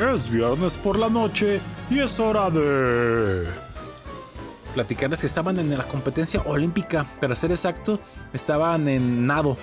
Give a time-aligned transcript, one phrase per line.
[0.00, 3.46] Es viernes por la noche y es hora de...
[4.72, 8.00] Platicarles que estaban en la competencia olímpica, para ser exacto,
[8.32, 9.58] estaban en nado.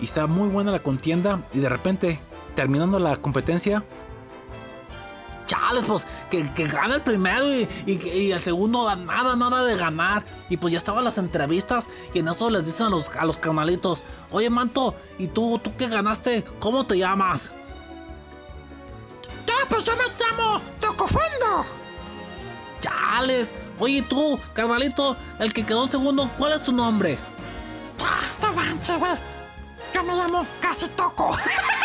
[0.00, 2.18] Y estaba muy buena la contienda y de repente,
[2.56, 3.84] terminando la competencia,
[5.46, 10.24] chales, pues que, que gana el primero y, el segundo nada, nada de ganar.
[10.48, 13.38] Y pues ya estaban las entrevistas y en eso les dicen a los, a los
[13.38, 14.02] canalitos,
[14.32, 16.44] oye manto, ¿y tú, tú qué ganaste?
[16.58, 17.52] ¿Cómo te llamas?
[19.68, 21.64] Pues yo me llamo Tocofondo.
[22.80, 23.54] Chales.
[23.78, 27.18] Oye, tú, carnalito, el que quedó segundo, ¿cuál es tu nombre?
[28.00, 29.12] Ah, te manches, güey.
[29.92, 31.36] Yo me llamo Casi Toco.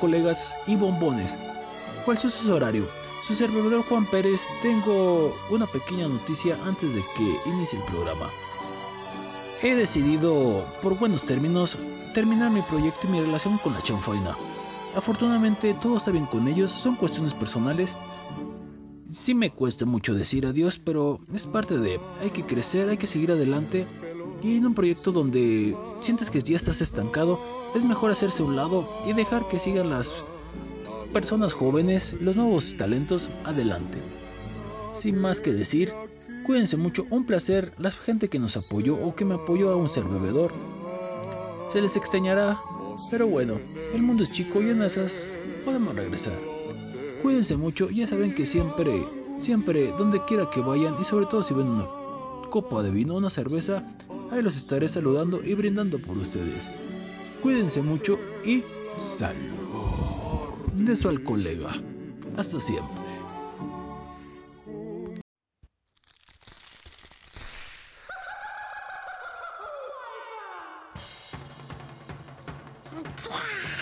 [0.00, 1.38] colegas y bombones.
[2.04, 2.88] ¿Cuál es su horario?
[3.22, 8.30] Su servidor Juan Pérez, tengo una pequeña noticia antes de que inicie el programa.
[9.62, 11.76] He decidido, por buenos términos,
[12.14, 14.34] terminar mi proyecto y mi relación con la chanfaina.
[14.96, 17.96] Afortunadamente todo está bien con ellos, son cuestiones personales.
[19.08, 23.06] Sí me cuesta mucho decir adiós, pero es parte de, hay que crecer, hay que
[23.06, 23.86] seguir adelante.
[24.42, 27.38] Y en un proyecto donde sientes que ya estás estancado,
[27.74, 30.24] es mejor hacerse un lado y dejar que sigan las
[31.12, 33.98] personas jóvenes, los nuevos talentos, adelante.
[34.92, 35.92] Sin más que decir,
[36.44, 39.88] cuídense mucho, un placer, la gente que nos apoyó o que me apoyó a un
[39.88, 40.52] ser bebedor.
[41.70, 42.60] Se les extrañará,
[43.10, 43.60] pero bueno,
[43.94, 46.38] el mundo es chico y en esas podemos regresar.
[47.22, 49.04] Cuídense mucho, ya saben que siempre,
[49.36, 51.99] siempre, donde quiera que vayan y sobre todo si ven una
[52.50, 53.84] copa de vino, una cerveza,
[54.30, 56.68] ahí los estaré saludando y brindando por ustedes.
[57.40, 58.64] Cuídense mucho y
[58.96, 59.54] salud.
[60.74, 61.70] De su al colega.
[62.36, 63.04] Hasta siempre.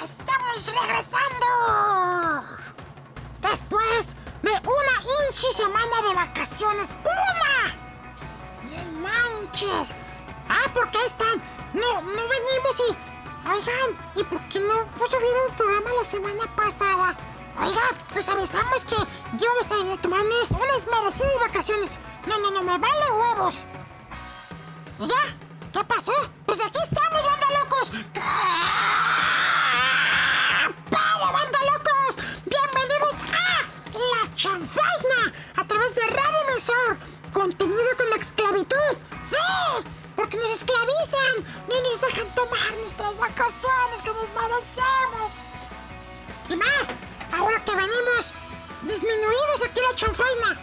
[0.02, 1.46] ¡Estamos regresando!
[3.40, 6.94] Después de una inchi semana de vacaciones.
[7.02, 7.77] ¡Una!
[8.98, 9.94] ¡No manches!
[10.48, 11.42] Ah, porque ahí están.
[11.72, 12.96] No, no venimos y.
[13.48, 14.74] Oigan, ¿y por qué no
[15.06, 17.16] subieron el programa la semana pasada?
[17.60, 18.96] Oigan, les avisamos que
[19.40, 21.98] íbamos a tomarnos unas merecidas vacaciones.
[22.26, 23.66] No, no, no, me vale huevos.
[24.98, 25.14] ¿Y ya?
[25.72, 26.12] ¿Qué pasó?
[26.46, 27.90] Pues aquí estamos, banda locos.
[30.90, 32.16] ¡Para, banda locos!
[32.46, 33.62] Bienvenidos a
[33.94, 36.27] La Chanfaina a través de Radio
[37.32, 38.96] Contenido con la esclavitud.
[39.20, 39.36] ¡Sí!
[40.16, 41.44] Porque nos esclavizan.
[41.68, 45.32] No nos dejan tomar nuestras vacaciones que nos merecemos.
[46.48, 46.94] Y más,
[47.32, 48.34] ahora que venimos
[48.82, 50.60] disminuidos aquí en La Chanfaina.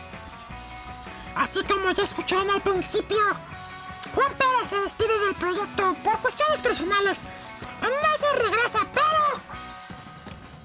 [1.35, 3.17] Así como ya escucharon al principio,
[4.13, 7.23] Juan Pérez se despide del proyecto por cuestiones personales.
[7.81, 9.41] No se regresa, pero...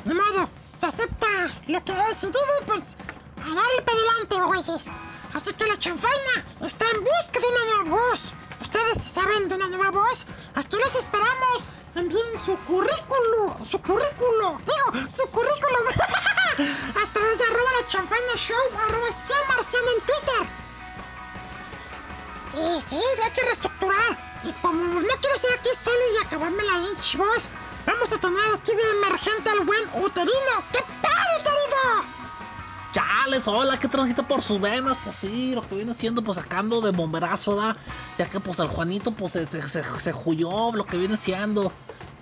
[0.04, 1.26] Ni modo, se acepta
[1.66, 2.96] lo que ha decidido y pues
[3.36, 4.90] a darle para adelante, güeyes.
[5.34, 8.34] Así que la chanfaina está en busca de una nueva voz.
[8.60, 10.26] Ustedes saben de una nueva voz.
[10.54, 11.68] Aquí los esperamos.
[11.94, 15.86] Envíen su currículo, su currículo, digo, su currículum
[17.02, 20.60] a través de arroba la chanfaina show, arroba 100 marciano en Twitter.
[22.54, 24.40] Y sí, hay que reestructurar.
[24.44, 27.48] Y como no quiero ser aquí solo y acabarme la hinch voz,
[27.86, 30.64] vamos a tener aquí de emergente al buen uterino.
[30.72, 32.19] ¡Qué padre, uterino!
[33.46, 34.96] Hola, ¿qué trajiste por sus venas?
[35.04, 37.76] Pues sí, lo que viene siendo, pues sacando de bomberazo, ¿da?
[38.18, 41.72] Ya que pues al Juanito, pues se, se, se, se lo que viene siendo.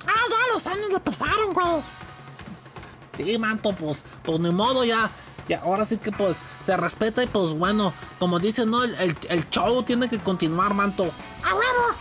[0.06, 1.82] Ah, ya los años le pesaron, güey.
[3.16, 5.10] Sí, manto, pues, pues ni modo, ya.
[5.48, 8.84] Ya, ahora sí que pues se respeta y pues bueno, como dicen, ¿no?
[8.84, 11.04] El, el, show tiene que continuar, manto.
[11.42, 11.96] ¡A huevo!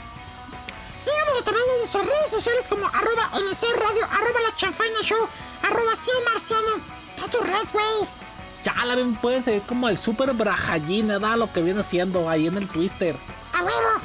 [0.98, 5.28] Síganos también en nuestras redes sociales como arroba emisor radio, arroba la chanfaina show,
[5.64, 6.98] arroba 100 marciano.
[7.24, 8.17] A tu red, güey.
[8.68, 11.38] Ya la ven, puede ser como el super brajallín, ¿verdad?
[11.38, 13.16] Lo que viene siendo ahí en el Twister.
[13.54, 14.02] ¡A huevo!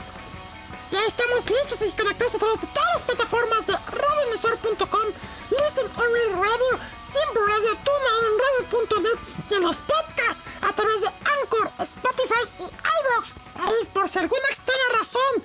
[0.93, 5.07] Ya estamos listos y conectados a través de todas las plataformas de radioemisor.com,
[5.51, 9.19] Listen Only Radio, Simple Radio, TuneIn Radio.net
[9.51, 13.35] y en los podcasts a través de Anchor, Spotify y iVoox.
[13.57, 15.43] Ahí, por si alguna extraña razón,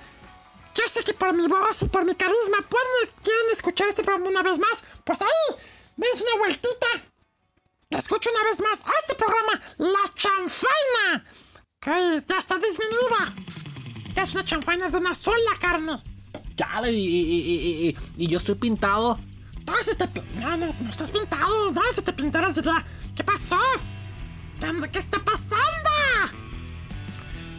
[0.75, 4.29] yo sé que por mi voz y por mi carisma pueden quieren escuchar este programa
[4.29, 5.55] una vez más, pues ahí,
[5.95, 6.87] dense una vueltita.
[7.89, 11.25] Escucha una vez más a este programa, La Chanfaina,
[11.79, 13.33] que ya está disminuida.
[14.13, 15.93] Ya es una chanfaina de una sola carne.
[16.55, 19.17] Chale, y, y, y, y, yo soy pintado.
[19.65, 21.71] No, se te no, no, no estás pintado.
[21.71, 22.83] No, se te pintarás de la...
[23.15, 23.59] ¿Qué pasó?
[24.59, 25.89] ¿Qué, qué está pasando?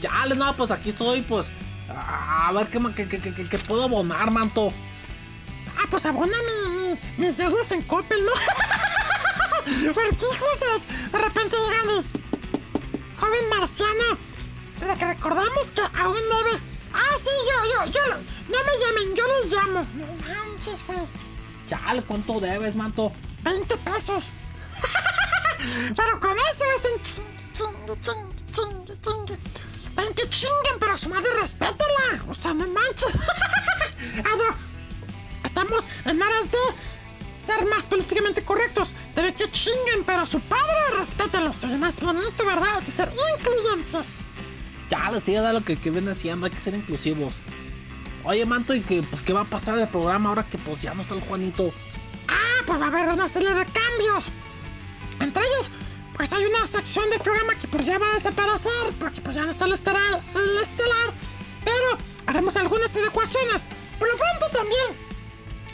[0.00, 1.50] Chale, no, pues aquí estoy, pues.
[1.88, 4.72] A, ver qué, qué, qué- qué puedo abonar, manto.
[5.78, 8.32] Ah, pues abona mi, mi- mis deudas en Coppel, ¿no?
[9.94, 10.58] ¿Por qué, hijos?
[11.12, 13.16] De repente llegan y...
[13.18, 14.18] Joven marciano.
[14.78, 16.60] Que recordamos que aún debe...
[16.94, 18.06] Ah, sí, yo, yo, yo...
[18.06, 19.86] lo- No me llamen, yo les llamo.
[19.94, 21.00] No manches, güey.
[21.66, 23.12] Chale, ¿cuánto debes, manto?
[23.42, 24.30] 20 pesos.
[25.96, 29.38] pero con eso están chingue, chingue, chingue, chingue.
[29.96, 32.24] Ven que chinguen, pero a su madre respétela.
[32.28, 33.12] O sea, no manches.
[35.44, 36.58] Estamos en aras de
[37.38, 38.94] ser más políticamente correctos.
[39.14, 41.52] Debe que chinguen, pero a su padre respételo.
[41.52, 42.78] Soy más bonito, ¿verdad?
[42.78, 44.16] Hay que ser incluyentes.
[44.90, 47.40] Chale, sí, da lo que, que viene siendo, hay que ser inclusivos.
[48.24, 50.94] Oye, manto, ¿y que, pues, qué va a pasar del programa ahora que pues ya
[50.94, 51.72] no está el Juanito?
[52.26, 54.30] Ah, pues va a haber una serie de cambios.
[55.20, 55.70] Entre ellos,
[56.14, 59.44] pues hay una sección del programa que pues ya va a desaparecer, porque pues ya
[59.44, 61.14] no está el estelar, el estelar.
[61.64, 63.68] Pero haremos algunas adecuaciones.
[63.98, 65.17] Por lo pronto también.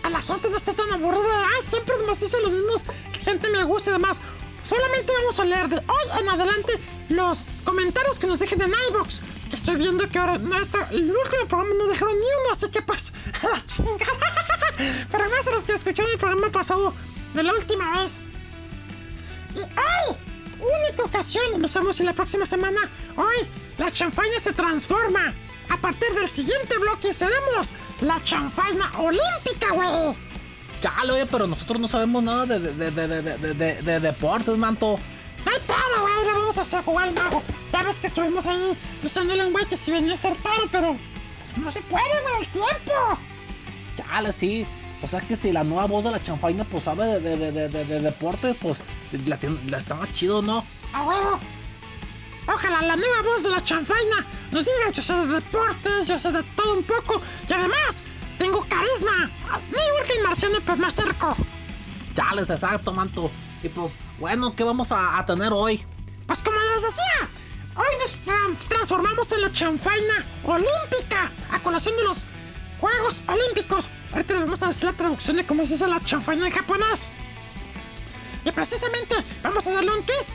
[0.04, 1.46] A la gente no está tan aburrida.
[1.46, 2.84] Ah, siempre nos dicen los mismos.
[2.86, 4.20] La gente me gusta y demás.
[4.62, 6.72] Solamente vamos a leer de hoy en adelante
[7.08, 9.20] los comentarios que nos dejen en iVoox.
[9.48, 12.70] Que estoy viendo que ahora no está, el último programa no dejaron ni uno, así
[12.70, 13.96] que pues a la chingada.
[15.10, 16.94] Pero a los que escucharon el programa pasado
[17.34, 18.20] de la última vez.
[19.54, 20.16] Y hoy,
[20.64, 22.80] única ocasión, no sabemos si la próxima semana,
[23.16, 23.36] hoy
[23.78, 25.34] la chanfaina se transforma.
[25.70, 30.16] A partir del siguiente bloque seremos la chanfaina olímpica, güey.
[30.82, 34.56] Chale, oye, pero nosotros no sabemos nada de, de, de, de, de, de- de deportes,
[34.58, 34.98] manto.
[35.44, 37.42] No hay pedo, güey, le vamos a hacer jugar al mago.
[37.72, 40.96] Ya ves que estuvimos ahí diciéndole un güey que si venía a ser paro, pero
[41.38, 43.18] pues, no se puede, güey, el tiempo.
[43.96, 44.66] Chale, sí.
[45.04, 47.52] O sea que si la nueva voz de la chanfaina pues sabe de, de, de,
[47.52, 48.80] de, de- de deportes, pues
[49.26, 50.64] la, la estaba chido, ¿no?
[50.94, 51.38] A huevo.
[52.48, 56.32] Ojalá la nueva voz de la chanfaina nos diga yo sé de deportes, yo sé
[56.32, 58.04] de todo un poco y además
[58.38, 59.30] tengo carisma.
[59.50, 61.36] No igual que el marciano, pero me acerco.
[62.14, 63.30] Chales, exacto, manto.
[63.62, 65.84] Y pues, bueno, ¿qué vamos a, a tener hoy?
[66.26, 67.28] Pues como les decía,
[67.76, 72.24] hoy nos tra- transformamos en la chanfaina olímpica a colación de los
[72.84, 73.88] Juegos Olímpicos.
[74.12, 77.08] Ahorita le vamos a decir la traducción de cómo se dice la chanfaina en japonés.
[78.44, 80.32] Y precisamente vamos a darle un twist.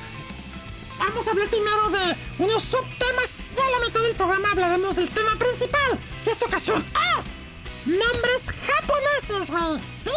[0.98, 5.12] Vamos a hablar primero de unos subtemas y a la mitad del programa hablaremos del
[5.12, 6.84] tema principal, que esta ocasión
[7.20, 7.38] es
[7.86, 9.84] nombres japoneses, güey.
[9.94, 10.10] ¡Sí!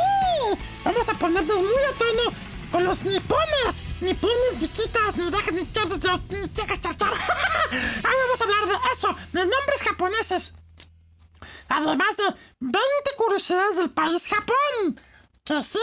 [0.84, 2.36] Vamos a ponernos muy a tono
[2.70, 3.82] con los nipones.
[4.00, 5.86] Nipones, niquitas, ni dejas, ni char,
[6.30, 7.12] ni chacas, char, char.
[7.72, 10.54] Ahí vamos a hablar de eso, de nombres japoneses.
[11.72, 12.24] Además de
[12.60, 12.80] 20
[13.16, 15.00] curiosidades del país Japón.
[15.44, 15.78] Que sí,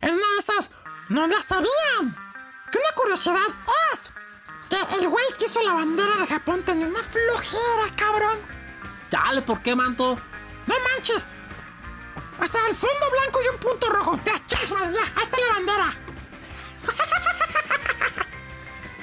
[0.00, 0.70] en una de esas
[1.10, 2.16] no las sabían.
[2.72, 3.42] Que una curiosidad
[3.92, 4.12] es
[4.70, 8.38] que el güey que hizo la bandera de Japón tenía una flojera, cabrón.
[9.10, 10.18] Chale, ¿por qué, manto?
[10.66, 11.28] No manches.
[12.40, 14.18] O sea, el fondo blanco y un punto rojo.
[14.24, 15.94] Ya, ya, está la bandera.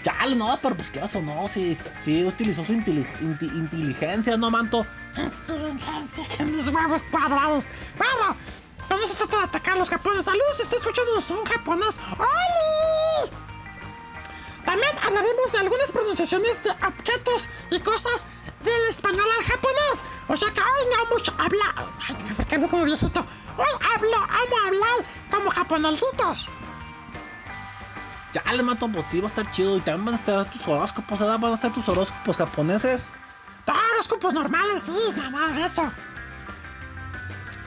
[0.03, 4.49] Chale, no, pero pues quieras o no, si, si utilizó su inteli- inti- inteligencia, ¿no,
[4.49, 4.85] manto?
[5.15, 7.67] Inteligencia que mis huevos cuadrados.
[7.97, 8.35] Bueno,
[8.89, 10.25] no se trata de atacar a los japoneses.
[10.25, 12.01] Saludos, está escuchando un japonés.
[12.17, 13.31] ¡Oli!
[14.65, 18.27] También hablaremos de algunas pronunciaciones de objetos y cosas
[18.63, 20.03] del español al japonés.
[20.27, 21.93] O sea que hoy no vamos a hablar.
[22.49, 23.25] Ay, me como viejito.
[23.57, 26.49] Hoy hablo, vamos a hablar como japonesitos.
[28.31, 29.77] Chale, manto, pues sí va a estar chido.
[29.77, 31.39] Y también van a estar tus horóscopos, ¿verdad?
[31.39, 33.09] Van a ser tus horóscopos japoneses.
[33.67, 35.91] Horóscopos normales, sí, nada de eso.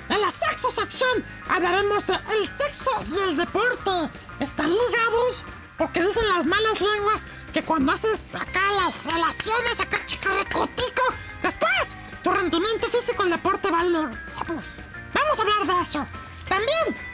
[0.08, 4.10] En la sexo sección hablaremos de el sexo y el deporte.
[4.40, 5.44] ¿Están ligados?
[5.78, 11.02] Porque dicen las malas lenguas que cuando haces acá las relaciones, acá chicarricotico,
[11.42, 14.08] después tu rendimiento físico en deporte vale.
[14.46, 14.82] Pues,
[15.14, 16.06] vamos a hablar de eso.
[16.48, 17.13] También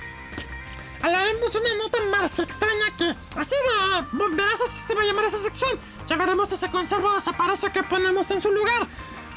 [1.02, 5.78] hablaremos una nota más extraña que, así de bomberazos se va a llamar esa sección.
[6.06, 8.88] Ya veremos si se conserva o desaparece o qué ponemos en su lugar.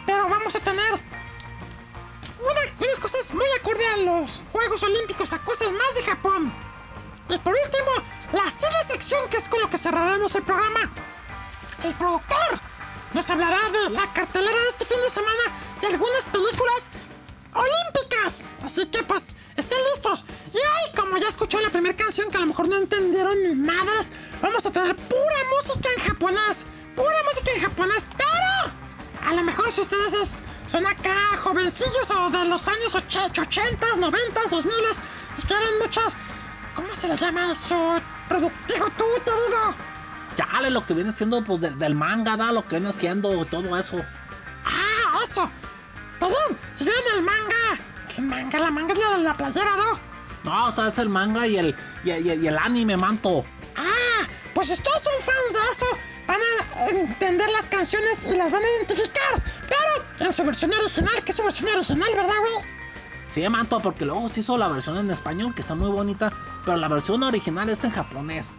[0.06, 0.94] Pero vamos a tener
[2.40, 6.54] una- unas cosas muy acorde a los Juegos Olímpicos, a cosas más de Japón.
[7.30, 7.92] Y por último,
[8.34, 10.92] la cine sección, que es con lo que cerraremos el programa.
[11.84, 12.60] El productor
[13.14, 15.44] nos hablará de la cartelera de este fin de semana
[15.82, 16.92] y algunas películas
[17.56, 18.44] olímpicas.
[18.64, 20.26] Así que pues estén listos.
[20.54, 23.56] Y hoy, como ya escuchó la primera canción que a lo mejor no entendieron ni
[23.56, 26.66] madres, vamos a tener pura música en japonés.
[26.96, 32.30] Pura música en japonés, pero a lo mejor si ustedes es- son acá jovencillos o
[32.30, 34.74] de los años 80, 90, 2000
[35.38, 36.18] y quieren muchas...
[36.76, 38.02] ¿Cómo se le llama eso?
[38.28, 39.76] Productivo tú, te digo.
[40.36, 42.52] Chale, lo que viene siendo, pues, del, del manga, ¿da?
[42.52, 44.04] Lo que viene siendo todo eso.
[44.66, 45.48] Ah, eso.
[46.24, 47.84] Perdón, si el manga...
[48.14, 48.60] ¿Qué manga?
[48.60, 50.00] La manga es la de la playera, ¿no?
[50.50, 51.76] No, o sea, es el manga y el,
[52.06, 53.44] y, y- y el anime, manto.
[53.76, 55.86] Ah, pues si ustedes son fans de eso,
[56.28, 56.40] van
[56.76, 59.34] a entender las canciones y las van a identificar.
[59.68, 62.74] Pero en su versión original, que es su versión original, ¿verdad, güey?
[63.30, 66.32] Sí, manto, porque luego se hizo la versión en español, que está muy bonita,
[66.66, 68.54] pero la versión original es en japonés.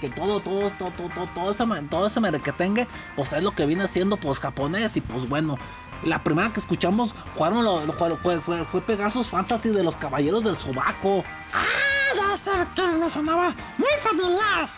[0.00, 3.64] Que todo, todo, todo, todo, todo, todo ese, todo ese merequetengue, pues es lo que
[3.64, 4.94] viene siendo, pues, japonés.
[4.98, 5.56] Y pues bueno,
[6.02, 10.56] la primera que escuchamos jugaron lo, lo- fue, fue, Pegasus Fantasy de los Caballeros del
[10.56, 11.24] Sobaco.
[11.52, 14.68] Ah, ya sé que me sonaba muy familiar.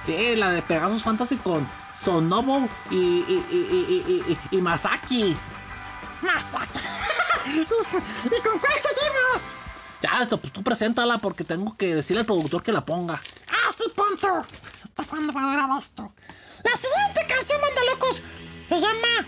[0.00, 5.36] Sí, la de Pegasus Fantasy con Sonobu y, y, y, y, y- y- y Masaki.
[6.22, 6.78] Masaki.
[7.46, 9.54] ¿Y con cuál seguimos?
[10.00, 13.22] Ya, esto, pues tú preséntala porque tengo que decirle al productor que la ponga.
[13.48, 14.26] Ah, sí, punto.
[14.84, 16.12] ¿Hasta cuándo va a durar esto?
[16.64, 18.22] La siguiente canción, manda locos,
[18.68, 19.26] se llama.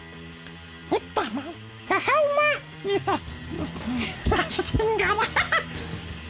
[0.89, 1.55] Puta madre.
[1.89, 2.49] Jajauma
[2.85, 3.49] ni sas.
[4.49, 5.25] Chingada.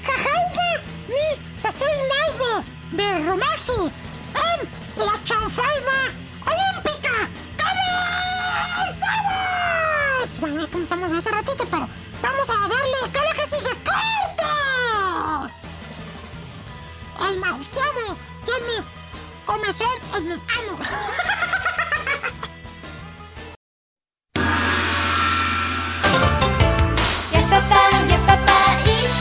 [0.07, 0.69] Jajauma
[1.09, 2.53] ni sasai malde
[2.93, 3.81] de Rumaji
[4.35, 4.61] en
[5.07, 5.99] la chanfaina
[6.47, 7.15] olímpica.
[8.85, 10.41] ¡Comenzamos!
[10.41, 11.89] Bueno, comenzamos hace ratito, pero
[12.23, 13.75] vamos a darle con lo que sigue.
[13.85, 14.51] ¡Corte!
[17.29, 18.85] El mausiano tiene
[19.45, 20.79] comezón en el ano.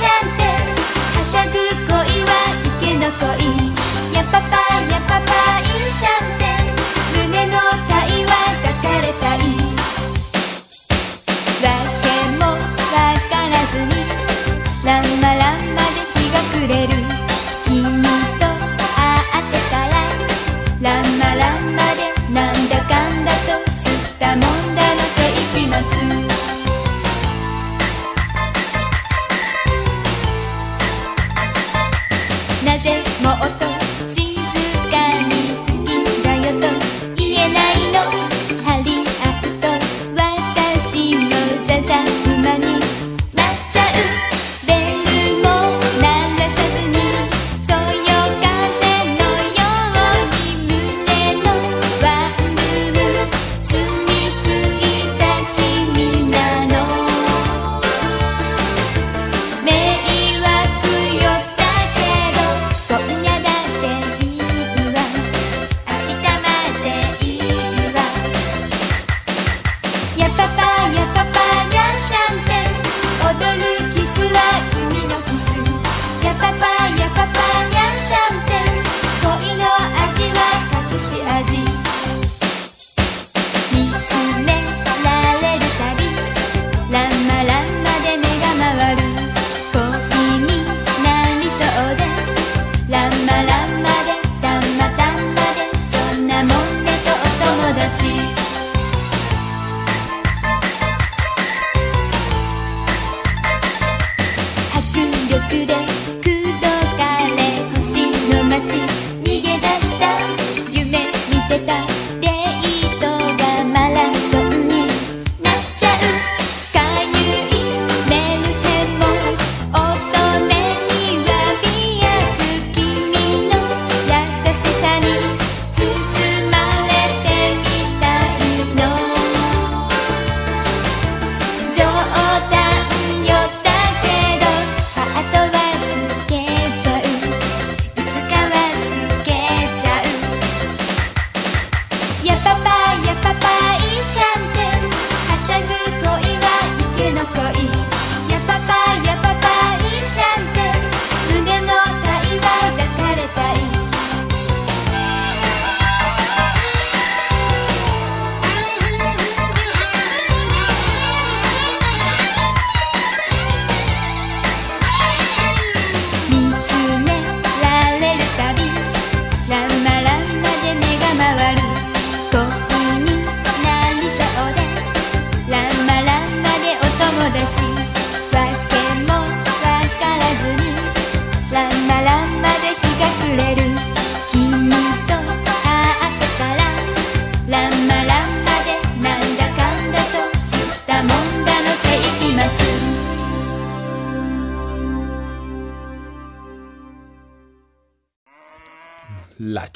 [0.04, 1.52] はしゃぐ
[1.88, 4.42] 恋はいけの恋やっパぱ
[4.92, 6.43] やぱパイいシャンテ。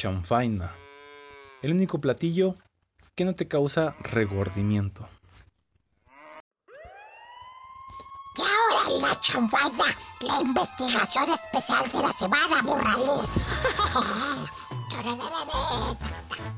[0.07, 0.73] chanfaina.
[1.61, 2.55] El único platillo
[3.15, 5.07] que no te causa regordimiento.
[8.37, 9.85] Y ahora en la chanfaina,
[10.21, 13.31] la investigación especial de la semana, burrales.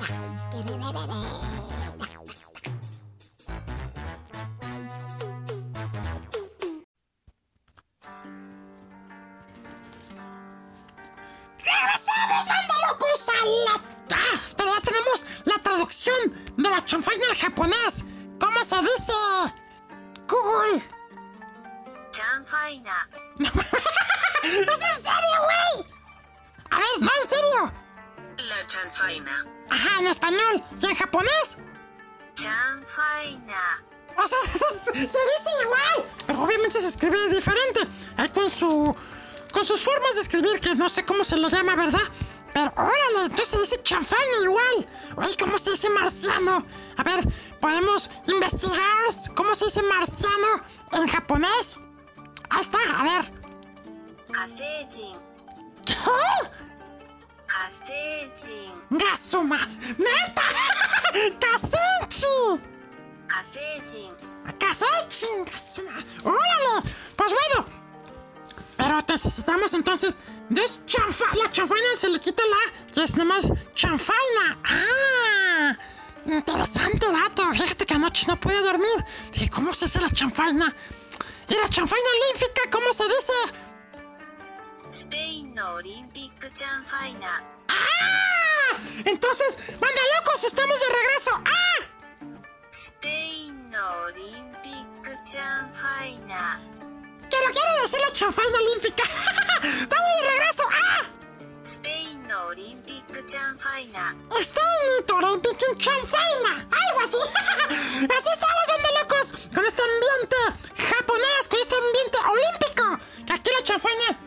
[11.98, 12.46] sabes,
[12.88, 13.26] locos!
[14.12, 18.06] Ah, pero ya tenemos la traducción de la chanfaina al japonés.
[18.40, 19.14] ¿Cómo se dice?
[20.28, 20.84] Google.
[22.12, 23.08] Chanfaina.
[23.40, 25.88] ¡Es en serio, güey!
[26.72, 27.74] A ver, no, en serio.
[28.38, 29.46] La chanfaina.
[29.70, 30.64] Ajá, en español.
[30.82, 31.58] ¿Y en japonés?
[32.36, 33.84] Chanfaina.
[34.18, 34.38] O sea,
[34.72, 37.82] se, dice igual, pero obviamente se escribe diferente.
[38.18, 38.96] Ahí con su
[39.52, 42.02] con sus formas de escribir, que no sé cómo se lo llama, ¿verdad?
[42.54, 44.88] Pero órale, entonces se dice chanfaina igual.
[45.18, 46.66] Oye, ¿cómo se dice marciano?
[46.98, 47.28] A ver,
[47.60, 51.80] podemos investigar cómo se dice marciano en japonés.
[52.50, 53.32] Ahí está, a ver.
[54.36, 55.16] Aseijin.
[55.86, 55.94] ¿Qué?
[57.62, 58.74] Aseijin.
[58.90, 59.60] ¡Gasuma!
[59.98, 60.42] ¡Neta!
[61.40, 62.62] ¡Kasenchi!
[63.30, 64.14] Aseijin.
[64.60, 65.28] ¡Kasenchi!
[65.52, 66.04] ¡Gasuma!
[66.24, 66.90] ¡Órale!
[67.16, 67.79] Pues bueno,
[68.80, 70.18] pero necesitamos entonces.
[70.50, 74.58] La chanfaina se le quita la que es nomás chanfaina.
[74.64, 75.78] ¡Ah!
[76.26, 77.52] Interesante dato.
[77.52, 79.06] Fíjate que anoche no pude dormir.
[79.34, 80.74] Dije, ¿cómo se hace la chanfaina?
[81.50, 83.34] ¿Y la chanfaina olímpica cómo se dice?
[84.94, 87.44] Spain Olympic Chanfaina.
[87.68, 88.78] ¡Ah!
[89.04, 91.32] Entonces, banda locos, estamos de regreso.
[91.46, 91.80] ¡Ah!
[92.88, 94.88] Spain Olympic
[95.32, 96.60] Chanfaina.
[97.30, 99.04] Que lo quiere decir la chanfaina olímpica.
[99.64, 100.64] ¡Estamos de regreso!
[100.72, 101.10] ¡Ah!
[101.72, 104.16] Spain Olympic Chanfaina.
[104.40, 106.54] State Olympic Chanfaina.
[106.54, 107.18] Algo así.
[108.18, 109.50] así estamos, donde locos.
[109.54, 110.36] Con este ambiente
[110.76, 113.26] japonés, con este ambiente olímpico.
[113.26, 114.20] Que aquí la chanfaina.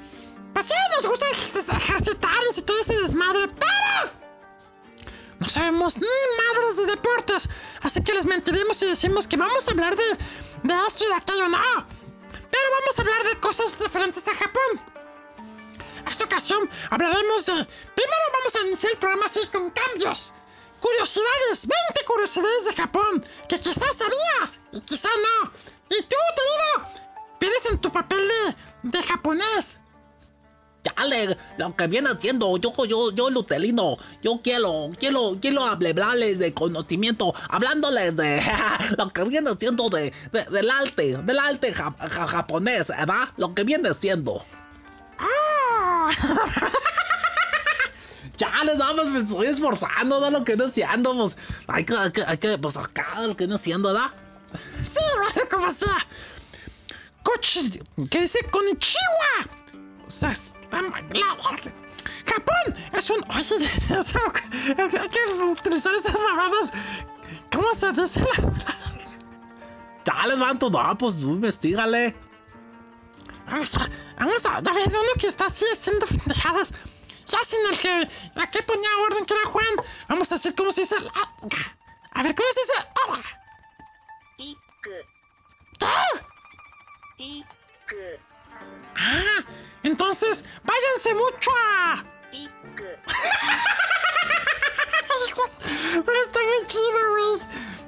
[0.52, 4.12] Pues sí, nos gusta ejercitarnos y todo ese desmadre, pero.
[5.40, 7.48] No sabemos ni madres de deportes.
[7.82, 10.04] Así que les mentiremos y decimos que vamos a hablar de,
[10.62, 11.48] de esto y de aquello.
[11.48, 12.01] No.
[12.52, 14.70] Pero vamos a hablar de cosas diferentes a Japón.
[16.06, 17.52] Esta ocasión hablaremos de...
[17.52, 20.34] Primero vamos a iniciar el programa así con cambios.
[20.80, 25.52] Curiosidades, 20 curiosidades de Japón que quizás sabías y quizás no.
[25.88, 27.02] Y tú, querido,
[27.38, 29.78] pides en tu papel de, de japonés.
[30.84, 36.52] Chale, lo que viene haciendo, yo, yo, yo, Lutelino, yo quiero, quiero, quiero hablarles de
[36.52, 38.42] conocimiento, hablándoles de
[38.98, 43.28] lo que viene siendo de, de- del arte, del arte ja- ja- japonés, ¿verdad?
[43.36, 44.44] Lo que viene siendo.
[45.20, 46.10] ¡Oh!
[48.36, 50.30] Chale, sabes, me estoy esforzando, ¿no?
[50.30, 51.36] Lo que viene siendo, pues,
[51.68, 54.10] hay que, hay que, hay que, pues, acá, lo que viene siendo, ¿verdad?
[54.82, 54.98] sí,
[55.34, 56.06] bueno, como sea.
[57.22, 59.46] Cochi, ¿qué dice Konichiwa?
[60.06, 60.10] O
[60.72, 61.72] Bangladesh.
[62.26, 63.22] Japón es un.
[63.30, 63.56] Oye,
[65.00, 66.72] hay que utilizar estas mamadas.
[67.52, 68.52] ¿Cómo se dice la.?
[70.04, 72.16] Chale, manto, no, pues tú investigale.
[73.46, 76.72] Vamos a, vamos a, ya uno que está así haciendo pendejadas.
[77.26, 79.86] Ya sin el que, la que ponía orden, que era Juan.
[80.08, 80.96] Vamos a hacer como se dice.
[82.14, 82.72] A, ver, ¿cómo se dice?
[83.06, 83.20] ¡Ah!
[87.88, 88.31] ¿Qué?
[88.96, 89.42] Ah,
[89.82, 92.04] entonces, váyanse mucho a...
[96.22, 97.40] Está muy chido, güey.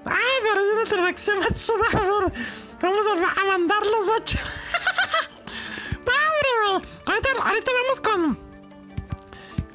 [0.06, 1.86] Ay, pero hay una interacción más chida.
[1.92, 2.32] A ver,
[2.80, 4.38] vamos a, a mandar los ocho.
[6.04, 6.82] Padre, güey.
[7.06, 8.43] Ahorita, ahorita vamos con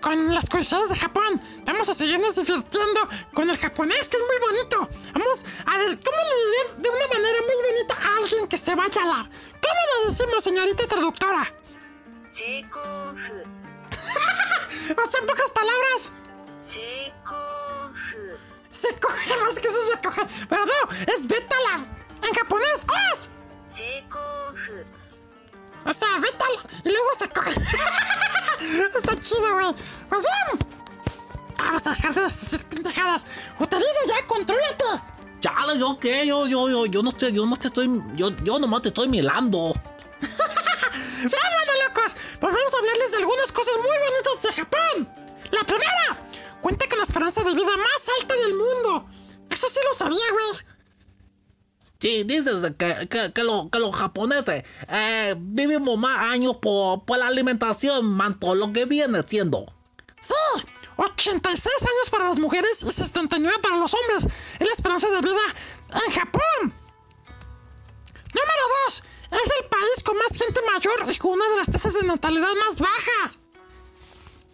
[0.01, 1.41] con las curiosidades de Japón.
[1.65, 4.89] Vamos a seguirnos divirtiendo con el japonés, que es muy bonito.
[5.13, 9.01] Vamos a ver cómo le de una manera muy bonita a alguien que se vaya
[9.01, 9.29] a la.
[9.61, 11.53] ¿Cómo lo decimos, señorita traductora?
[14.97, 16.11] o sea, en pocas palabras.
[18.69, 20.21] Se coge, no sé qué es se coge.
[20.47, 22.27] Pero no, es vete a la.
[22.27, 23.29] En japonés, ¡os!
[25.89, 26.59] O sea, vétala.
[26.85, 27.49] Y luego se coge.
[28.95, 29.73] Está chido, güey.
[30.07, 30.69] Pues bien.
[31.57, 33.25] Vamos a dejar de decir pendejadas.
[33.57, 34.85] O te digo ya, contrólate.
[35.41, 38.59] Chale, yo qué, yo, yo, yo, yo no estoy, yo nomás te estoy, yo, yo
[38.59, 39.73] nomás te estoy milando.
[40.19, 42.15] bien, bueno, locos.
[42.39, 45.29] Pues vamos a hablarles de algunas cosas muy bonitas de Japón.
[45.51, 46.29] La primera.
[46.61, 49.07] Cuenta con la esperanza de vida más alta del mundo.
[49.49, 50.78] Eso sí lo sabía, güey.
[52.01, 57.17] Sí, dices que, que, que, lo- que los japoneses eh, vivimos más años por, por
[57.17, 59.65] la alimentación, manto, lo que viene siendo.
[60.21, 60.33] Sí,
[60.95, 64.31] 86 años para las mujeres y 79 para los hombres.
[64.59, 65.41] Es la esperanza de vida
[66.05, 66.73] en Japón.
[68.33, 69.03] Número 2.
[69.31, 72.47] Es el país con más gente mayor y con una de las tasas de natalidad
[72.67, 73.39] más bajas.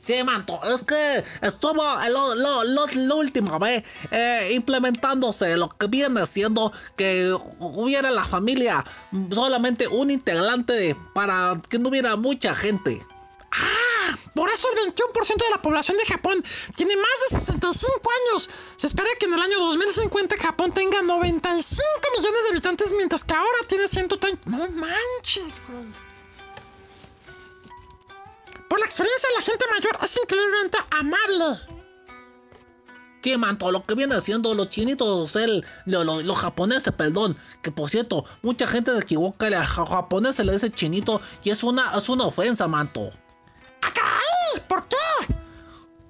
[0.05, 6.27] Sí, manto, es que estuvo lo, lo, la última vez eh, implementándose lo que viene
[6.27, 8.85] siendo que hubiera la familia
[9.31, 13.03] solamente un integrante para que no hubiera mucha gente.
[13.51, 17.89] Ah, por eso el 21% de la población de Japón tiene más de 65
[18.29, 18.47] años.
[18.75, 21.81] Se espera que en el año 2050 Japón tenga 95
[22.15, 24.51] millones de habitantes, mientras que ahora tiene 130.
[24.51, 26.04] No manches, güey.
[28.75, 31.61] Por la experiencia de la gente mayor es increíblemente amable.
[33.23, 37.37] Sí, manto, lo que viene siendo los chinitos, el, lo- lo- los japoneses, perdón.
[37.61, 41.63] Que por cierto, mucha gente se equivoca, a japonés se le dice chinito y es
[41.63, 43.11] una, es una ofensa, manto.
[43.81, 44.67] ¡Ah, caray!
[44.67, 44.97] ¿Por qué?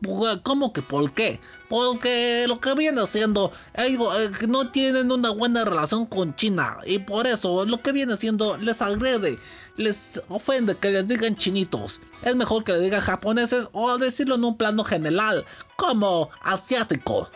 [0.01, 1.39] Pues, ¿Cómo que por qué?
[1.69, 6.97] Porque lo que viene siendo, ellos eh, no tienen una buena relación con China y
[6.97, 9.37] por eso lo que viene siendo les agrede,
[9.77, 11.99] les ofende que les digan chinitos.
[12.23, 17.29] Es mejor que le digan japoneses o decirlo en un plano general, como asiático.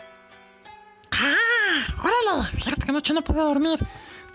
[1.12, 1.36] ¡Ah!
[1.98, 2.48] ¡Órale!
[2.56, 3.78] Fíjate que anoche no pude dormir.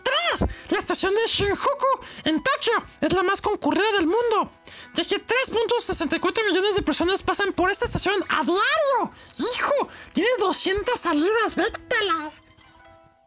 [0.04, 0.16] ¡Tres!
[0.40, 4.52] días, la estación de Shinjuku en Tokio es la más concurrida del mundo,
[4.94, 9.14] ya que 3.64 millones de personas pasan por esta estación a diario.
[9.38, 9.90] ¡Hijo!
[10.14, 12.42] Tiene 200 salidas, vételas.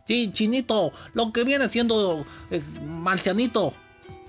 [0.07, 3.75] Sí, chinito, lo que viene siendo eh, marcianito.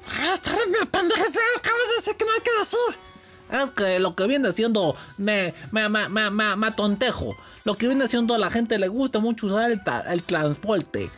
[0.08, 3.10] Ah, está de pendejas, acabas de decir que no hay que decir.
[3.52, 7.36] Es que lo que viene siendo me, me, me, me, me, me tontejo.
[7.64, 11.12] Lo que viene siendo a la gente le gusta mucho usar el, el transporte.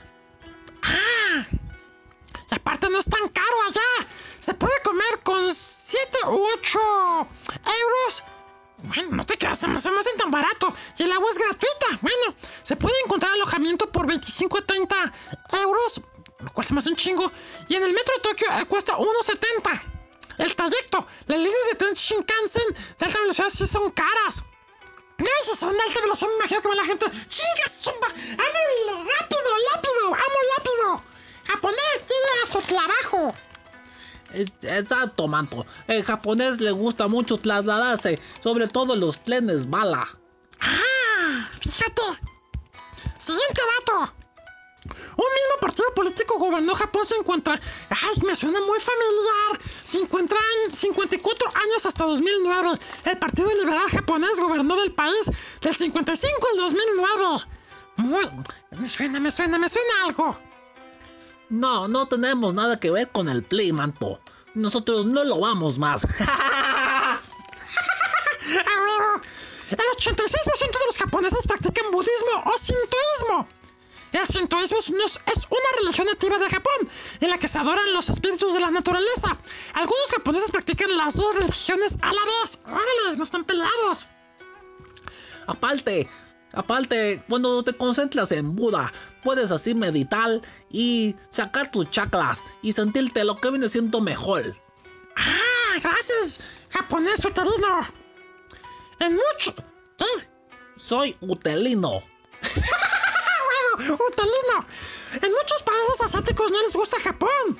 [0.83, 1.45] Ah,
[2.49, 4.07] y aparte no es tan caro allá.
[4.39, 8.23] Se puede comer con 7 u 8 euros.
[8.83, 10.73] Bueno, no te creas, se me, se me hace tan barato.
[10.97, 11.85] Y el agua es gratuita.
[12.01, 15.13] Bueno, se puede encontrar alojamiento por 25 a 30
[15.61, 16.01] euros,
[16.43, 17.31] lo cual se me hace un chingo.
[17.67, 19.81] Y en el metro de Tokio eh, cuesta 1.70.
[20.37, 24.43] El trayecto, las líneas de tren Shinkansen de alta velocidad sí son caras.
[25.17, 27.05] No, si son de alta velocidad, me imagino que va la gente.
[27.27, 28.07] ¡Chinga, zumba!
[28.07, 30.07] ¡Ando rápido, rápido!
[30.07, 31.03] ¡Amo rápido!
[31.45, 33.35] Japonés tiene a su trabajo.
[34.33, 35.65] Es, exacto, manto.
[35.87, 40.07] El japonés le gusta mucho trasladarse, sobre todo los trenes bala.
[40.61, 41.49] ¡Ah!
[41.59, 42.01] Fíjate.
[43.17, 44.20] Siguiente dato.
[44.85, 47.59] Un mismo partido político gobernó Japón se encuentra.
[47.89, 49.61] ¡Ay, me suena muy familiar!
[49.83, 52.79] Se encuentra en 54 años hasta 2009.
[53.05, 57.25] El Partido Liberal Japonés gobernó del país del 55 al 2009.
[57.97, 58.27] Muy.
[58.71, 60.37] Me suena, me suena, me suena algo.
[61.49, 64.19] No, no tenemos nada que ver con el play, manto.
[64.55, 66.01] Nosotros no lo vamos más.
[69.71, 73.47] El 86% de los japoneses practican budismo o sintoísmo.
[74.11, 76.89] El sintoísmo es una, es una religión nativa de Japón,
[77.21, 79.37] en la que se adoran los espíritus de la naturaleza.
[79.73, 82.61] Algunos japoneses practican las dos religiones a la vez.
[82.65, 83.17] ¡Órale!
[83.17, 84.07] No están peleados.
[85.47, 86.09] aparte,
[86.53, 88.91] aparte, cuando te concentras en Buda,
[89.23, 94.57] puedes así meditar y sacar tus chakras y sentirte lo que viene siendo mejor.
[95.15, 95.79] ¡Ah!
[95.81, 96.41] ¡Gracias!
[96.69, 97.87] Japonés uterino.
[98.99, 99.55] En mucho...
[99.97, 100.05] ¿Qué?
[100.77, 102.01] Soy utelino.
[103.71, 103.97] ¡Ah, huevo!
[104.07, 104.65] ¡Utelino!
[105.21, 107.57] En muchos países asiáticos no les gusta Japón.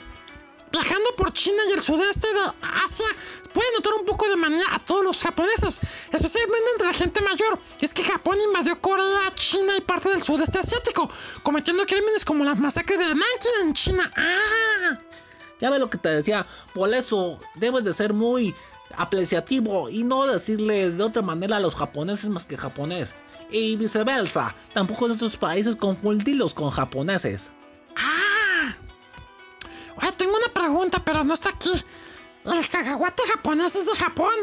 [0.71, 2.39] Viajando por China y el sudeste de
[2.86, 3.06] Asia,
[3.54, 7.60] puede notar un poco de manía a todos los japoneses, especialmente entre la gente mayor.
[7.82, 11.10] Es que Japón invadió Corea, China y parte del sudeste asiático,
[11.43, 14.12] cometiendo crímenes como la masacre de Nanking en China.
[14.15, 14.97] ¡Ah!
[15.60, 18.56] Ya ves lo que te decía, por eso debes de ser muy
[18.97, 23.13] apreciativo y no decirles de otra manera a los japoneses más que japonés.
[23.51, 27.51] Y viceversa, tampoco en otros países confundirlos con japoneses.
[27.97, 28.73] ¡Ah!
[29.97, 31.71] Oye, tengo una pregunta, pero no está aquí.
[32.45, 34.33] ¿El cacahuate japonés es de Japón?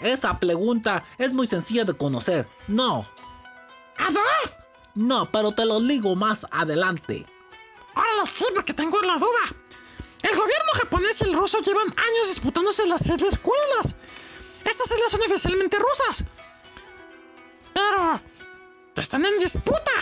[0.00, 2.48] Esa pregunta es muy sencilla de conocer.
[2.68, 3.04] No,
[3.98, 4.20] ¿A dónde?
[4.94, 7.26] no, pero te lo digo más adelante.
[7.96, 9.56] Órale, sí, porque tengo la duda.
[10.22, 13.96] El gobierno japonés y el ruso llevan años disputándose las islas Kurilas.
[14.64, 16.24] Estas islas son oficialmente rusas.
[17.78, 19.92] Pero están en disputa.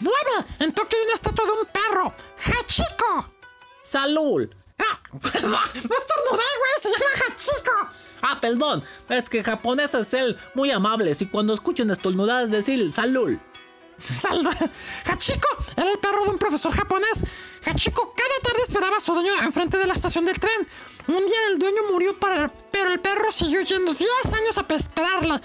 [0.00, 0.46] ¡Nueve!
[0.58, 2.14] En Tokio hay una estatua de un perro.
[2.44, 3.32] ¡Hachiko!
[3.82, 4.48] ¡Salud!
[4.78, 4.98] ¡Ah!
[5.12, 6.74] ¡No estornudé, güey!
[6.82, 7.90] ¡Se llama Hachiko!
[8.22, 13.38] Ah, perdón, es que japonés es el muy amables y cuando escuchen estornudar decir salud.
[13.98, 14.54] Salud.
[15.06, 17.24] Hachiko era el perro de un profesor japonés.
[17.64, 20.68] Hachiko cada tarde esperaba a su dueño enfrente de la estación del tren.
[21.08, 25.40] Un día el dueño murió, para, pero el perro siguió yendo 10 años a esperarle.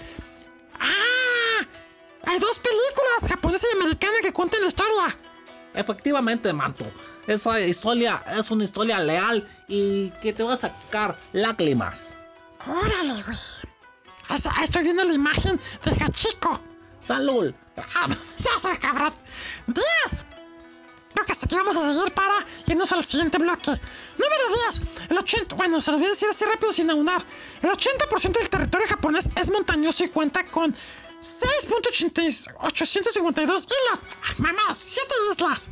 [0.82, 1.66] ¡Ah!
[2.24, 5.16] Hay dos películas, japonesa y americana, que cuentan la historia.
[5.74, 6.84] Efectivamente, Manto,
[7.26, 12.14] esa historia es una historia leal y que te va a sacar lágrimas.
[12.66, 13.38] Órale, güey.
[14.62, 16.60] Estoy viendo la imagen de Hachiko.
[17.00, 17.52] Salud.
[17.76, 18.08] ¡Ah!
[18.36, 19.12] ¡Se hace, cabrón!
[19.66, 20.24] ¡10!
[21.14, 23.70] Creo que hasta aquí vamos a seguir para irnos al siguiente bloque.
[23.70, 24.82] Número 10.
[25.10, 25.56] El 80...
[25.56, 27.24] Bueno, se lo voy a decir así rápido sin aunar.
[27.62, 30.74] El 80% del territorio japonés es montañoso y cuenta con
[31.20, 34.00] 6.852 islas.
[34.28, 34.74] ¡Ay, mamá!
[34.74, 35.68] 7 islas.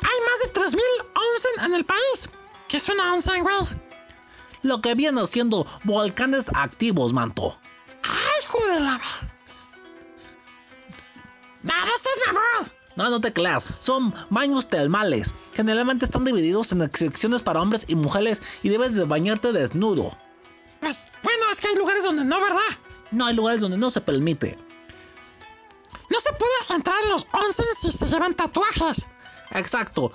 [0.00, 0.80] Hay más de 3.000
[1.14, 2.28] onsen en el país.
[2.68, 3.56] ¿Qué es una onsen, güey?
[4.62, 7.58] Lo que viene siendo volcanes activos, Manto.
[8.02, 9.00] ¡Ay, hijo de la...
[11.62, 12.72] ¡Nada, este es mamón!
[12.96, 15.34] No, no te creas, son baños termales.
[15.52, 20.16] Generalmente están divididos en secciones para hombres y mujeres y debes de bañarte desnudo.
[20.80, 22.60] Pues, bueno, es que hay lugares donde no, ¿verdad?
[23.10, 24.58] No hay lugares donde no se permite.
[26.08, 29.06] No se puede entrar en los onsen si se llevan tatuajes.
[29.50, 30.12] Exacto.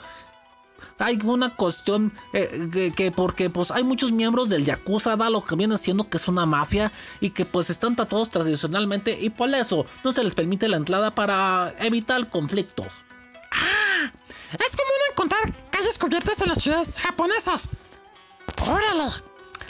[1.00, 5.44] Hay una cuestión eh, que, que porque pues hay muchos miembros del Yakuza, da lo
[5.44, 9.54] que viene siendo que es una mafia y que pues están tatuados tradicionalmente y por
[9.54, 12.88] eso no se les permite la entrada para evitar conflictos.
[13.52, 14.12] ¡Ah!
[14.54, 17.70] Es común encontrar calles cubiertas en las ciudades japonesas.
[18.67, 19.12] ¡Órale!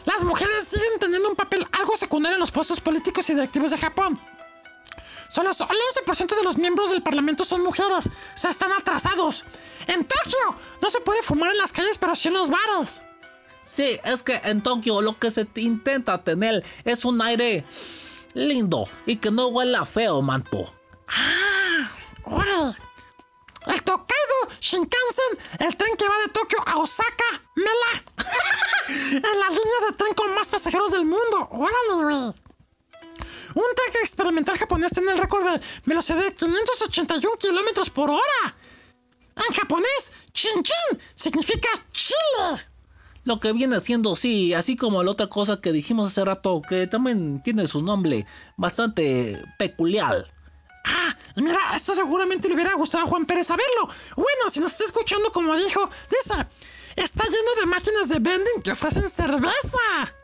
[0.05, 3.77] Las mujeres siguen teniendo un papel algo secundario en los puestos políticos y directivos de
[3.77, 4.19] Japón.
[5.31, 8.07] Solo el 11% de los miembros del parlamento son mujeres.
[8.07, 9.45] O sea, están atrasados.
[9.87, 13.01] En Tokio no se puede fumar en las calles, pero sí en los bares.
[13.63, 17.63] Sí, es que en Tokio lo que se intenta tener es un aire
[18.33, 20.73] lindo y que no huela feo, manto.
[21.07, 21.89] ¡Ah!
[22.25, 22.75] ¡Órale!
[23.67, 28.03] El Tokaido Shinkansen, el tren que va de Tokio a Osaka, Mela.
[28.89, 31.47] en la línea de tren con más pasajeros del mundo.
[31.51, 32.50] ¡Órale, güey!
[33.55, 38.55] Un tren experimental japonés tiene el récord de velocidad de 581 kilómetros por hora.
[39.35, 42.65] En japonés, chin chin significa chile.
[43.23, 46.87] Lo que viene siendo, sí, así como la otra cosa que dijimos hace rato, que
[46.87, 48.25] también tiene su nombre
[48.57, 50.27] bastante peculiar.
[50.85, 53.87] Ah, mira, esto seguramente le hubiera gustado a Juan Pérez saberlo.
[54.15, 56.47] Bueno, si nos está escuchando como dijo, dice,
[56.95, 60.15] está lleno de máquinas de vending que ofrecen cerveza.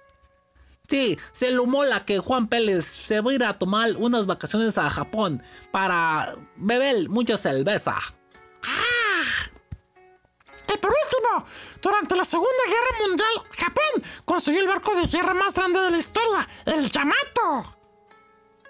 [0.88, 4.90] Sí, se lumola que Juan Pérez se va a ir a tomar unas vacaciones a
[4.90, 7.98] Japón para beber mucha cerveza.
[10.74, 11.46] Y por último,
[11.82, 15.98] durante la Segunda Guerra Mundial, Japón construyó el barco de guerra más grande de la
[15.98, 17.78] historia, el Yamato.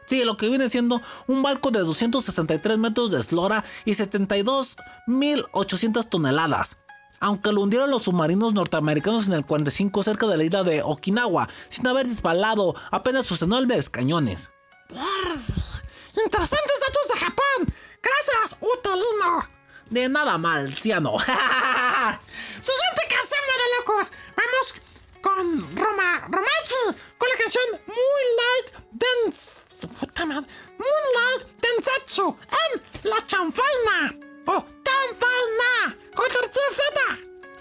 [0.07, 6.77] Sí, lo que viene siendo un barco de 263 metros de eslora y 72.800 toneladas.
[7.19, 11.49] Aunque lo hundieron los submarinos norteamericanos en el 45 cerca de la isla de Okinawa,
[11.69, 14.49] sin haber disparado apenas sus enormes cañones.
[14.89, 17.73] Interesantes datos de Japón.
[18.01, 19.47] Gracias, Utelino.
[19.89, 21.17] De nada mal, ciano.
[21.19, 24.11] Siguiente canción, de locos.
[24.35, 24.75] Vamos
[25.21, 29.87] con Roma Romachi con la canción Moonlight Dance.
[29.99, 30.47] Puta madre.
[30.77, 32.37] Moonlight Densetsu
[32.73, 34.26] en La Chanfaina.
[34.46, 35.96] O Chanfaina.
[36.14, 36.80] Con tercera Z.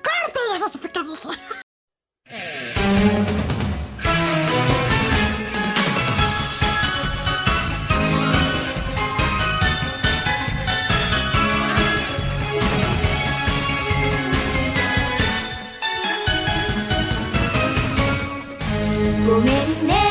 [0.04, 1.62] Corte, no sé qué dije.
[19.32, 20.05] ごめんね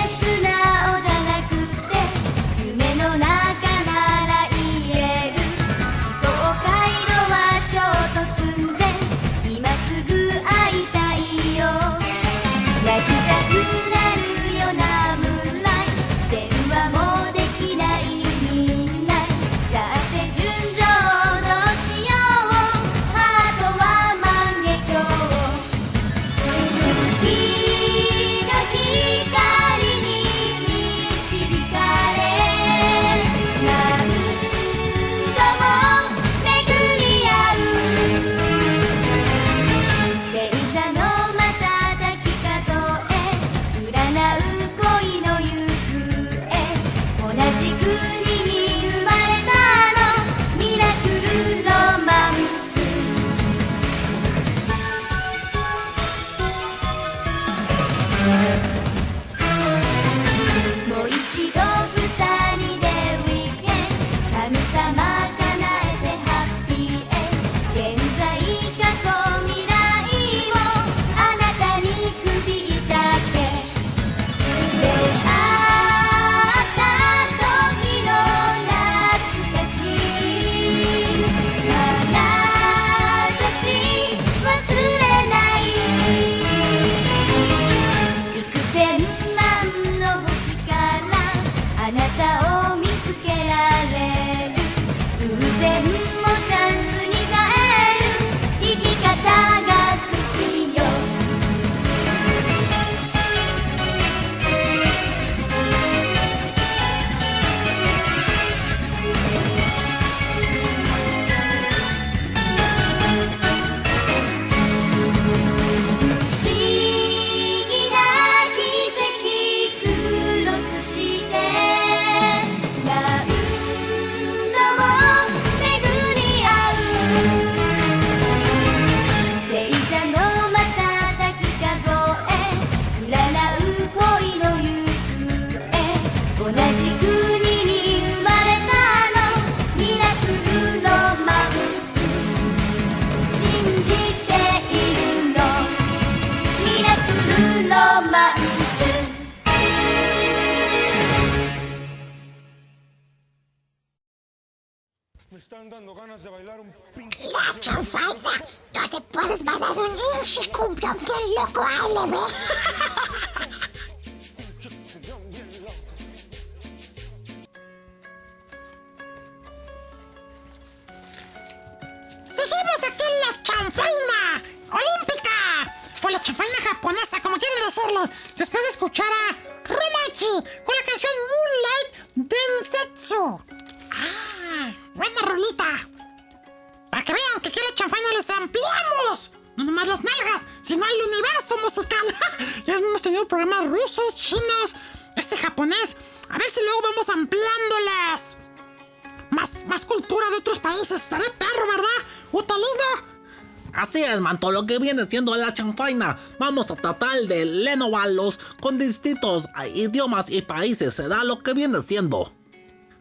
[204.76, 206.18] que viene siendo la chanfaina.
[206.38, 210.96] Vamos a tratar de lenovarlos con distintos idiomas y países.
[210.96, 212.34] Se da lo que viene siendo.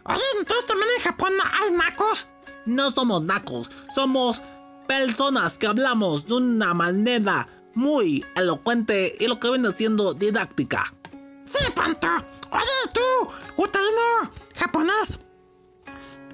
[0.05, 2.29] Oye, entonces también en Japón hay nacos.
[2.67, 4.41] No somos nacos, somos
[4.87, 10.95] personas que hablamos de una manera muy elocuente y lo que viene siendo didáctica.
[11.45, 12.07] Sí, pronto.
[12.53, 15.19] Oye, tú, utalino japonés.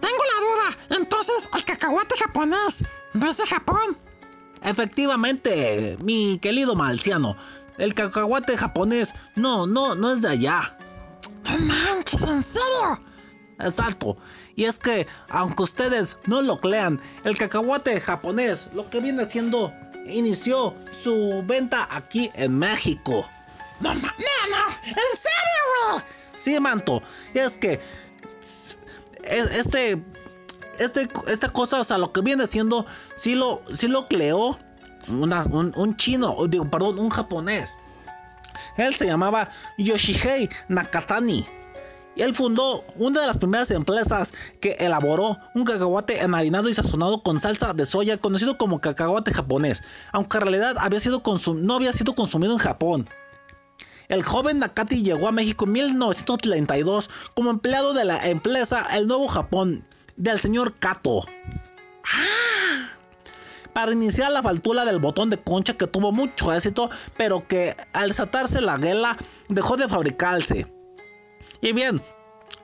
[0.00, 0.98] Tengo la duda.
[1.00, 2.84] Entonces, el cacahuate japonés
[3.14, 3.96] no es de Japón.
[4.62, 7.36] Efectivamente, mi querido malciano,
[7.78, 10.76] el cacahuate japonés no, no, no es de allá.
[11.44, 13.00] No manches, ¿en serio?
[13.58, 14.16] Exacto.
[14.56, 19.72] Y es que, aunque ustedes no lo crean, el cacahuate japonés, lo que viene siendo,
[20.06, 23.26] inició su venta aquí en México.
[23.80, 24.68] No, no, no, no.
[24.86, 26.04] ¿En serio, güey?
[26.36, 27.02] Sí, manto.
[27.34, 27.80] Y es que
[28.40, 28.76] es-
[29.56, 30.02] este,
[30.78, 34.58] este, esta cosa, o sea, lo que viene siendo, sí lo, sí lo creó
[35.08, 37.78] un, un chino, digo, perdón, un japonés.
[38.76, 41.46] Él se llamaba Yoshihei Nakatani.
[42.16, 47.22] Y él fundó una de las primeras empresas que elaboró un cacahuate enharinado y sazonado
[47.22, 51.22] con salsa de soya, conocido como cacahuate japonés, aunque en realidad había sido
[51.54, 53.08] no había sido consumido en Japón.
[54.08, 59.28] El joven Nakati llegó a México en 1932 como empleado de la empresa El Nuevo
[59.28, 59.86] Japón
[60.20, 61.24] del señor Kato.
[63.72, 68.08] Para iniciar la faltura del botón de concha que tuvo mucho éxito, pero que al
[68.08, 69.16] desatarse la guerra
[69.48, 70.66] dejó de fabricarse.
[71.62, 72.02] Y bien,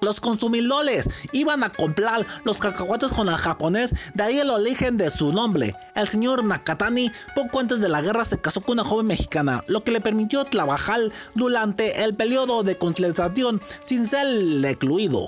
[0.01, 5.11] los consumidores iban a comprar los cacahuates con el japonés, de ahí el origen de
[5.11, 5.75] su nombre.
[5.95, 9.83] El señor Nakatani poco antes de la guerra se casó con una joven mexicana, lo
[9.83, 11.01] que le permitió trabajar
[11.35, 14.27] durante el periodo de concentración sin ser
[14.61, 15.27] recluido.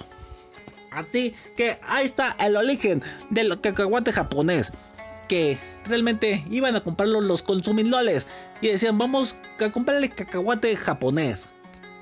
[0.99, 4.73] Así que ahí está el origen del cacahuate japonés.
[5.29, 8.27] Que realmente iban a comprarlo los consumidores
[8.61, 11.49] y decían vamos a comprarle cacahuate japonés.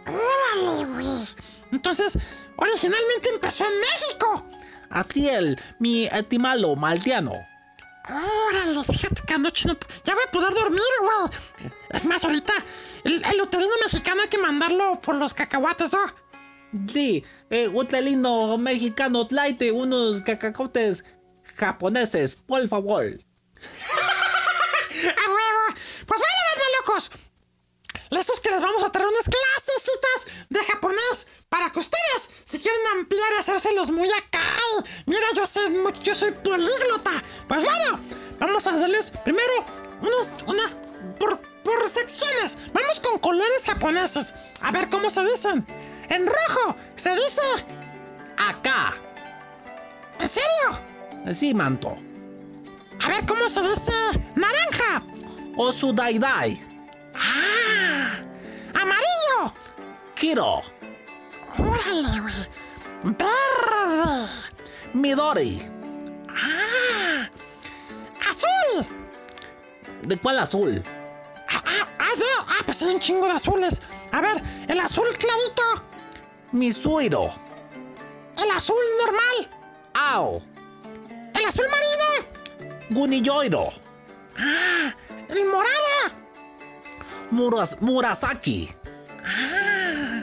[0.06, 1.28] Órale, güey.
[1.72, 2.18] Entonces,
[2.56, 4.46] originalmente empezó en México.
[4.90, 7.34] Así el, mi estimado maldiano.
[8.48, 9.76] Órale, fíjate que anoche no...
[10.04, 11.70] Ya voy a poder dormir, güey.
[11.90, 12.52] Es más, ahorita
[13.04, 13.48] el, el
[13.84, 16.26] mexicano hay que mandarlo por los cacahuates, ¿no?
[16.92, 21.04] Sí, eh, utelino mexicano, tráete unos cacahuates
[21.56, 23.04] japoneses, por favor.
[23.96, 25.78] ¡A huevo!
[26.06, 27.10] Pues los locos.
[28.10, 32.80] Listos que les vamos a traer unas clasecitas de japonés para que ustedes, si quieren
[32.98, 34.40] ampliar y hacérselos muy acá.
[35.06, 37.10] Mira, yo mu- yo soy políglota.
[37.48, 38.00] Pues bueno,
[38.38, 39.52] vamos a darles primero
[40.02, 40.78] unos, unas
[41.18, 42.58] por, por secciones.
[42.72, 44.34] Vamos con colores japoneses.
[44.60, 45.66] A ver cómo se dicen.
[46.08, 47.42] En rojo se dice.
[48.36, 48.94] Acá.
[50.18, 51.32] ¿En serio?
[51.32, 51.96] Sí, manto.
[53.04, 53.92] A ver cómo se dice.
[54.34, 55.02] Naranja.
[55.56, 56.60] Osudaidai.
[57.14, 58.18] ¡Ah!
[58.74, 59.52] Amarillo.
[60.14, 60.62] Kiro.
[61.58, 62.34] Órale, güey.
[63.02, 64.50] Verde.
[64.94, 65.62] Midori.
[66.28, 67.28] ¡Ah!
[68.20, 68.86] ¡Azul!
[70.02, 70.82] ¿De cuál azul?
[71.48, 73.82] ¡Ah, ah, ah, ah, pues hay un chingo de azules!
[74.12, 75.84] A ver, el azul clarito,
[76.52, 77.30] Misuiro.
[78.36, 79.48] el azul normal,
[79.94, 80.42] Ao.
[81.34, 82.28] el azul marino,
[82.90, 83.70] Guniyoiro.
[84.38, 84.94] ¡ah!
[85.28, 86.14] el morado,
[87.30, 88.68] Muras, Murasaki.
[89.24, 90.22] ¡ah!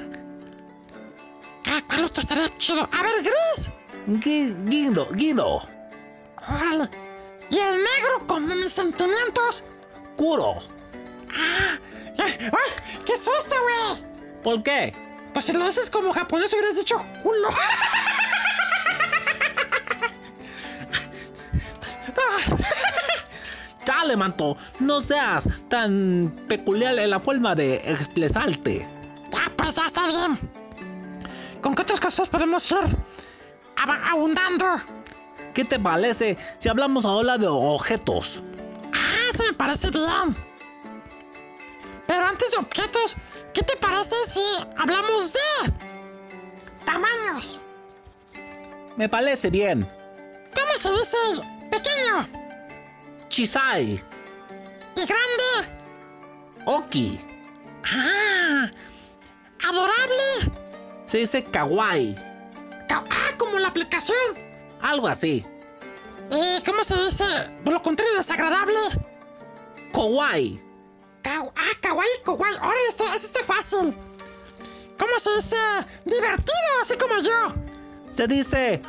[1.88, 2.88] ¿Cuál otro estaría chido?
[2.92, 3.70] A ver, gris,
[4.22, 5.08] Gi- Guindo.
[5.12, 5.62] Guindo.
[6.50, 6.90] órale.
[7.50, 9.64] Y el negro con mis sentimientos.
[10.16, 10.56] Kuro.
[11.36, 11.78] ¡Ah!
[12.18, 12.38] ¡Ay!
[12.40, 14.04] ay, ¡Qué susto, güey!
[14.44, 14.94] ¿Por qué?
[15.34, 17.50] Pues si lo haces como japonés hubieras dicho culo.
[23.86, 24.56] Dale, manto.
[24.80, 28.88] No seas tan peculiar en la forma de expresarte.
[29.32, 30.40] Ya, pues ya está bien.
[31.62, 32.98] ¿Con qué otras cosas podemos ir
[34.10, 34.82] abundando?
[35.54, 38.44] ¿qué te parece si hablamos ahora de objetos?
[38.94, 40.36] Ah, eso me parece bien.
[42.08, 43.16] Pero antes de objetos,
[43.54, 44.42] ¿qué te parece si
[44.78, 45.74] hablamos de
[46.86, 47.60] tamaños?
[48.98, 49.90] Me parece bien.
[50.56, 51.18] ¿Cómo se dice
[51.72, 52.28] pequeño
[53.30, 53.94] Chisai,
[54.96, 55.80] y grande?
[56.66, 57.20] Oki,
[57.86, 58.70] Ah,
[59.68, 60.52] adorable.
[61.08, 62.16] se dice kawaii,
[62.88, 64.18] Ca- Ah, como la aplicación.
[64.82, 65.44] algo así.
[66.30, 67.24] ¿Y cómo se dice
[67.64, 68.80] por lo contrario desagradable?
[69.92, 70.64] Kawaii, Ka-
[71.26, 72.58] ah, kawaii, kawaii.
[72.62, 73.96] Ahora este, este está fácil.
[75.00, 75.56] ¿Cómo se dice
[76.06, 77.54] divertido, así como yo?
[78.14, 78.82] se dice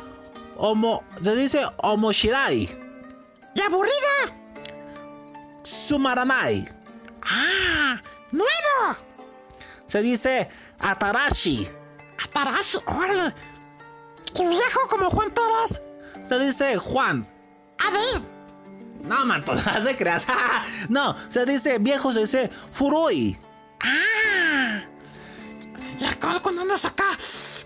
[0.57, 2.69] homo, se dice omoshirai,
[3.55, 3.95] Y aburrido.
[5.63, 6.67] sumaranai,
[7.23, 7.99] Ah,
[8.31, 8.97] nuevo.
[9.87, 11.67] se dice atarashi,
[12.23, 13.33] Atarashi, órale.
[14.39, 15.81] Y viejo como Juan Pérez.
[16.27, 17.27] se dice Juan.
[17.79, 18.21] A ver,
[19.07, 20.25] No, manto, no te creas.
[20.89, 23.37] no, se dice viejo, se dice furoi.
[23.81, 24.83] Ah.
[25.99, 27.05] Y acá cuando andas acá,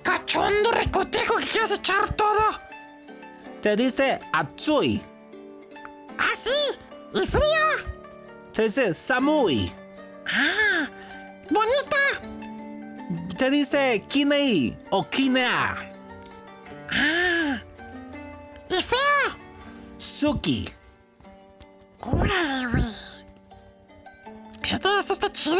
[0.03, 2.59] cachondo, recotejo, que quieres echar todo.
[3.63, 5.01] Se dice atsui.
[6.17, 6.49] Ah, sí.
[7.13, 7.89] Y frío.
[8.53, 9.71] Se dice samui.
[10.27, 10.87] Ah.
[11.49, 11.97] Bonita.
[13.37, 15.91] Se dice kinei o kinea.
[16.91, 17.61] Ah.
[18.69, 19.37] Y feo.
[19.97, 20.78] Suki.
[22.01, 22.83] Órale, güey.
[24.61, 25.57] Fíjate, esto está chido.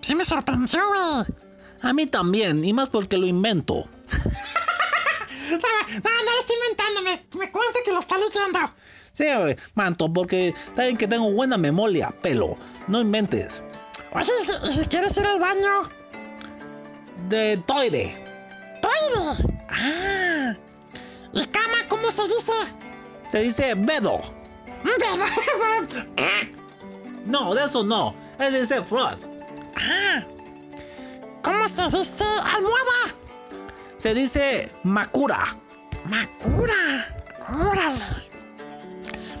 [0.00, 1.26] Sí me sorprendió, güey.
[1.82, 3.74] A mí también, y más porque lo invento.
[3.74, 5.58] No,
[6.04, 7.02] no, no lo estoy inventando.
[7.02, 8.58] Me, me consta que lo está leyendo.
[9.12, 12.56] Sí, güey, manto, porque saben que tengo buena memoria, pelo.
[12.86, 13.62] No inventes.
[14.12, 15.82] Oye, ¿y si, si quieres ir al baño?
[17.28, 18.24] De toire.
[18.82, 19.56] ¡Toire!
[19.68, 20.54] Ah.
[21.32, 22.52] ¿Y cama cómo se dice?
[23.30, 24.20] Se dice bedo.
[27.26, 28.14] No, de eso no.
[28.38, 29.18] Se dice fraud.
[29.76, 30.24] Ah.
[31.42, 33.14] ¿Cómo se dice almohada?
[33.98, 35.56] Se dice makura.
[36.06, 37.06] Macura.
[37.70, 38.00] Órale.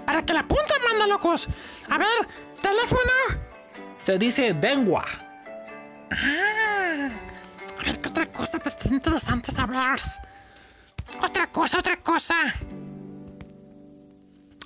[0.06, 1.48] Para que la apunten, manda locos.
[1.88, 2.08] A ver,
[2.60, 3.40] teléfono.
[4.02, 5.06] Se dice dengua.
[6.10, 7.08] Ah.
[7.80, 8.58] A ver, ¿qué otra cosa?
[8.58, 9.98] Pues interesante saber.
[11.22, 12.34] Otra cosa, otra cosa.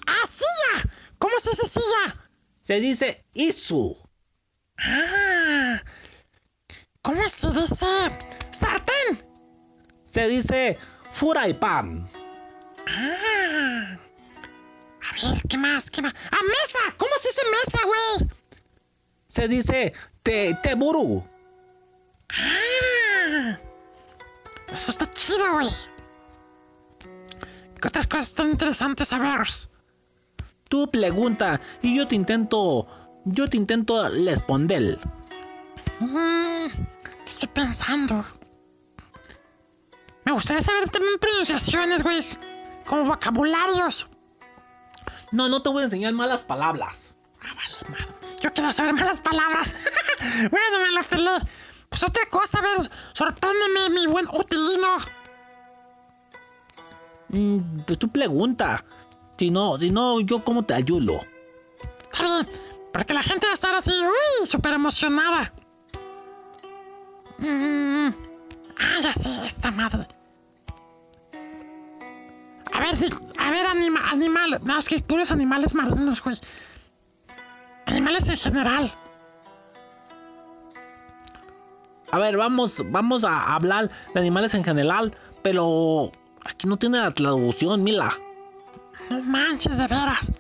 [0.06, 0.90] Ah, silla.
[1.18, 2.28] ¿Cómo se dice silla?
[2.60, 3.96] Se dice isu.
[4.78, 5.82] Ah.
[7.02, 7.86] ¿Cómo se dice
[8.50, 9.22] sartén?
[10.04, 10.78] Se dice
[11.12, 12.08] furaipan.
[12.86, 13.98] Ah.
[15.02, 15.90] A ver, ¿qué más?
[15.90, 16.14] ¿Qué más?
[16.30, 16.96] ¡Ah, mesa!
[16.96, 18.30] ¿Cómo se dice mesa, güey?
[19.26, 19.92] Se dice
[20.22, 21.22] te teburu.
[22.30, 23.58] Ah.
[24.72, 25.68] Eso está chido, güey.
[27.80, 29.46] ¿Qué otras cosas tan interesantes a ver?
[30.68, 32.86] Tú pregunta y yo te intento.
[33.24, 34.98] Yo te intento responder.
[36.00, 38.24] Mm, ¿Qué estoy pensando?
[40.24, 42.24] Me gustaría saber también pronunciaciones, güey.
[42.86, 44.08] Como vocabularios.
[45.32, 47.14] No, no te voy a enseñar malas palabras.
[47.42, 48.14] Ah, vale, madre.
[48.42, 49.88] Yo quiero saber malas palabras.
[50.50, 51.30] bueno, me la pelé.
[51.88, 54.98] Pues otra cosa, a ver, sorpréndeme, mi buen utilino.
[57.28, 58.84] Mm, pues tú pregunta.
[59.44, 61.20] Si no, si no, yo cómo te ayudo.
[62.10, 62.48] Está bien,
[62.94, 65.52] porque la gente va a estar así, uy, súper emocionada.
[67.36, 68.08] Mm,
[68.78, 70.08] ah, ya sé, esta madre.
[72.72, 72.96] A ver,
[73.36, 74.60] a ver, anima, animal.
[74.64, 76.40] No, es que puros animales marinos, güey.
[77.84, 78.90] Animales en general.
[82.12, 86.12] A ver, vamos, vamos a hablar de animales en general, pero
[86.46, 88.08] aquí no tiene la traducción, mira.
[89.10, 90.32] No manches, de veras.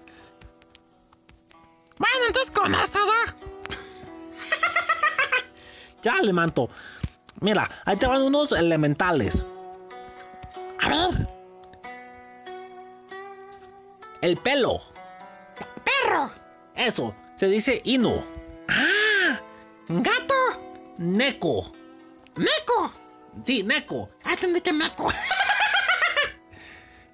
[1.98, 3.12] Bueno, entonces con eso, ¿no?
[6.02, 6.68] Ya le manto.
[7.40, 9.44] Mira, ahí te van unos elementales.
[10.82, 11.28] A ver,
[14.20, 14.80] El pelo.
[15.84, 16.30] perro.
[16.74, 18.22] Eso, se dice inu.
[18.68, 19.40] Ah,
[19.88, 20.34] gato.
[20.98, 21.70] Neko.
[22.36, 22.92] Meco.
[23.44, 24.10] Sí, neko.
[24.24, 25.12] Ah, entendí que meco.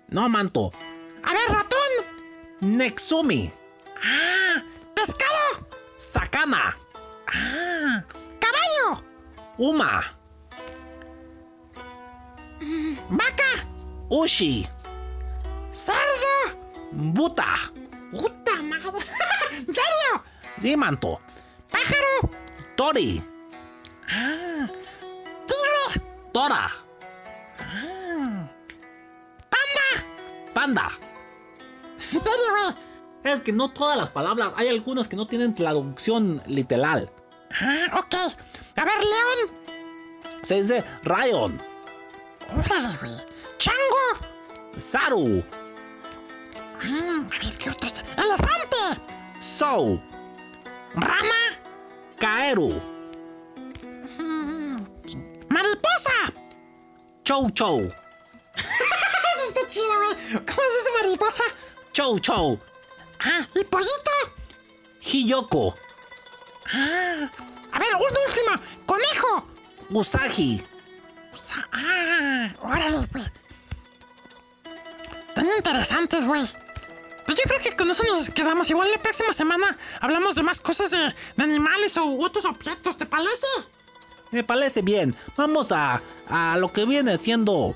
[0.09, 0.71] No, manto.
[1.25, 1.91] A ver, ratón.
[2.61, 3.53] Nexumi.
[4.05, 4.63] Ah,
[4.95, 5.67] pescado.
[5.97, 6.77] Sakana.
[7.27, 8.05] Ah,
[8.41, 9.03] caballo.
[9.59, 10.03] Uma.
[13.11, 13.51] Vaca.
[14.09, 14.67] Ushi.
[15.73, 16.59] Cerdo.
[16.93, 17.47] Buta.
[18.11, 18.99] Puta madre.
[19.51, 20.25] ¿En serio?
[20.61, 21.21] Sí, manto.
[21.71, 22.31] Pájaro.
[22.77, 23.23] Tori.
[24.09, 24.67] Ah,
[25.47, 26.05] tigre.
[26.33, 26.71] Tora.
[27.61, 28.49] Ah,
[29.51, 29.89] panda.
[30.55, 30.91] Panda.
[32.13, 33.33] ¿En serio, güey?
[33.33, 37.11] Es que no todas las palabras, hay algunas que no tienen traducción literal.
[37.61, 38.15] Ah, ok.
[38.77, 39.61] A ver, león.
[40.43, 41.61] Se dice Rayon,
[42.51, 43.13] Órale, güey.
[43.59, 44.27] Chango.
[44.77, 45.45] Saru,
[46.83, 47.93] Mm, a ver, ¿qué otros?
[48.17, 49.03] Elefante.
[49.39, 50.01] Sou,
[50.95, 51.59] Rana.
[52.19, 52.81] Kaeru,
[54.19, 54.77] Mm,
[55.49, 56.33] mariposa.
[57.25, 57.81] Chou Chou,
[58.57, 60.15] Eso está chido, güey.
[60.47, 61.45] ¿Cómo se dice mariposa?
[61.93, 62.59] Chou Chou,
[63.23, 64.11] Ah, y pollito.
[65.03, 65.75] Hiyoko,
[66.73, 67.29] Ah,
[67.73, 68.61] a ver, una última.
[68.87, 69.47] Conejo.
[69.91, 70.63] Usagi,
[71.73, 73.25] ah, órale, güey.
[75.35, 76.47] Tan interesantes, güey.
[77.27, 78.71] Pues yo creo que con eso nos quedamos.
[78.71, 80.99] Igual la próxima semana hablamos de más cosas de,
[81.37, 83.47] de animales o otros objetos, ¿te parece?
[84.31, 85.17] Me parece bien.
[85.37, 87.75] Vamos a, a lo que viene siendo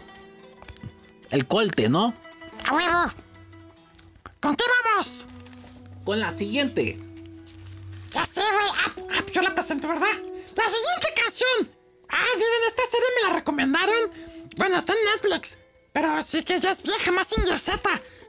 [1.30, 2.14] el colte, ¿no?
[2.68, 3.10] A huevo.
[4.44, 5.24] ¿Con qué vamos?
[6.04, 7.00] Con la siguiente.
[8.10, 8.68] Ya sé, güey.
[8.74, 10.12] Ah, ah, yo la presento, ¿verdad?
[10.54, 11.70] La siguiente canción.
[12.10, 14.10] Ah, miren, esta serie me la recomendaron.
[14.58, 15.56] Bueno, está en Netflix.
[15.94, 17.80] Pero sí que ya es vieja, Massinger Z.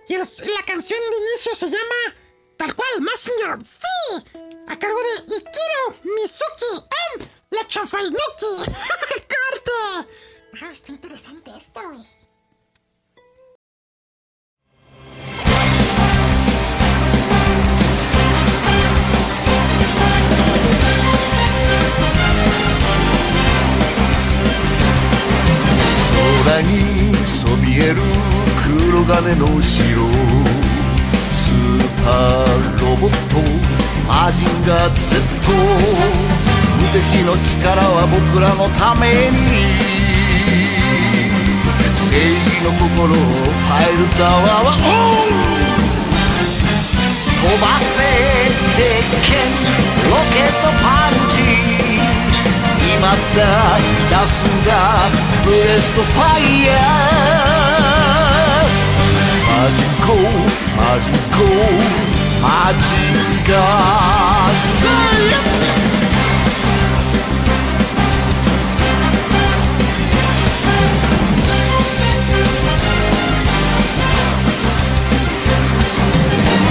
[0.08, 2.16] Y, el- y la canción de inicio se llama
[2.58, 3.58] tal cual, Massinger.
[3.66, 4.40] ¡Sí!
[4.70, 4.98] A cargo
[5.28, 6.88] de Ikiro Mizuki
[7.20, 8.16] en La Chanfainuki.
[8.72, 10.10] ¡Corte!
[10.62, 12.08] Ah, está interesante esto, güey.
[26.46, 27.96] 空にそびえる
[28.62, 29.98] 黒金の城
[31.32, 33.42] スーパーロボット
[34.08, 35.18] マジンガー Z
[35.50, 39.74] 無敵の力は僕らのために。
[41.96, 43.16] 正義の心を
[43.68, 45.18] パイルタワーはオン
[47.42, 47.94] 飛ばせ
[48.78, 48.86] 鉄
[49.26, 49.34] 拳
[50.12, 51.12] ロケットパン
[51.80, 51.85] チ。
[52.98, 53.12] 今だ
[54.10, 54.72] 出すんだ
[55.44, 56.80] ブレストファイヤー
[59.52, 60.08] マジンコ
[60.78, 61.44] マジンコ
[62.42, 62.80] マジ
[63.52, 65.28] ガーサイ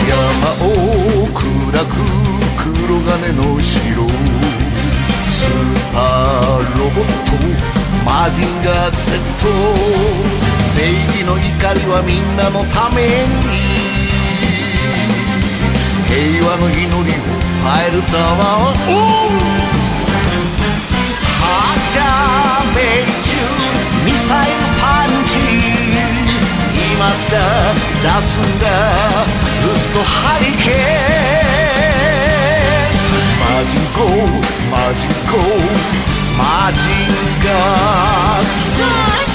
[0.08, 0.12] 山
[0.64, 0.68] を
[1.28, 1.44] 砕
[1.84, 1.92] く
[2.56, 4.33] 黒金の城
[5.94, 6.00] スー
[6.80, 7.38] ロボット
[8.04, 8.98] マジンガー Z
[10.74, 13.38] 正義の怒りはみんなのために
[16.08, 17.44] 平和の祈りを。
[17.64, 19.38] パイルタワーオン
[21.40, 21.96] 発射
[22.74, 22.78] 命
[23.22, 23.32] 中
[24.04, 25.38] ミサイルパンチ
[26.92, 27.38] 今だ
[28.02, 28.66] 出すんだ
[29.62, 31.43] ルストハリケーン
[33.62, 34.40] ジンゴー。
[34.70, 35.64] マジンゴー。
[36.36, 37.08] マジン
[37.44, 39.33] ガー。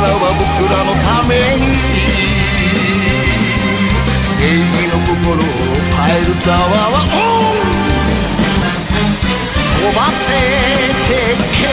[0.00, 1.72] の力は僕らのために
[4.22, 5.44] 正義の心を
[5.96, 7.76] パイルタワーはオン
[9.80, 10.24] 飛ばせ
[11.06, 11.14] 鉄
[11.52, 11.64] 拳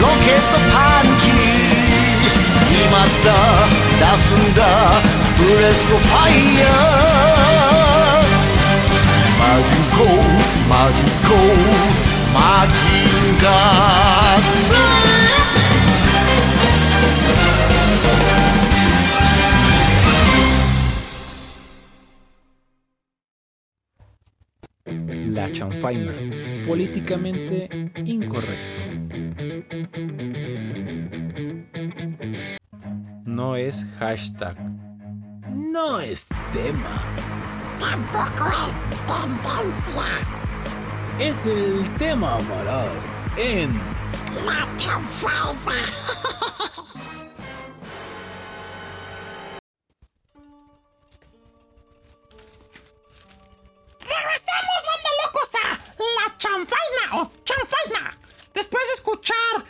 [0.00, 1.28] ロケットパンチ
[2.70, 3.28] 今だ
[4.00, 4.60] 出すんだ。
[5.36, 8.24] ブレストファイヤー。
[9.38, 10.00] マジンコ
[10.68, 11.30] マジンコ
[12.32, 12.72] マジ
[13.32, 15.69] ンガー。
[25.32, 26.12] La chanfaina.
[26.66, 27.68] Políticamente
[28.04, 28.80] incorrecto.
[33.24, 34.56] No es hashtag.
[35.54, 37.00] No es tema.
[37.78, 40.02] Tampoco es tendencia.
[41.18, 43.80] es el tema Varaz en
[44.44, 45.72] La chanfaiba.
[58.70, 59.66] De escuchar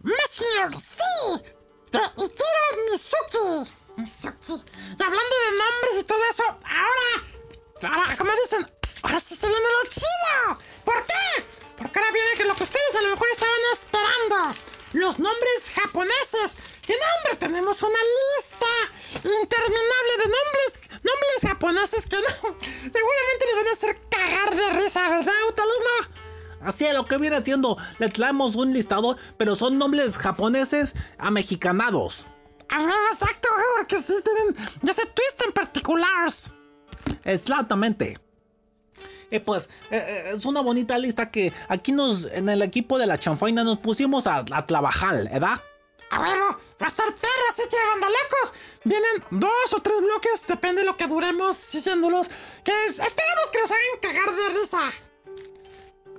[0.00, 1.42] Messenger, sí,
[1.90, 3.72] de Itiro Mizuki.
[3.96, 4.52] Mizuki.
[4.98, 8.70] Y hablando de nombres y todo eso, ahora, ahora, como dicen,
[9.02, 10.58] ahora sí se viene lo chido.
[10.84, 11.44] ¿Por qué?
[11.76, 14.54] Porque ahora viene que lo que ustedes a lo mejor estaban esperando.
[14.92, 16.56] Los nombres japoneses.
[16.86, 17.36] ¿Qué nombre?
[17.38, 17.98] Tenemos una
[18.36, 18.66] lista
[19.14, 25.08] interminable de nombres, nombres japoneses que no, seguramente les van a hacer cagar de risa,
[25.08, 26.27] ¿verdad, Utalino?
[26.62, 27.76] Así es lo que viene siendo.
[27.98, 32.26] Le traemos un listado, pero son nombres japoneses amexicanados.
[32.70, 36.52] A ver, exacto, porque sí tienen ese twist en particulars.
[37.24, 38.18] Exactamente.
[39.30, 43.06] Y pues, eh, eh, es una bonita lista que aquí nos, en el equipo de
[43.06, 45.60] la chanfaina nos pusimos a, a trabajar, ¿verdad?
[46.10, 48.54] A ver, va a estar perro, así que bandalacos.
[48.84, 52.28] Vienen dos o tres bloques, depende de lo que duremos diciéndolos.
[52.64, 55.07] Que esperamos que nos hagan cagar de risa.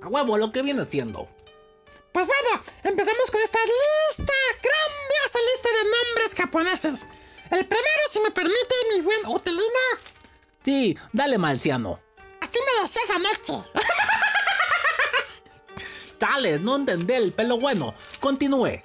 [0.02, 1.28] A huevo, lo que viene siendo.
[2.12, 4.32] Pues bueno, empecemos con esta lista,
[4.62, 7.06] grandiosa lista de nombres japoneses.
[7.50, 9.64] El primero, si me permite, mi buen Utelino.
[10.64, 12.00] Sí, dale marciano.
[12.40, 13.70] Así me decías anoche.
[16.18, 17.94] Chales, no entendé el pelo bueno.
[18.20, 18.82] Continúe.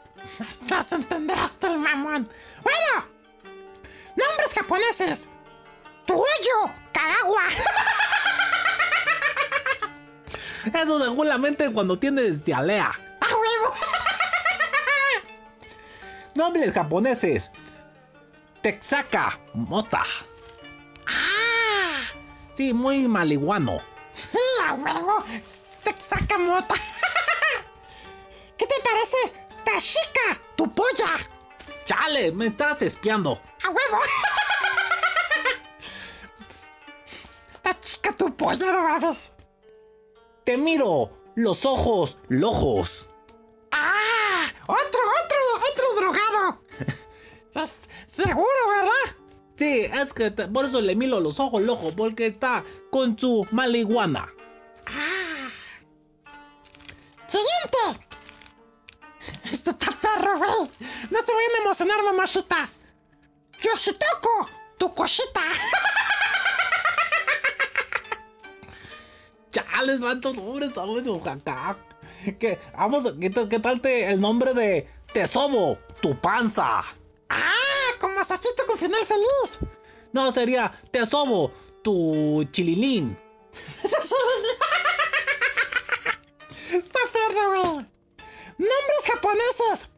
[0.70, 2.30] No se entenderás el mamón.
[2.63, 3.05] Bueno,
[4.16, 5.30] nombres japoneses.
[6.05, 7.43] Tuyo, Kagawa.
[10.74, 12.91] Eso seguramente cuando tienes dialea.
[13.22, 13.74] ¡A huevo!
[16.34, 17.51] Nombres japoneses.
[18.61, 20.03] Texaka Mota.
[21.07, 21.99] ¡Ah!
[22.51, 23.80] Sí, muy maliguano.
[24.68, 25.24] A huevo.
[25.84, 26.74] Te saca mota.
[28.57, 29.18] ¿Qué te parece?
[29.63, 31.09] Tashika, tu polla.
[31.86, 33.39] Chale, me estás espiando.
[33.63, 33.99] ¡A huevo!
[37.61, 39.34] Tashika, tu polla, no mames.
[40.46, 43.08] Te miro los ojos lojos.
[43.72, 44.46] ¡Ah!
[44.68, 45.39] ¡Otro, otro,
[45.72, 46.62] otro drogado!
[48.08, 49.18] Seguro, ¿verdad?
[49.58, 53.46] Sí, es que te- por eso le miro los ojos lojos, porque está con su
[53.52, 54.32] marihuana.
[54.88, 55.50] ¡Ah!
[57.28, 58.06] ¡Siguiente!
[59.52, 60.70] Esto está perro, güey.
[61.12, 62.80] No se vayan a emocionar, mamachitas.
[63.62, 65.41] Yoshitoko, tu cosita.
[69.56, 71.78] Chales, vato, nombre, está bueno, acá.
[72.39, 76.84] Que, vamos, ¿qué, qué tal te, el nombre de Tesobo, tu panza?
[77.30, 77.91] ¡Ah!
[78.01, 79.60] Con masajito con final feliz.
[80.12, 81.53] No, sería Tesobo,
[81.84, 83.18] tu chililín.
[86.74, 87.86] Está perro, güey.
[88.58, 89.89] Nombres japoneses.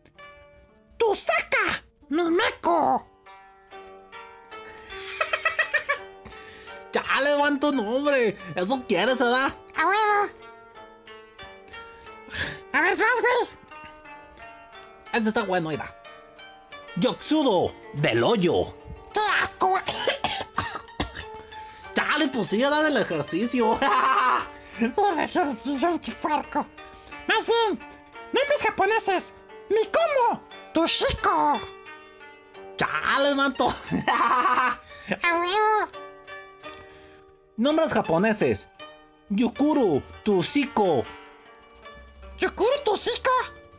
[0.97, 3.07] Tusaka, Mimeko.
[6.91, 8.37] Chale, van tu nombre.
[8.55, 9.53] Eso quieres, ¿verdad?
[9.75, 10.31] A huevo.
[12.73, 13.49] A ver, vas, güey.
[15.13, 15.93] Ese está bueno, mira.
[16.97, 18.65] Yoxudo, del hoyo.
[19.13, 19.83] ¡Qué asco, güey!
[21.93, 23.77] Chale, pues sí, da del ejercicio.
[24.79, 26.65] El ejercicio, qué puerco.
[27.27, 27.79] Más bien,
[28.31, 29.33] nombres japoneses.
[29.69, 31.59] Mikomo, Tushiko.
[32.77, 33.67] Chale, manto.
[34.03, 34.79] A
[35.39, 36.06] huevo.
[37.57, 38.67] Nombres japoneses.
[39.29, 41.03] Yukuru, Tushiko.
[42.39, 43.31] Yukuru Tushiko.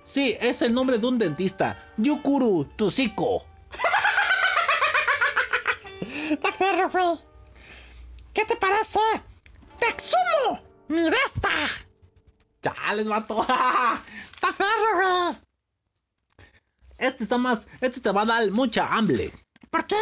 [0.03, 1.76] Sí, es el nombre de un dentista.
[1.97, 3.47] Yukuru, Tushiko.
[6.31, 7.18] Está perro, güey.
[8.35, 8.99] ¿Qué te parece?
[9.79, 11.49] Texumo, mi besta.
[12.61, 13.41] Chales, mato.
[13.43, 15.39] Está perro, güey.
[16.99, 17.68] Este está más.
[17.81, 19.31] Este te va a dar mucha hambre.
[19.70, 19.97] ¿Por qué?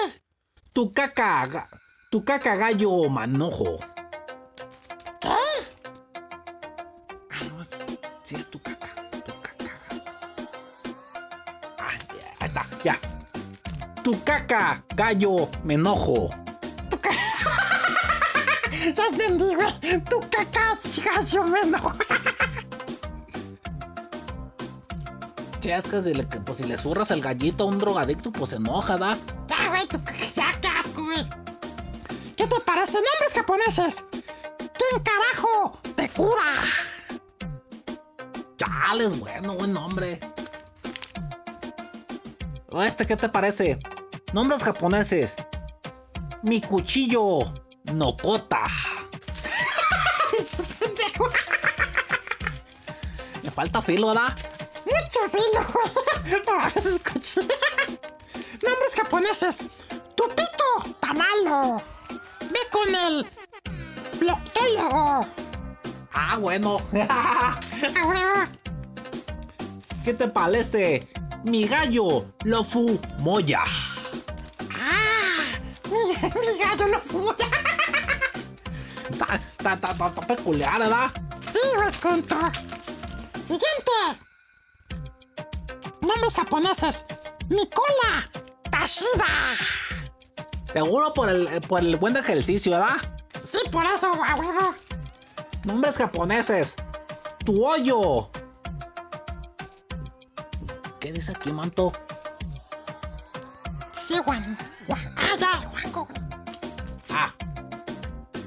[0.73, 1.69] Tu caca.
[2.11, 3.77] Tu caca gallo manojo.
[5.21, 5.29] ¿Qué?
[5.29, 5.39] Ah,
[7.51, 7.69] no, es-
[8.23, 8.89] sí es tu caca.
[9.11, 9.73] Tu caca.
[11.79, 12.99] Ah, ya, ahí está, ya.
[14.03, 16.31] Tu caca gallo me enojo.
[16.91, 17.17] Tu caca.
[18.95, 19.73] Ya entendí, güey.
[20.09, 21.93] Tu caca, gallo, me enojo.
[25.61, 28.57] Que si le, que, pues, si le zurras el gallito a un drogadicto, pues se
[28.57, 29.19] enoja, ¿da?
[29.49, 31.27] Ya, güey, tu caca, ya, qué asco, güey.
[32.37, 32.95] ¿Qué te parece?
[32.95, 34.05] Nombres japoneses.
[34.59, 36.43] ¿Quién carajo te cura?
[38.59, 40.21] Chales, bueno, buen nombre.
[42.71, 43.79] O Este, ¿qué te parece?
[44.35, 45.37] Nombres japoneses.
[46.43, 47.39] Mi cuchillo
[47.95, 48.61] Nokota.
[50.79, 51.31] Pendejo.
[53.55, 54.37] falta filo, ¿verdad?
[54.85, 55.63] Mucho filo.
[56.47, 56.59] No.
[58.63, 59.65] Nombres japoneses.
[60.15, 61.81] Tupito, tamalo.
[62.77, 63.27] Con el
[64.19, 65.27] proctólogo.
[66.13, 66.79] Ah, bueno.
[67.09, 67.59] Ah,
[68.07, 68.49] huevo.
[70.05, 71.09] ¿Qué te parece?
[71.45, 73.65] Mi gallo, Lofu Moya.
[74.71, 75.59] Ah,
[75.91, 75.99] mi,
[76.41, 77.47] mi gallo lo fumo ya.
[79.11, 81.11] Está, está, está, está- peculiar, ¿verdad?
[81.51, 81.59] Sí,
[82.03, 82.37] conto.
[83.43, 83.97] Siguiente.
[86.03, 87.05] Nombres japoneses.
[87.49, 88.13] Mikola,
[88.71, 89.25] Tashida.
[90.73, 92.97] Seguro por el, eh, por el buen ejercicio, ¿verdad?
[93.45, 94.75] Sí, por eso, a huevo.
[95.65, 96.77] Nombres japoneses.
[97.45, 98.31] Tu hoyo.
[101.01, 101.93] ¿Qué dice aquí, manto?
[103.97, 104.57] Sí, Juan.
[104.87, 105.15] Juan.
[105.17, 106.09] Ah, ya, Juanco.
[107.11, 107.33] Ah,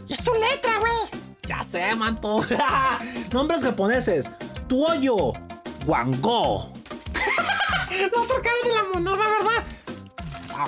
[0.10, 1.24] es tu letra, güey.
[1.48, 2.42] ya sé, manto.
[3.32, 4.30] Nombres japoneses.
[4.68, 5.34] Tu hoyo.
[5.86, 6.74] Wango.
[7.14, 9.64] La otra cara de la moneda, ¿verdad?
[10.56, 10.68] Ah,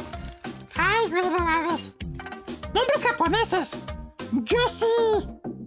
[1.02, 1.94] Ay, güey, no mames.
[2.74, 3.78] Nombres japoneses.
[4.44, 4.86] Yo sí.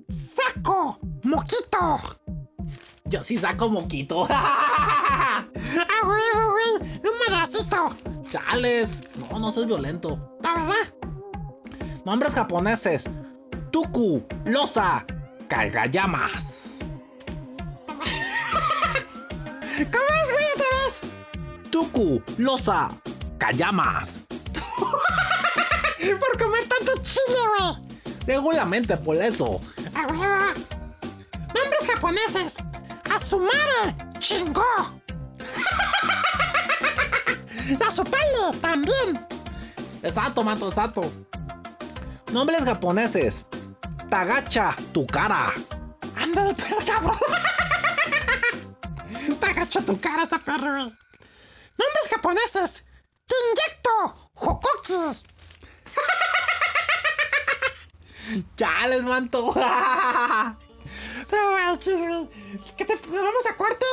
[0.08, 0.98] Saco.
[1.24, 1.98] Moquito.
[3.06, 4.26] yo sí saco moquito.
[5.76, 7.00] Ah, huevo, güey.
[7.02, 7.90] Un madracito.
[8.30, 9.00] Chales.
[9.30, 10.18] No, no soy violento.
[10.40, 10.94] La verdad.
[12.04, 13.08] Nombres japoneses.
[13.72, 14.24] Tuku.
[14.44, 15.04] Losa.
[15.48, 16.78] Kagayamas.
[19.76, 21.00] ¿Cómo es, güey, otra vez?
[21.70, 22.22] Tuku.
[22.38, 22.90] Losa.
[23.38, 24.22] Kayamas.
[26.20, 27.72] Por comer tanto chile, güey.
[28.26, 29.60] Seguramente por eso.
[29.94, 30.52] A huevo.
[31.54, 32.56] Nombres japoneses.
[33.10, 33.94] Asumare.
[34.18, 34.62] Chingó.
[37.86, 38.58] Asupale.
[38.60, 39.26] También.
[40.02, 41.10] Exacto, manto, exacto.
[42.32, 43.46] Nombres japoneses.
[44.10, 45.52] Tagacha, tu cara.
[46.16, 47.16] Ándale, pues, cabrón.
[49.40, 50.72] Te agacho tu cara, esta perro.
[50.74, 52.84] Nombres japoneses.
[53.26, 54.23] Te inyecto.
[54.34, 54.94] Hokoki.
[58.56, 59.54] Chales, manto.
[61.32, 62.28] No manches, güey.
[62.76, 63.86] ¿Qué te vamos a corte?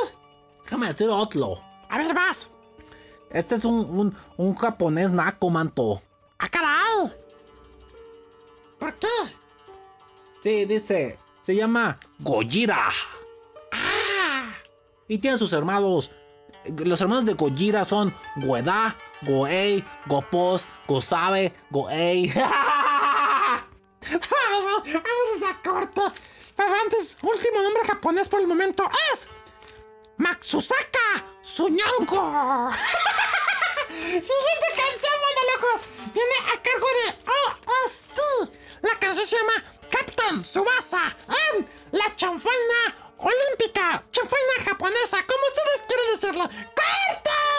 [0.63, 1.61] Déjame decir otro.
[1.89, 2.49] A ver, vas.
[3.29, 6.01] Este es un, un, un japonés naco, manto.
[6.39, 7.13] ¡Ah, caray!
[8.79, 9.07] ¿Por qué?
[10.43, 11.17] Sí, dice.
[11.41, 12.89] Se llama Gojira.
[13.71, 14.49] ¡Ah!
[15.07, 16.11] Y tiene sus hermanos.
[16.85, 22.31] Los hermanos de Gojira son Goeda, Goei, Gopos, Gosabe, Goei.
[24.01, 26.01] Vamos, vamos a corte.
[26.55, 29.29] Pero antes, último nombre japonés por el momento es.
[30.17, 32.69] Matsusaka Sunyongo.
[33.89, 35.85] Siguiente canción, monólogos.
[36.13, 37.07] Viene a cargo de
[37.85, 38.17] OST.
[38.81, 41.15] La canción se llama Captain Subasa
[41.53, 44.03] en la chanfalna olímpica.
[44.11, 46.43] Chanfalna japonesa, como ustedes quieren decirlo.
[46.49, 47.50] ¡Corte!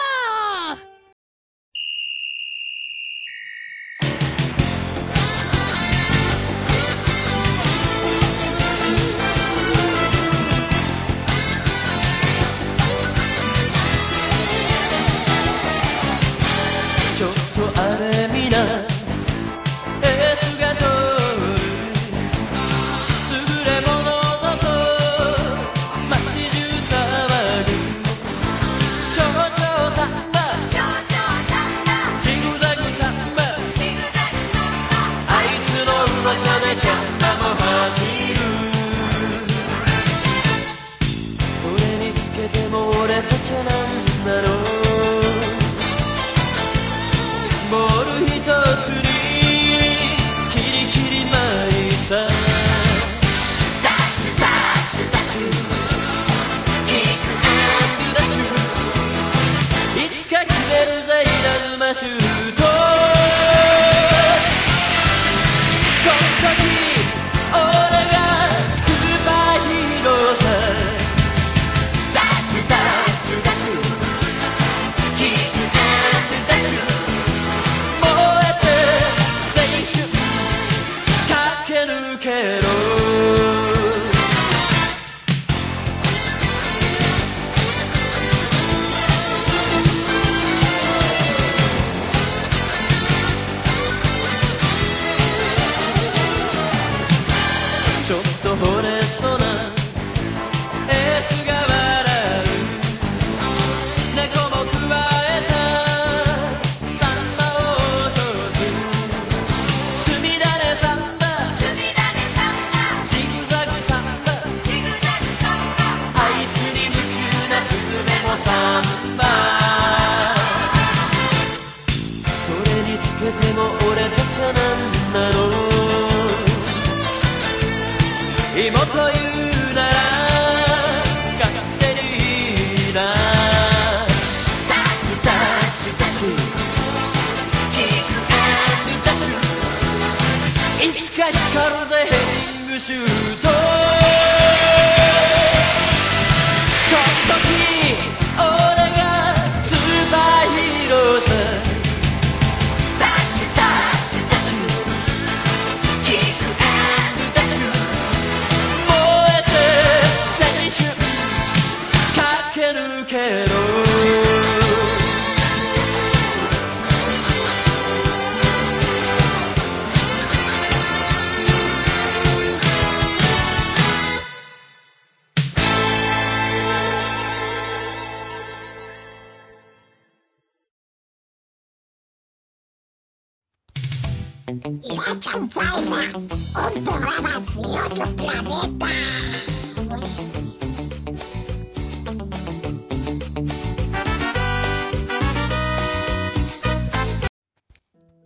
[184.45, 188.87] La chanfaina, un programa de otro planeta.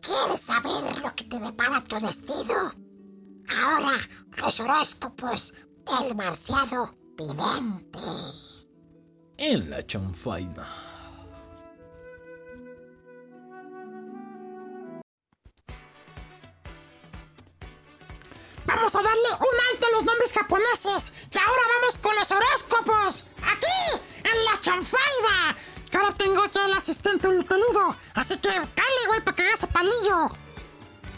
[0.01, 2.73] ¿Quieres saber lo que te depara tu destino?
[3.61, 3.93] Ahora,
[4.37, 5.53] los horóscopos
[5.85, 7.99] del marciano vidente.
[9.37, 10.86] En la chanfaina.
[18.87, 21.13] Vamos a darle un alto a los nombres japoneses.
[21.29, 23.25] Y ahora vamos con los horóscopos.
[23.43, 25.57] Aquí, en la chanfaida.
[25.91, 27.97] Que ahora tengo aquí al asistente ultelido.
[28.13, 30.31] Así que cale, güey, para que hagas palillo.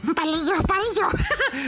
[0.03, 1.09] Un palillo, palillo.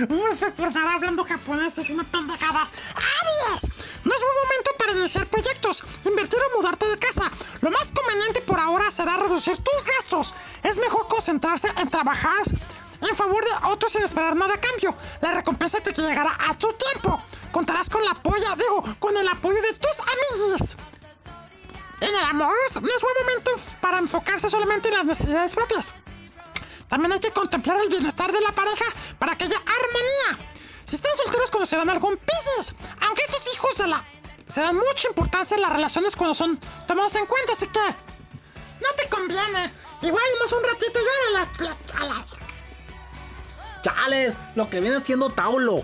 [0.10, 2.74] Un efecto estar hablando japonés es una pendejadas.
[2.96, 3.70] ¡Aries!
[4.04, 7.30] No es buen momento para iniciar proyectos, invertir o mudarte de casa.
[7.62, 10.34] Lo más conveniente por ahora será reducir tus gastos.
[10.64, 12.42] Es mejor concentrarse en trabajar
[13.02, 14.96] en favor de otros sin esperar nada a cambio.
[15.22, 17.22] La recompensa te llegará a tu tiempo.
[17.52, 20.78] Contarás con la apoyo, digo, con el apoyo de tus amigos.
[22.00, 25.94] En el amor no es buen momento para enfocarse solamente en las necesidades propias.
[26.90, 28.86] También hay que contemplar el bienestar de la pareja
[29.20, 30.50] para que haya armonía.
[30.84, 34.04] Si están solteros conocerán algún Pisces, aunque estos hijos de la...
[34.48, 37.80] Se dan mucha importancia en las relaciones cuando son tomados en cuenta, así que...
[37.80, 39.72] No te conviene.
[40.02, 41.40] Igual más un ratito yo
[41.98, 42.26] a la...
[43.82, 45.84] Chales, lo que viene siendo Taulo.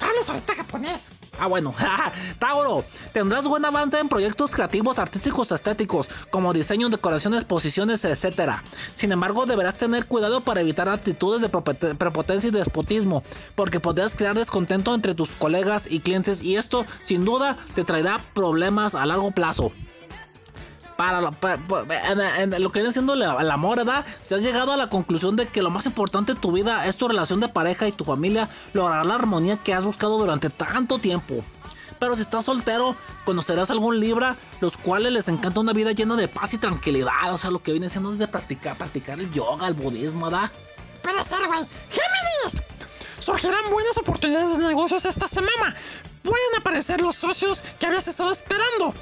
[0.00, 1.10] Hablas ahorita japonés.
[1.40, 1.74] Ah, bueno,
[2.38, 8.52] Tauro, tendrás buen avance en proyectos creativos, artísticos, estéticos, como diseño, decoraciones, exposiciones, etc.
[8.94, 13.22] Sin embargo, deberás tener cuidado para evitar actitudes de prepote- prepotencia y despotismo,
[13.56, 18.20] porque podrás crear descontento entre tus colegas y clientes y esto, sin duda, te traerá
[18.34, 19.72] problemas a largo plazo.
[20.98, 24.04] Para en lo que viene siendo la- el amor, ¿verdad?
[24.20, 26.96] Si has llegado a la conclusión de que lo más importante en tu vida es
[26.96, 30.98] tu relación de pareja y tu familia, lograr la armonía que has buscado durante tanto
[30.98, 31.36] tiempo.
[32.00, 36.26] Pero si estás soltero, conocerás algún libra, los cuales les encanta una vida llena de
[36.26, 37.32] paz y tranquilidad.
[37.32, 40.50] O sea, lo que viene siendo es de practicar, practicar el yoga, el budismo, ¿verdad?
[41.02, 41.60] Puede ser, güey.
[41.90, 42.60] ¡Géminis!
[43.20, 45.76] Surgirán buenas oportunidades de negocios esta semana.
[46.24, 48.94] Pueden aparecer los socios que habías estado esperando.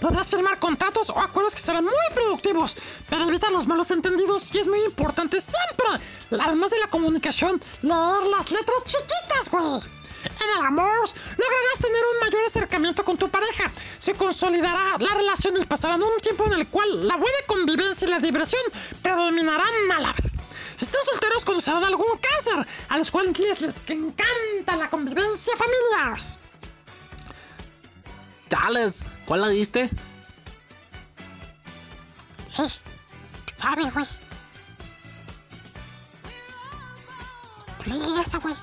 [0.00, 2.76] Podrás firmar contratos o acuerdos que serán muy productivos,
[3.08, 6.06] pero evita los malos entendidos y es muy importante siempre,
[6.40, 9.98] además de la comunicación, leer las letras chiquitas, güey.
[10.24, 13.70] En el amor, lograrás tener un mayor acercamiento con tu pareja.
[13.98, 18.10] Se consolidará la relación y pasarán un tiempo en el cual la buena convivencia y
[18.10, 18.62] la diversión
[19.02, 20.32] predominarán a la vez.
[20.76, 26.18] Si están solteros, conocerán algún cáncer, a los cuales les, encanta la convivencia familiar.
[28.48, 29.90] Chales, ¿cuál la diste?
[32.58, 32.68] Eh,
[33.58, 34.06] sabe, güey.
[37.84, 38.54] Leí esa, güey.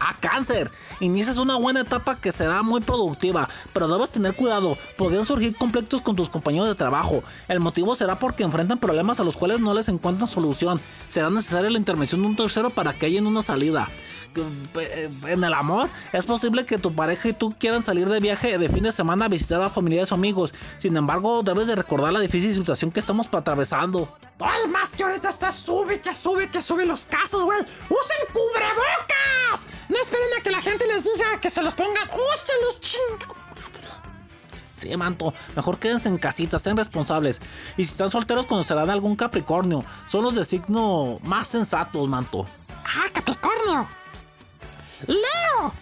[0.00, 0.68] A cáncer.
[1.00, 4.76] Inicias una buena etapa que será muy productiva, pero debes tener cuidado.
[4.98, 7.22] Podrían surgir conflictos con tus compañeros de trabajo.
[7.48, 10.80] El motivo será porque enfrentan problemas a los cuales no les encuentran solución.
[11.08, 13.88] Será necesaria la intervención de un tercero para que haya una salida.
[14.76, 18.58] Eh, En el amor, es posible que tu pareja y tú quieran salir de viaje
[18.58, 20.52] de fin de semana a visitar a familiares o amigos.
[20.78, 24.08] Sin embargo, debes de recordar la difícil situación que estamos atravesando.
[24.68, 27.58] Más que ahorita está sube, que sube, que sube los casos, güey.
[27.60, 29.19] ¡Usen cubrebocas!
[29.90, 32.08] No esperen a que la gente les diga que se los pongan.
[32.08, 33.18] ¡Úsenlos, ching!
[34.76, 37.38] Sí, manto, mejor quédense en casita, sean responsables.
[37.76, 39.84] Y si están solteros, conocerán algún Capricornio.
[40.06, 42.46] Son los de signo más sensatos, manto.
[42.84, 43.86] ¡Ah, Capricornio!
[45.06, 45.74] ¡Leo!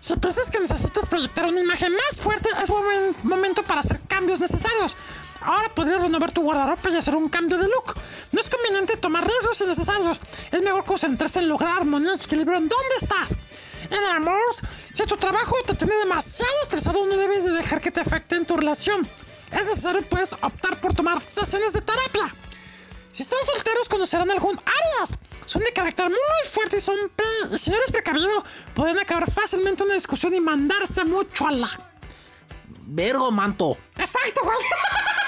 [0.00, 4.40] Si piensas que necesitas proyectar una imagen más fuerte, es buen momento para hacer cambios
[4.40, 4.96] necesarios.
[5.42, 7.94] Ahora podrías renovar tu guardarropa y hacer un cambio de look.
[8.32, 10.18] No es conveniente tomar riesgos innecesarios.
[10.50, 13.36] Es mejor concentrarse en lograr armonía y equilibrio en dónde estás.
[13.90, 14.38] En el amor,
[14.92, 18.46] Si tu trabajo te tiene demasiado estresado, no debes de dejar que te afecte en
[18.46, 19.06] tu relación.
[19.52, 22.34] Es necesario, puedes optar por tomar sesiones de terapia.
[23.12, 25.18] Si están solteros, conocerán algún Aries.
[25.44, 26.18] Son de carácter muy
[26.50, 28.42] fuerte y son pre- y si no eres precavido,
[28.74, 31.68] pueden acabar fácilmente una discusión y mandarse mucho a la.
[32.88, 33.76] Virgo, manto.
[33.96, 34.56] Exacto, güey.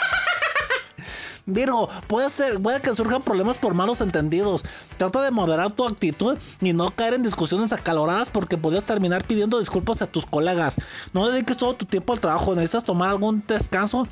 [1.48, 4.62] Virgo, puede ser, puede que surjan problemas por malos entendidos.
[4.98, 9.58] Trata de moderar tu actitud y no caer en discusiones acaloradas porque podrías terminar pidiendo
[9.58, 10.76] disculpas a tus colegas.
[11.14, 14.06] No dediques todo tu tiempo al trabajo, necesitas tomar algún descanso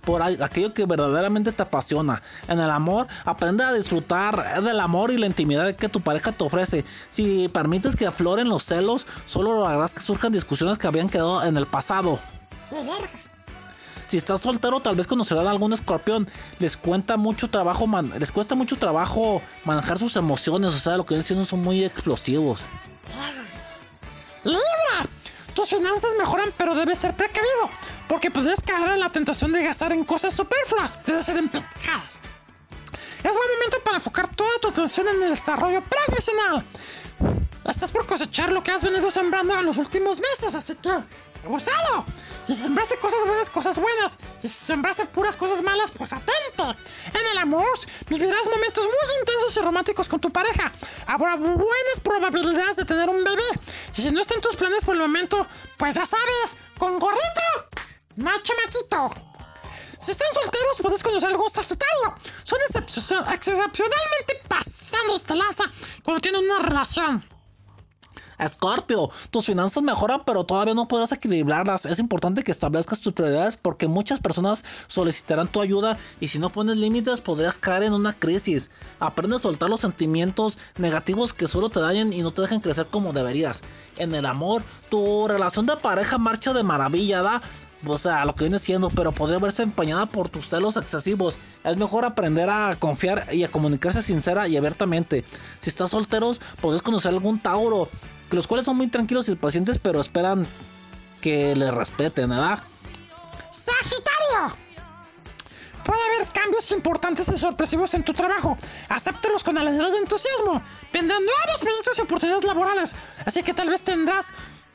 [0.00, 2.20] por aquello que verdaderamente te apasiona.
[2.48, 6.42] En el amor, aprende a disfrutar del amor y la intimidad que tu pareja te
[6.42, 6.84] ofrece.
[7.08, 11.56] Si permites que afloren los celos, solo lograrás que surjan discusiones que habían quedado en
[11.56, 12.18] el pasado.
[14.10, 16.28] Si estás soltero, tal vez conocerán a algún escorpión.
[16.58, 17.86] Les cuenta mucho trabajo,
[18.18, 20.74] les cuesta mucho trabajo manejar sus emociones.
[20.74, 22.58] O sea, lo que siendo son muy explosivos.
[24.42, 25.08] Libra.
[25.54, 27.70] Tus finanzas mejoran, pero debes ser precavido,
[28.08, 32.18] porque podrías caer en la tentación de gastar en cosas superfluas, de ser en pendejadas.
[33.18, 36.66] Es buen momento para enfocar toda tu atención en el desarrollo profesional.
[37.64, 40.90] Estás por cosechar lo que has venido sembrando en los últimos meses, así que
[41.44, 42.04] abusado.
[42.48, 44.18] Y si sembraste cosas buenas, cosas buenas.
[44.42, 46.62] Y si sembraste puras cosas malas, pues atente.
[46.62, 47.66] En el amor
[48.08, 50.72] vivirás momentos muy intensos y románticos con tu pareja.
[51.06, 53.42] Habrá buenas probabilidades de tener un bebé.
[53.92, 57.68] Si no está en tus planes por el momento, pues ya sabes, con gorrito,
[58.16, 59.14] no chamaquito.
[59.98, 62.14] Si están solteros, puedes conocer algún sagitario.
[62.42, 65.64] Son excep- excepcionalmente pasados de lanza
[66.02, 67.29] cuando tienen una relación.
[68.40, 71.86] Escorpio, tus finanzas mejoran, pero todavía no podrás equilibrarlas.
[71.86, 76.50] Es importante que establezcas tus prioridades porque muchas personas solicitarán tu ayuda y si no
[76.50, 78.70] pones límites podrías caer en una crisis.
[78.98, 82.86] Aprende a soltar los sentimientos negativos que solo te dañan y no te dejan crecer
[82.86, 83.62] como deberías.
[83.98, 87.42] En el amor, tu relación de pareja marcha de maravilla, ¿da?
[87.86, 91.38] O sea, lo que viene siendo, pero podría verse empañada por tus celos excesivos.
[91.64, 95.24] Es mejor aprender a confiar y a comunicarse sincera y abiertamente.
[95.60, 97.88] Si estás solteros, podés conocer algún Tauro,
[98.36, 100.46] los cuales son muy tranquilos y pacientes, pero esperan
[101.20, 102.58] que les respeten, ¿verdad?
[103.50, 104.56] Sagitario.
[105.84, 108.56] Puede haber cambios importantes y sorpresivos en tu trabajo.
[108.88, 110.62] Acéptalos con alegría y entusiasmo.
[110.92, 114.32] Vendrán nuevos proyectos y oportunidades laborales, así que tal vez tendrás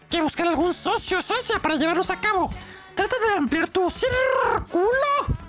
[0.09, 2.49] que buscar algún socio o socia para llevarlos a cabo.
[2.95, 5.44] Trata de ampliar tu círculo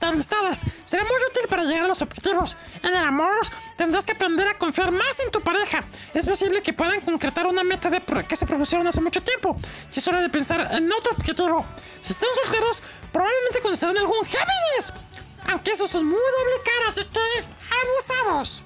[0.00, 0.62] de amistades.
[0.84, 2.56] Será muy útil para llegar a los objetivos.
[2.82, 5.84] En el amor tendrás que aprender a confiar más en tu pareja.
[6.12, 9.56] Es posible que puedan concretar una meta de que se propusieron hace mucho tiempo.
[9.94, 11.66] Y es hora de pensar en otro objetivo.
[12.00, 12.82] Si están solteros,
[13.12, 14.92] probablemente conocerán algún Géminis.
[15.50, 17.20] Aunque esos son muy doble cara, así que
[17.82, 18.62] abusados.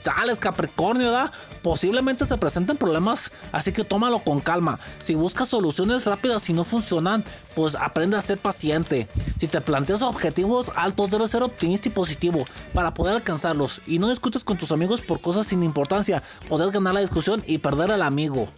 [0.00, 1.30] Sales Capricornio, ¿da?
[1.62, 4.78] Posiblemente se presenten problemas, así que tómalo con calma.
[5.00, 9.08] Si buscas soluciones rápidas y no funcionan, pues aprende a ser paciente.
[9.36, 13.80] Si te planteas objetivos altos, debes ser optimista y positivo para poder alcanzarlos.
[13.86, 16.22] Y no discutes con tus amigos por cosas sin importancia.
[16.48, 18.48] Podés ganar la discusión y perder al amigo.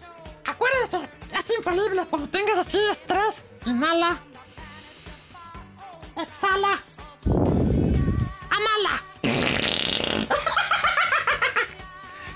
[0.46, 2.06] Acuérdense, es infalible.
[2.08, 4.18] Cuando tengas así estrés, inhala.
[6.16, 6.80] Exhala.
[8.50, 9.59] Anhala.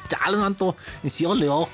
[0.09, 0.77] Chale, manto.
[1.03, 1.69] Y si oleo.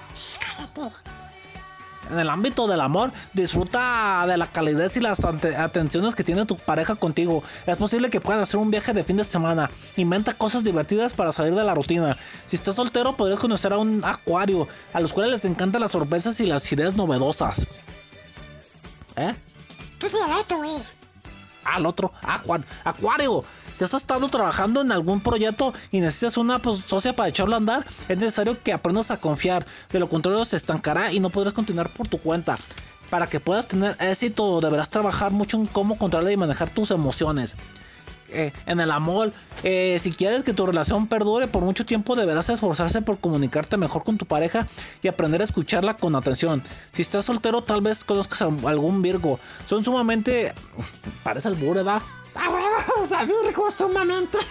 [2.10, 6.56] En el ámbito del amor, disfruta de la calidez y las atenciones que tiene tu
[6.56, 7.44] pareja contigo.
[7.66, 9.70] Es posible que puedan hacer un viaje de fin de semana.
[9.96, 12.16] Inventa cosas divertidas para salir de la rutina.
[12.46, 16.40] Si estás soltero, podrías conocer a un acuario, a los cuales les encantan las sorpresas
[16.40, 17.66] y las ideas novedosas.
[19.14, 19.34] ¿Eh?
[20.00, 20.70] Tú el otro, güey.
[21.64, 23.44] al otro, Acuar- Acuario.
[23.80, 27.56] Si has estado trabajando en algún proyecto y necesitas una pues, socia para echarlo a
[27.56, 29.64] andar, es necesario que aprendas a confiar.
[29.90, 32.58] De lo contrario, se estancará y no podrás continuar por tu cuenta.
[33.08, 37.54] Para que puedas tener éxito, deberás trabajar mucho en cómo controlar y manejar tus emociones.
[38.28, 39.32] Eh, en el amor,
[39.62, 44.04] eh, si quieres que tu relación perdure por mucho tiempo, deberás esforzarse por comunicarte mejor
[44.04, 44.68] con tu pareja
[45.02, 46.62] y aprender a escucharla con atención.
[46.92, 49.40] Si estás soltero, tal vez conozcas a algún Virgo.
[49.64, 50.52] Son sumamente.
[51.24, 52.02] Parece el ¿verdad?
[52.34, 54.38] Ah, huevos, a Virgo, sumamente.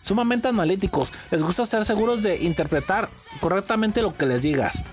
[0.00, 1.12] Sumamente analíticos.
[1.32, 3.08] Les gusta ser seguros de interpretar
[3.40, 4.84] correctamente lo que les digas.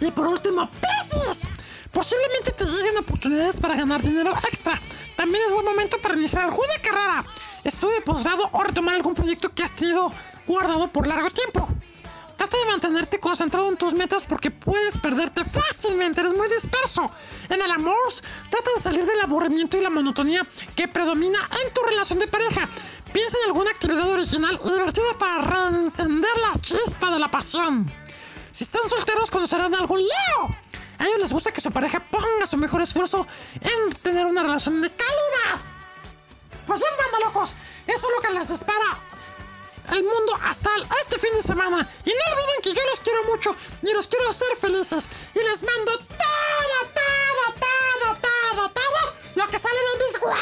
[0.00, 1.46] Y por último, Pisces.
[1.92, 4.80] Posiblemente te lleguen oportunidades para ganar dinero extra.
[5.16, 7.24] También es buen momento para iniciar alguna carrera,
[7.62, 10.10] estudio de posgrado o retomar algún proyecto que has tenido
[10.46, 11.68] guardado por largo tiempo.
[12.36, 17.10] Trata de mantenerte concentrado en tus metas porque puedes perderte fácilmente, eres muy disperso.
[17.48, 17.96] En el amor,
[18.50, 22.68] trata de salir del aburrimiento y la monotonía que predomina en tu relación de pareja.
[23.12, 27.90] Piensa en alguna actividad original y divertida para reencender la chispa de la pasión.
[28.50, 30.56] Si están solteros, conocerán a algún Leo.
[30.98, 33.26] A ellos les gusta que su pareja ponga su mejor esfuerzo
[33.60, 35.60] en tener una relación de calidad.
[36.66, 37.54] Pues bien, banda locos,
[37.86, 39.00] eso es lo que les espera
[39.90, 41.88] el mundo hasta este fin de semana.
[42.04, 45.08] Y no olviden que yo los quiero mucho y los quiero hacer felices.
[45.34, 50.38] Y les mando todo, todo, todo, todo, todo lo que sale de mis huevos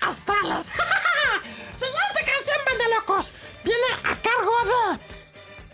[0.00, 0.66] astrales.
[1.72, 3.32] Siguiente canción, banda locos.
[3.64, 4.98] Viene a cargo de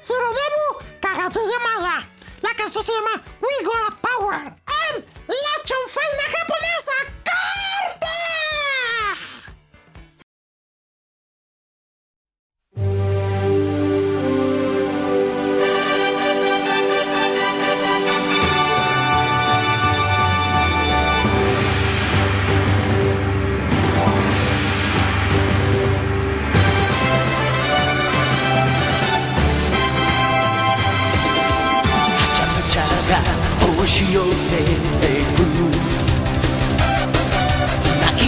[0.09, 2.09] Hironobu Kagatsuya Maya.
[2.43, 4.55] La canción se llama We Got Power.
[4.89, 6.97] En la chonfaina japonesa.
[7.25, 8.15] ¡Corte!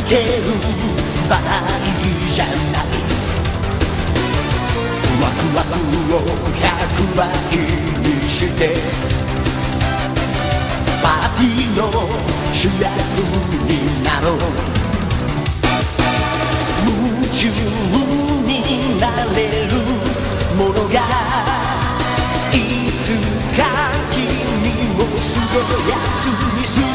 [0.09, 0.25] てる
[1.29, 1.39] 場合
[2.33, 2.85] じゃない
[5.21, 5.69] ワクワク
[6.15, 6.19] を
[6.57, 7.29] 100倍
[8.01, 8.61] にして
[11.03, 11.83] パーティーの
[12.55, 12.89] 主役
[13.69, 13.71] に
[14.03, 14.37] なろう
[16.87, 17.39] 夢中
[18.47, 18.51] に
[18.99, 19.05] な
[19.37, 19.77] れる
[20.57, 20.97] ものが
[22.51, 22.57] い
[22.97, 23.13] つ
[23.59, 23.61] か
[24.11, 24.17] 君
[24.97, 26.25] をすごいやつ
[26.57, 26.88] にする。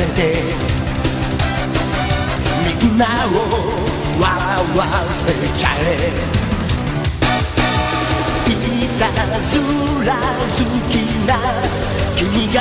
[0.00, 0.32] せて。
[2.82, 3.28] みんなを
[4.18, 4.26] 笑
[4.76, 4.80] わ
[5.12, 6.40] せちゃえ。
[8.48, 8.52] い
[8.98, 9.08] た
[9.40, 9.58] ず
[10.04, 10.58] ら好
[10.88, 10.92] き
[11.26, 11.30] な
[12.16, 12.58] 君が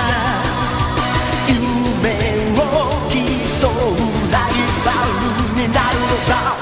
[1.47, 1.55] 夢
[2.55, 2.61] を
[3.09, 3.13] 競
[3.67, 3.91] う
[4.31, 4.51] ライ
[4.85, 4.87] バ
[5.21, 6.58] ルになるのさ。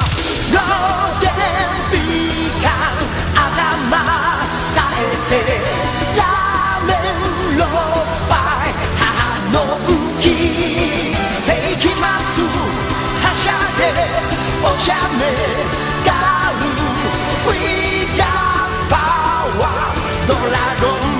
[20.28, 21.17] Don't let go.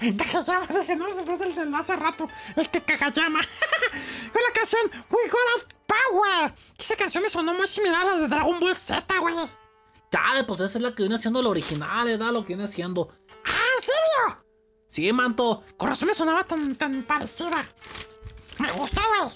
[0.00, 2.28] Kageyama, dije, no, se fue el de hace rato.
[2.56, 3.40] El que Kagayama.
[4.32, 6.54] Con la canción We Got Power.
[6.78, 9.34] Esa canción me sonó muy similar a la de Dragon Ball Z, güey.
[10.10, 12.32] Chale, pues esa es la que viene siendo la original, ¿verdad?
[12.32, 13.08] Lo que viene siendo.
[13.44, 14.44] ¡Ah, en serio!
[14.88, 15.62] Sí, manto.
[15.76, 17.64] Con razón me sonaba tan, tan parecida.
[18.58, 19.30] Me gustó, güey.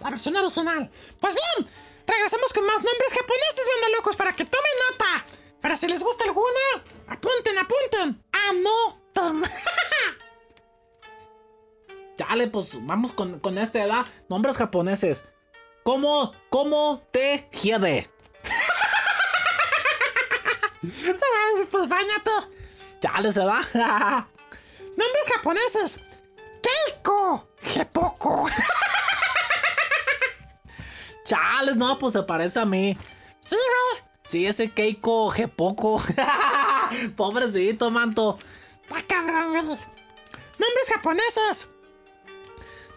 [0.00, 0.90] La versión original.
[1.20, 1.68] Pues bien,
[2.06, 3.66] regresamos con más nombres japoneses,
[3.96, 5.26] locos, para que tomen nota.
[5.60, 8.24] Para si les gusta alguna, apunten, apunten.
[8.48, 9.42] Anoten.
[12.16, 14.06] Chale, pues vamos con, con este, ¿verdad?
[14.28, 15.24] Nombres japoneses.
[15.84, 18.10] ¿Cómo, cómo te hiede?
[20.82, 22.30] No mames, pues bañate.
[23.00, 23.60] Chale, ¿se da?
[24.96, 26.00] Nombres japoneses.
[26.62, 27.48] Keiko.
[27.60, 28.48] Gepoko.
[31.24, 32.96] Chales, no, pues se parece a mí.
[33.40, 34.05] Sí, güey.
[34.26, 36.02] Sí, ese Keiko Gepoco.
[37.16, 38.38] Pobrecito, manto.
[38.88, 39.64] Está cabrón, güey.
[40.58, 41.68] Nombres japoneses.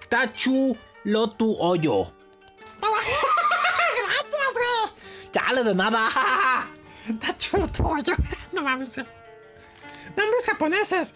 [0.09, 2.11] Tachu Lotu Hoyo.
[2.81, 5.31] Gracias, güey.
[5.31, 6.67] Chale, de nada.
[7.07, 8.13] Está chulo tu hoyo.
[8.51, 8.97] No mames.
[8.97, 11.13] Nombres japoneses.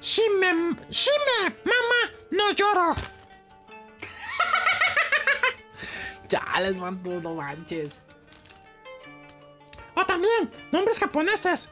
[0.00, 0.76] Shime.
[0.90, 1.56] Shime.
[1.64, 2.00] Mama.
[2.30, 2.94] No lloro.
[6.28, 8.02] Chales, manto, no manches.
[9.96, 11.70] O también, nombres japoneses.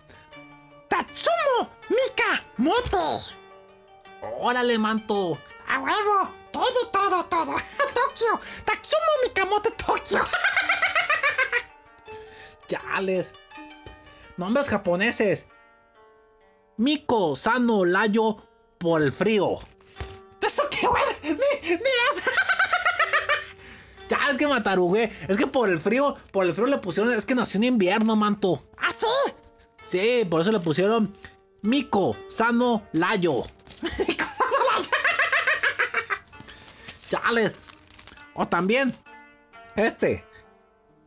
[0.88, 3.34] Tatsumo Mika Mote.
[4.38, 5.38] Órale, manto.
[5.68, 6.32] A huevo.
[6.52, 7.52] Todo, todo, todo.
[7.94, 8.40] Tokio.
[8.64, 10.20] Tatsumo Mikamoto Tokio.
[12.68, 13.34] Chales.
[14.36, 15.48] Nombres japoneses.
[16.76, 18.36] Miko Sano Layo
[18.78, 19.58] por el frío.
[20.40, 21.02] ¿Eso qué, güey?
[21.22, 21.76] Ni, ni
[24.12, 24.20] eso.
[24.20, 25.12] Chales, que matarugué.
[25.28, 27.12] Es que por el frío, por el frío le pusieron.
[27.12, 28.64] Es que nació en invierno, manto.
[28.78, 29.06] ¿Ah, sí?
[29.84, 31.14] Sí, por eso le pusieron
[31.62, 33.42] Miko Sano Layo.
[37.08, 37.54] Chales.
[38.34, 38.94] O también,
[39.76, 40.24] este.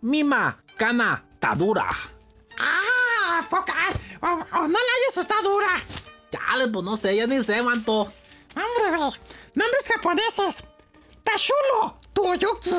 [0.01, 1.87] Mima Kana Tadura.
[2.59, 3.73] Ah, poca.
[4.21, 5.69] O, o no la hayas, está dura.
[6.31, 8.11] Chales, pues no sé, ya ni sé, manto.
[8.55, 9.19] Hombre.
[9.55, 10.63] Nombres japoneses.
[11.23, 12.71] Tashulo Toyoki.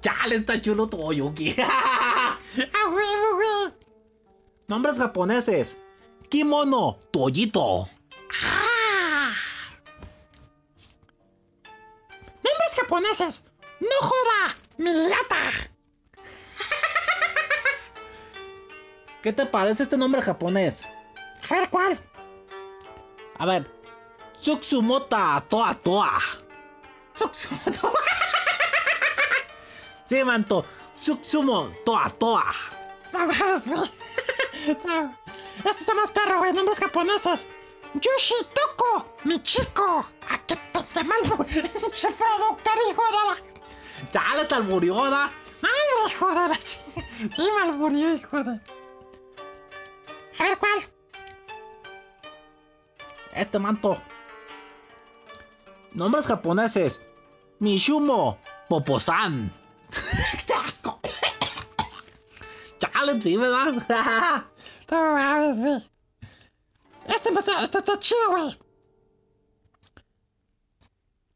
[0.00, 1.54] Chales, está chulo tu Oyuki.
[1.60, 3.74] A huevo, güey.
[4.68, 5.76] Nombres japoneses.
[6.30, 7.88] Kimono Toyito.
[8.44, 9.32] Ah.
[12.44, 13.44] Nombres japoneses.
[13.80, 15.36] No joda, mi lata.
[19.22, 20.84] ¿Qué te parece este nombre japonés?
[21.50, 21.98] A ver, ¿cuál?
[23.38, 23.68] A ver.
[24.34, 26.12] Tsuksumota Toa Toa.
[27.14, 27.92] Tsukumoto.
[30.06, 30.64] Sí, manto.
[30.94, 32.44] Tsuksumo Toa Toa.
[33.12, 33.90] No mames, güey.
[34.84, 35.18] No.
[35.58, 36.52] Este está más perro, güey.
[36.52, 37.48] Nombres japoneses.
[37.94, 40.06] Yoshitoko, mi chico.
[40.28, 41.18] ¿A qué te mal?
[41.46, 44.10] Pinche productor, hijo de la.
[44.10, 45.24] Chale, tal murió, ¿da?
[45.62, 47.08] Ay, hijo de la chica.
[47.30, 48.60] Sí, mal murió, hijo de.
[50.38, 50.80] A ver, ¿cuál?
[53.32, 54.00] Este manto.
[55.92, 57.02] Nombres japoneses.
[57.58, 58.38] Mishumo
[58.68, 59.50] Poposan.
[60.46, 61.00] ¡Qué asco!
[62.78, 64.44] Chale, sí, ¿verdad?
[64.90, 65.90] No mames, güey.
[67.06, 67.30] Este,
[67.62, 68.58] este está chido, güey.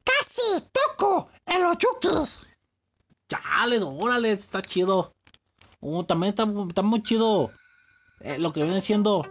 [0.04, 2.08] Casi toco el Oyuki.
[3.28, 5.12] Chale, órale, está chido.
[5.80, 7.50] Uh, también está, está muy chido.
[8.20, 9.26] eh, lo que viene siendo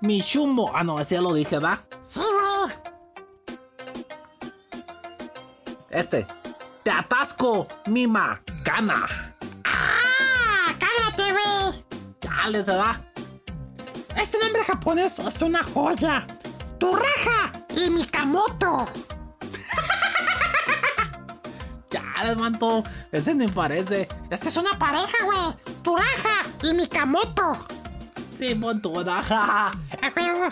[0.00, 0.70] Mishumo.
[0.74, 1.80] Ah, no, ese ya lo dije, ¿verdad?
[2.00, 2.72] Sí, güey.
[5.90, 6.26] Este.
[6.84, 9.06] Te atasco, Mima, Kana.
[9.64, 10.74] ¡Ah!
[10.78, 11.84] ¡Cálmate, güey!
[12.20, 13.00] Chale, se da.
[14.16, 16.26] Este nombre japonés es una joya.
[16.78, 18.86] Turraja y Mikamoto.
[21.90, 22.82] Chale, manto.
[23.12, 24.08] Ese ni parece.
[24.30, 25.74] Esta es una pareja, güey.
[25.82, 27.66] Turraja y Mikamoto.
[28.36, 29.24] Sí, tu, ¿verdad?
[29.30, 29.72] A
[30.14, 30.48] huevo.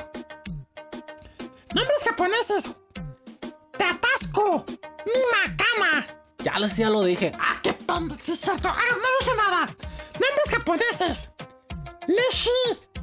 [1.74, 2.70] Nombres japoneses.
[3.78, 4.64] Te atasco.
[5.06, 6.04] Mimakana.
[6.46, 7.32] Chale, sí, ya lo dije.
[7.40, 8.20] Ah, qué pendejo.
[8.20, 8.68] Sí, es cierto.
[8.68, 9.66] Ah, no dije nada.
[10.12, 11.30] Nombres japoneses.
[12.06, 12.50] Leshi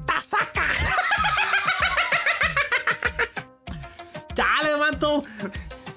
[0.06, 0.64] Tasaka.
[4.34, 5.26] Chale, manto.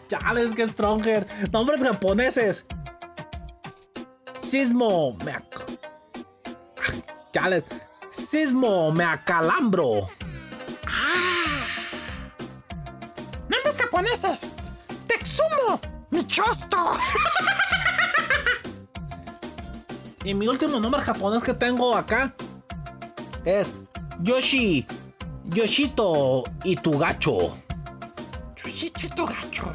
[0.09, 1.25] Chale, es que Stronger.
[1.53, 2.65] Nombres japoneses.
[4.43, 5.17] Sismo.
[5.25, 5.45] Me ac...
[8.11, 8.91] Sismo.
[8.91, 10.11] Me acalambro.
[10.85, 11.63] Ah,
[13.49, 14.49] nombres japoneses.
[15.07, 15.81] Texumo,
[16.11, 16.91] Michosto.
[20.25, 22.35] Y mi último nombre japonés que tengo acá
[23.45, 23.75] es
[24.23, 24.87] Yoshi.
[25.45, 27.57] Yoshito Itugacho.
[28.57, 29.73] Yoshito y tu gacho.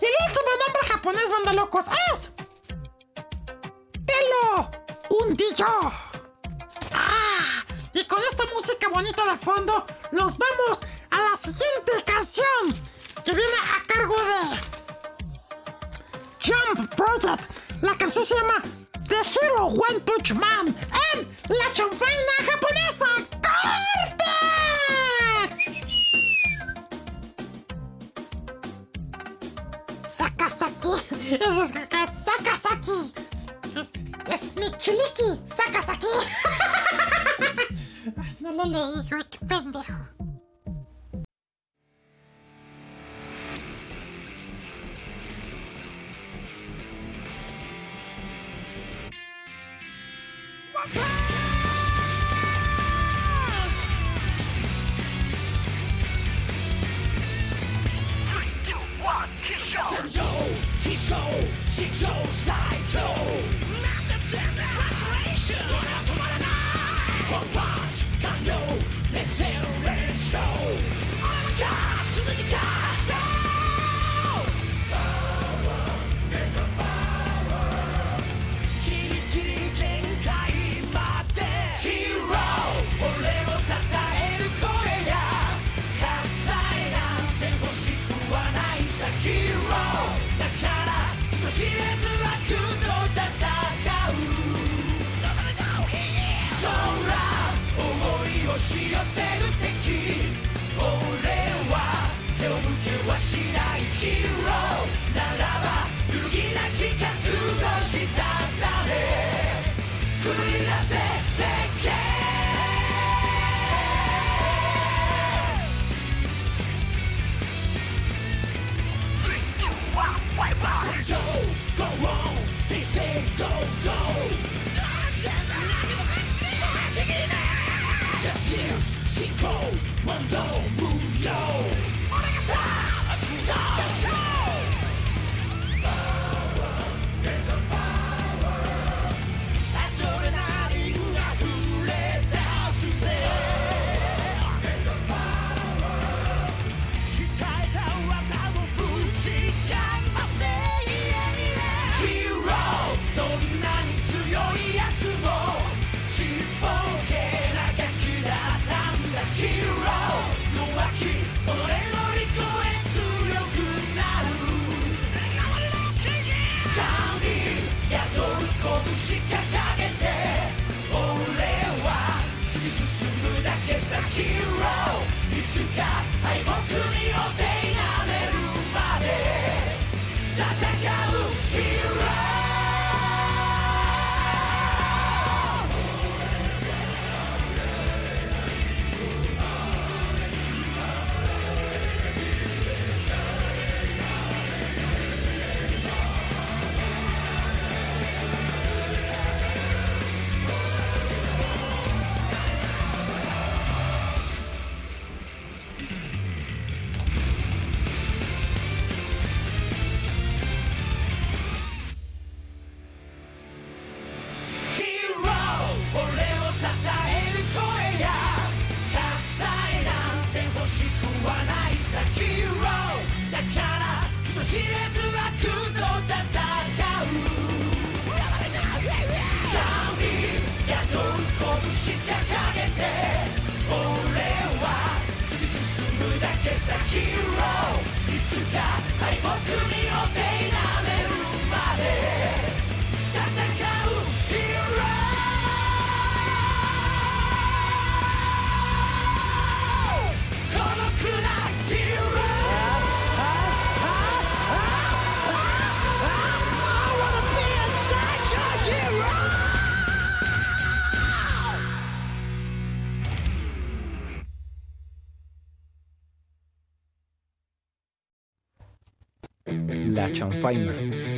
[0.00, 2.32] y el último nombre japonés, banda locos, es.
[4.04, 4.70] Telo
[5.08, 5.66] Hundillo.
[6.92, 10.80] Ah, y con esta música bonita de fondo, nos vamos
[11.40, 12.44] siguiente canción
[13.24, 14.58] que viene a cargo de
[16.44, 17.40] Jump Project.
[17.80, 18.62] La canción se llama
[19.08, 20.76] The Hero One Punch Man
[21.14, 23.06] en la chanfaina japonesa.
[23.40, 24.24] ¡Corte!
[30.06, 30.92] Sakasaki.
[31.40, 31.72] Eso es.
[32.12, 33.14] Sakasaki.
[33.76, 33.92] Es,
[34.30, 35.40] es Michiliki.
[35.44, 36.06] Sakasaki.
[38.18, 39.24] Ay, no lo leí, güey.
[39.48, 40.19] Pendejo.
[50.80, 51.19] La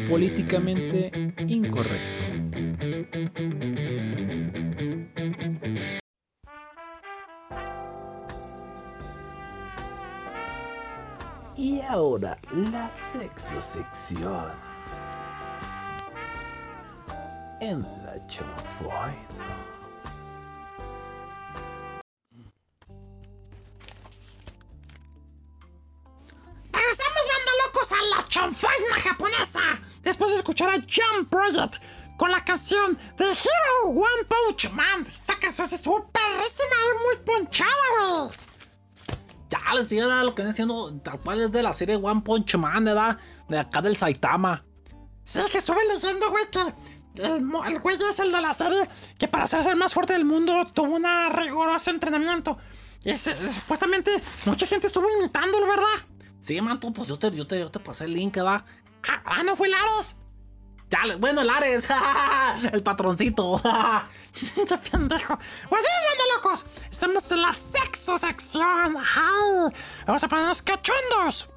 [0.09, 1.11] Políticamente
[1.49, 2.23] incorrecto.
[11.57, 12.39] Y ahora
[12.73, 14.47] la sexo sección.
[17.61, 19.62] En la chanfaina.
[40.35, 43.19] Que viene siendo tal cual es de la serie One Punch Man, ¿verdad?
[43.49, 44.65] De acá del Saitama.
[45.25, 46.61] Sí, que estuve leyendo, güey, que
[47.23, 48.89] el, güey es el de la serie
[49.19, 52.59] que para hacerse el más fuerte del mundo tuvo un riguroso entrenamiento.
[53.05, 54.11] Y supuestamente
[54.47, 56.09] mucha gente estuvo imitándolo, ¿verdad?
[56.41, 58.65] Sí, manto, pues yo te, yo te, yo te pasé el link, ¿verdad?
[59.09, 60.17] Ah, ah, no fue Lares.
[60.93, 61.89] Ya, le- bueno, el Ares,
[62.73, 63.60] el patroncito.
[64.69, 65.39] Qué pendejo.
[65.69, 66.66] Pues sí, banda locos.
[66.90, 68.98] Estamos en la sexo sección.
[70.06, 71.48] Vamos a ponernos cachondos.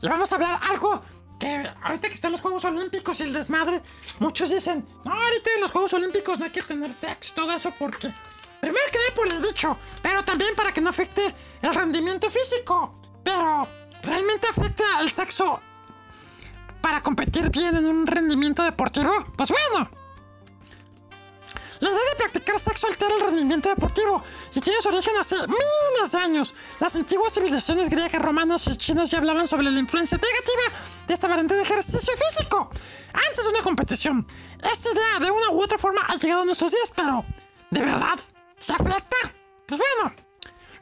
[0.00, 1.00] Y vamos a hablar algo
[1.38, 3.80] que ahorita que están los Juegos Olímpicos y el desmadre,
[4.18, 7.72] muchos dicen, no, ahorita en los Juegos Olímpicos no hay que tener sexo, todo eso
[7.78, 8.12] porque...
[8.60, 13.00] Primero que por el dicho, pero también para que no afecte el rendimiento físico.
[13.24, 13.68] Pero,
[14.04, 15.60] ¿realmente afecta el sexo
[16.82, 19.10] para competir bien en un rendimiento deportivo?
[19.36, 19.88] Pues bueno,
[21.82, 24.22] la idea de practicar sexo altera el rendimiento deportivo
[24.54, 26.54] y tiene su origen hace miles de años.
[26.78, 30.78] Las antiguas civilizaciones griegas, romanas y chinas ya hablaban sobre la influencia negativa
[31.08, 32.70] de esta variante de ejercicio físico
[33.12, 34.24] antes de una competición.
[34.62, 37.24] Esta idea de una u otra forma ha llegado a nuestros días, pero
[37.70, 38.20] ¿de verdad
[38.58, 39.16] se afecta?
[39.66, 40.14] Pues bueno,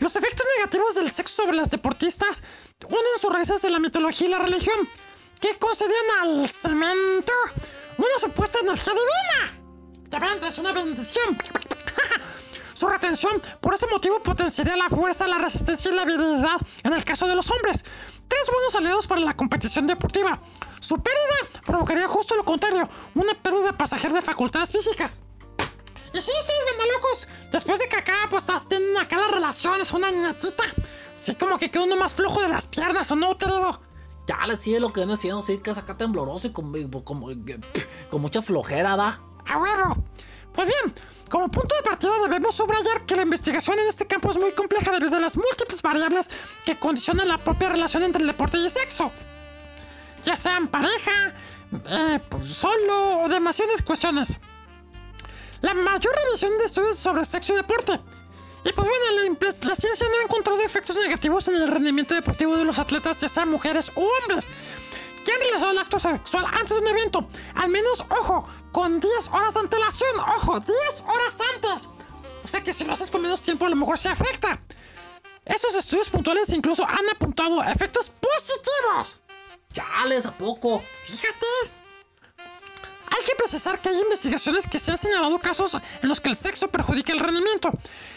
[0.01, 2.43] los efectos negativos del sexo sobre las deportistas
[2.87, 4.89] unen sus raíces de la mitología y la religión,
[5.41, 7.33] que concedían al cemento
[7.97, 10.09] una supuesta energía divina.
[10.09, 11.39] De verdad, es una bendición.
[12.75, 17.05] Su retención, por ese motivo, potenciaría la fuerza, la resistencia y la virilidad en el
[17.05, 17.85] caso de los hombres.
[18.29, 20.41] Tres buenos aliados para la competición deportiva.
[20.81, 25.19] Su pérdida provocaría justo lo contrario, una pérdida pasajera de facultades físicas.
[26.13, 27.29] Y sí, ustedes locos.
[27.53, 30.65] Después de que acá, pues tienen acá las relaciones, una ñatita.
[31.19, 33.90] Sí, como que queda uno más flojo de las piernas, ¿o no, querido?
[34.31, 36.71] Ya les sigue lo que viene siendo, es acá tembloroso y con,
[37.03, 37.45] con,
[38.11, 39.21] con mucha flojera, ¿da?
[39.49, 40.05] ¡A huevo!
[40.53, 40.95] Pues bien,
[41.29, 44.93] como punto de partida debemos subrayar que la investigación en este campo es muy compleja
[44.93, 46.31] debido a las múltiples variables
[46.65, 49.11] que condicionan la propia relación entre el deporte y el sexo.
[50.23, 51.35] Ya sean pareja,
[51.89, 54.39] eh, pues, solo o demasiadas cuestiones.
[55.61, 57.99] La mayor revisión de estudios sobre sexo y deporte.
[58.65, 62.65] Y pues bueno, la, ciencia no ha encontrado efectos negativos en el rendimiento deportivo de
[62.65, 64.49] los atletas, ya sean mujeres o hombres
[65.25, 67.29] que han realizado el acto sexual antes de un evento.
[67.55, 70.19] Al menos, ojo, con 10 horas de antelación.
[70.19, 71.89] Ojo, 10 horas antes.
[72.43, 74.63] O sea que si lo haces con menos tiempo, a lo mejor se afecta.
[75.45, 79.21] Esos estudios puntuales incluso han apuntado a efectos positivos.
[79.73, 80.83] Chales, ¿a poco?
[81.05, 81.80] Fíjate.
[83.11, 86.37] Hay que precisar que hay investigaciones que se han señalado casos en los que el
[86.37, 87.71] sexo perjudica el rendimiento.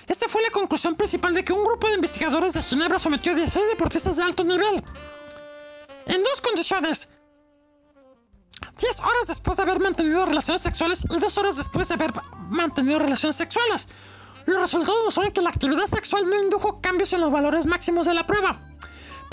[0.08, 3.36] Esta fue la conclusión principal de que un grupo de investigadores de Ginebra sometió a
[3.36, 4.84] 16 deportistas de alto nivel.
[6.06, 7.10] En dos condiciones.
[8.78, 12.12] 10 horas después de haber mantenido relaciones sexuales y 2 horas después de haber
[12.50, 13.88] mantenido relaciones sexuales.
[14.46, 18.14] Los resultados muestran que la actividad sexual no indujo cambios en los valores máximos de
[18.14, 18.73] la prueba.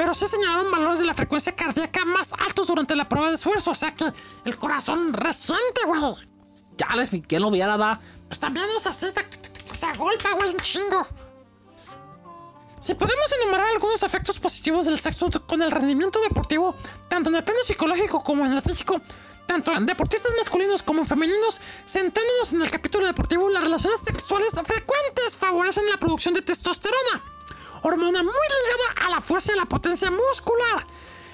[0.01, 3.73] Pero sí señalaron valores de la frecuencia cardíaca más altos durante la prueba de esfuerzo.
[3.73, 4.07] O sea que
[4.47, 6.01] el corazón reciente, güey.
[6.79, 8.01] Ya les, ¿quién lo viera, da?
[8.27, 11.07] Pues también nos hace se agolpa, güey, un chingo.
[12.79, 16.75] Si podemos enumerar algunos efectos positivos del sexo con el rendimiento deportivo,
[17.11, 19.03] tanto en el plano psicológico como en el físico,
[19.47, 24.53] tanto en deportistas masculinos como en femeninos, centrándonos en el capítulo deportivo, las relaciones sexuales
[24.65, 27.23] frecuentes favorecen la producción de testosterona,
[27.83, 30.87] hormona muy ligada a la fuerza y la potencia muscular.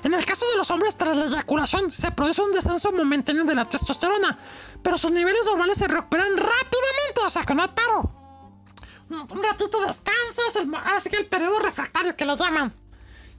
[0.02, 3.54] En el caso de los hombres, tras la eyaculación se produce un descenso momentáneo de
[3.54, 4.38] la testosterona,
[4.82, 8.12] pero sus niveles normales se recuperan rápidamente, o sea que no hay paro.
[9.08, 12.74] Un ratito descansas, el, ahora sí que el periodo refractario que lo llaman.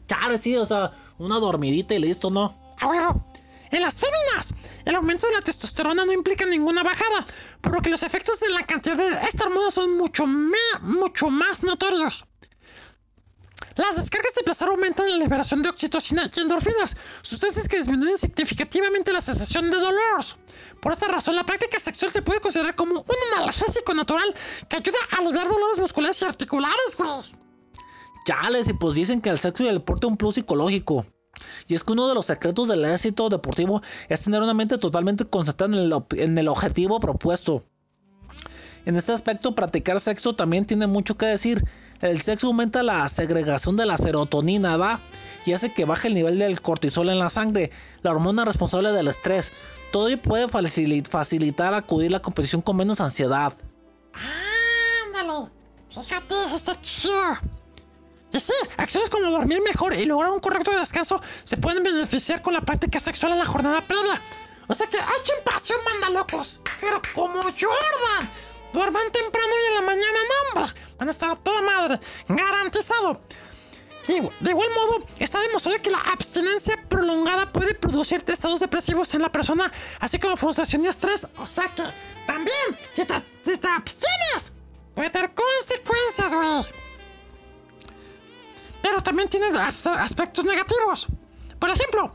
[0.08, 2.58] Chales, sí, o sea, una dormidita y listo, ¿no?
[2.80, 3.26] A huevo.
[3.70, 4.54] En las féminas,
[4.86, 7.26] el aumento de la testosterona no implica ninguna bajada,
[7.60, 11.64] por lo que los efectos de la cantidad de esta hormona son mucho, mucho más
[11.64, 12.26] notorios.
[13.78, 19.14] Las descargas de placer aumentan la liberación de oxitocina y endorfinas, sustancias que disminuyen significativamente
[19.14, 20.24] la sensación de dolor.
[20.82, 24.34] Por esta razón, la práctica sexual se puede considerar como un analgésico natural
[24.68, 27.10] que ayuda a aliviar dolores musculares y articulares, güey.
[28.26, 31.06] Chales, y pues dicen que el sexo y el deporte es un plus psicológico.
[31.68, 35.24] Y es que uno de los secretos del éxito deportivo es tener una mente totalmente
[35.26, 37.64] concentrada en el, ob- en el objetivo propuesto.
[38.86, 41.64] En este aspecto, practicar sexo también tiene mucho que decir.
[42.02, 45.00] El sexo aumenta la segregación de la serotonina, ¿da?
[45.46, 47.72] Y hace que baje el nivel del cortisol en la sangre,
[48.02, 49.54] la hormona responsable del estrés.
[49.92, 53.54] Todo ello puede facili- facilitar acudir a la competición con menos ansiedad.
[54.14, 55.50] Ándale.
[55.90, 57.16] Fíjate, eso está chido.
[58.34, 62.54] Y sí, acciones como dormir mejor y lograr un correcto descanso se pueden beneficiar con
[62.54, 64.22] la práctica sexual en la jornada previa.
[64.68, 66.60] O sea que echen pasión, manda locos.
[66.82, 68.30] Pero como Jordan,
[68.74, 70.20] duerman temprano y en la mañana,
[70.56, 70.62] no,
[70.98, 72.00] van a estar toda madre.
[72.28, 73.22] Garantizado.
[74.08, 79.30] De igual modo, está demostrado que la abstinencia prolongada puede producir estados depresivos en la
[79.30, 79.70] persona,
[80.00, 81.28] así como frustración y estrés.
[81.38, 81.84] O sea que,
[82.26, 82.56] también,
[82.94, 84.54] si te, si te abstienes,
[84.96, 86.64] puede tener consecuencias, güey.
[88.82, 91.08] Pero también tiene as- aspectos negativos.
[91.60, 92.14] Por ejemplo,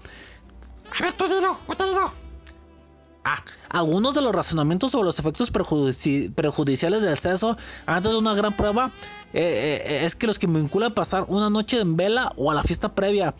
[0.98, 2.12] a ver, tú dilo, tú dilo.
[3.24, 8.34] Ah, algunos de los razonamientos sobre los efectos perjudici- perjudiciales del sexo antes de una
[8.34, 8.90] gran prueba
[9.32, 12.64] eh, eh, es que los que vinculan pasar una noche en vela o a la
[12.64, 13.34] fiesta previa,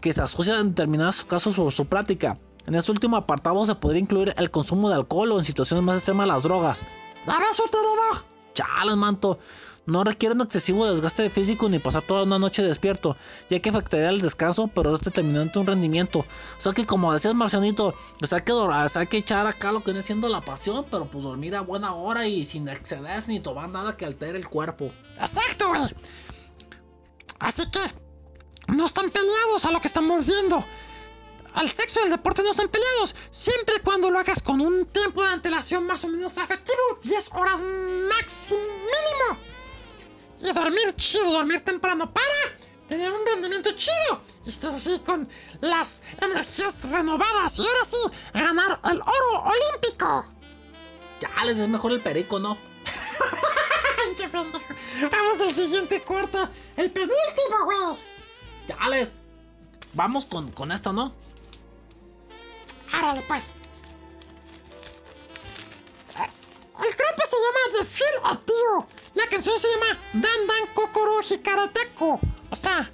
[0.00, 2.38] que se asocian en determinados casos sobre su práctica.
[2.66, 5.96] En este último apartado se podría incluir el consumo de alcohol o en situaciones más
[5.96, 6.84] extremas las drogas.
[7.26, 8.24] ¿Ya ves, uterido?
[8.54, 9.38] Chales, manto.
[9.86, 13.18] No requieren excesivo desgaste físico ni pasar toda una noche despierto,
[13.50, 16.20] ya que afectaría el descanso, pero es determinante un rendimiento.
[16.20, 19.80] O sea que como decías Marcianito, o sea que, o sea, que echar acá lo
[19.80, 23.40] que viene siendo la pasión, pero pues dormir a buena hora y sin excederse ni
[23.40, 24.90] tomar nada que altere el cuerpo.
[25.18, 25.94] Exacto, güey.
[27.40, 27.80] Así que
[28.72, 30.64] no están peleados a lo que estamos viendo.
[31.52, 34.86] Al sexo y al deporte no están peleados, siempre y cuando lo hagas con un
[34.86, 37.62] tiempo de antelación más o menos efectivo, 10 horas
[38.08, 39.54] máximo mínimo.
[40.42, 42.34] Y dormir chido, dormir temprano para
[42.88, 44.20] tener un rendimiento chido.
[44.44, 45.28] Y estás así con
[45.60, 47.58] las energías renovadas.
[47.58, 47.96] Y ahora sí,
[48.32, 50.26] ganar el oro olímpico.
[51.20, 52.56] Ya les es mejor el perico, ¿no?
[55.10, 56.38] Vamos al siguiente corte,
[56.76, 57.98] el penúltimo, güey.
[58.66, 59.12] Ya les.
[59.94, 61.14] Vamos con, con esto, ¿no?
[62.92, 63.54] Árale, pues.
[66.78, 68.86] El grupo se llama The Feel Appeal.
[69.14, 72.20] La canción se llama Dan Dan Kokoro Hikarateko.
[72.50, 72.90] O sea,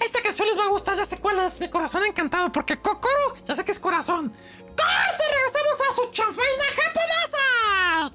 [0.00, 1.60] esta canción les va a gustar, ya sé cuál es.
[1.60, 4.32] Mi corazón encantado, porque Kokoro, ya sé que es corazón.
[4.32, 5.24] ¡Corte!
[5.32, 8.10] Regresamos a su chanfaina japonesa.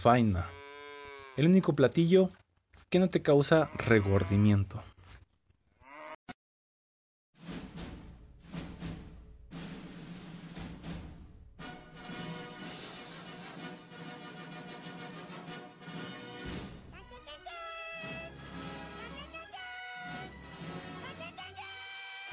[0.00, 0.46] Chanfaina.
[1.36, 2.30] El único platillo
[2.88, 4.82] que no te causa regordimiento.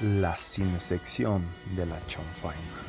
[0.00, 1.44] La cinesección
[1.76, 2.87] de la chanfaina.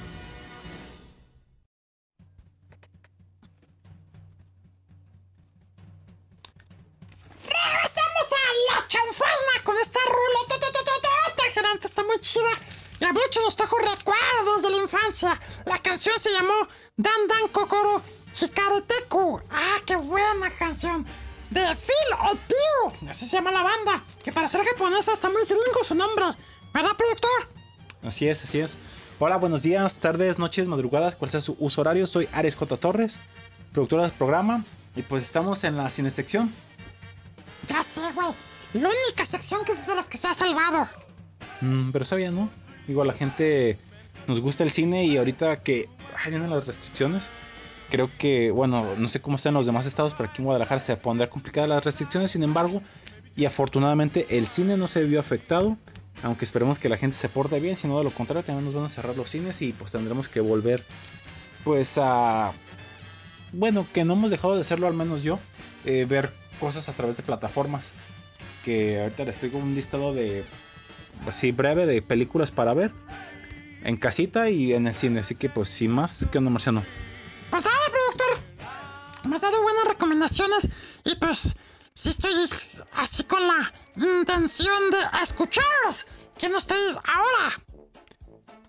[15.21, 16.67] La canción se llamó
[16.97, 18.01] Dan Dan Kokoro
[18.39, 19.41] Hikareteku.
[19.51, 21.05] Ah, qué buena canción.
[21.49, 23.09] De Phil Opiu.
[23.09, 24.03] Así se llama la banda.
[24.23, 26.25] Que para ser japonesa está muy gringo su nombre.
[26.73, 27.49] ¿Verdad, productor?
[28.03, 28.77] Así es, así es.
[29.17, 32.07] Hola, buenos días, tardes, noches, madrugadas, cual sea su uso horario.
[32.07, 32.77] Soy Ares J.
[32.77, 33.19] Torres,
[33.73, 34.63] productora del programa.
[34.95, 36.53] Y pues estamos en la cinesección.
[37.67, 38.29] Ya sé, güey.
[38.73, 40.87] La única sección que de las que se ha salvado.
[41.61, 42.49] Mm, pero sabía, ¿no?
[42.87, 43.79] Digo, a la gente
[44.29, 45.89] nos gusta el cine y ahorita que
[46.27, 47.29] vienen las restricciones,
[47.89, 50.95] creo que, bueno, no sé cómo están los demás estados, pero aquí en Guadalajara se
[50.95, 52.81] pondrá complicadas las restricciones, sin embargo,
[53.35, 55.77] y afortunadamente el cine no se vio afectado,
[56.21, 58.75] aunque esperemos que la gente se porte bien, si no de lo contrario también nos
[58.75, 60.85] van a cerrar los cines y pues tendremos que volver
[61.63, 62.53] pues a...
[63.51, 65.39] Bueno, que no hemos dejado de hacerlo, al menos yo,
[65.85, 67.93] eh, ver cosas a través de plataformas,
[68.63, 70.43] que ahorita les traigo un listado de
[71.27, 72.91] así breve de películas para ver
[73.83, 75.19] en casita y en el cine.
[75.19, 76.83] Así que, pues, sin más, que no marciano.
[77.49, 79.29] Pues nada, productor.
[79.29, 80.69] Me has dado buenas recomendaciones
[81.03, 81.55] y pues
[81.93, 82.31] sí estoy
[82.93, 86.07] así con la intención de escucharos.
[86.37, 87.63] ¿Quién ustedes ahora?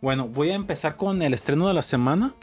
[0.01, 2.35] Bueno, voy a empezar con el estreno de la semana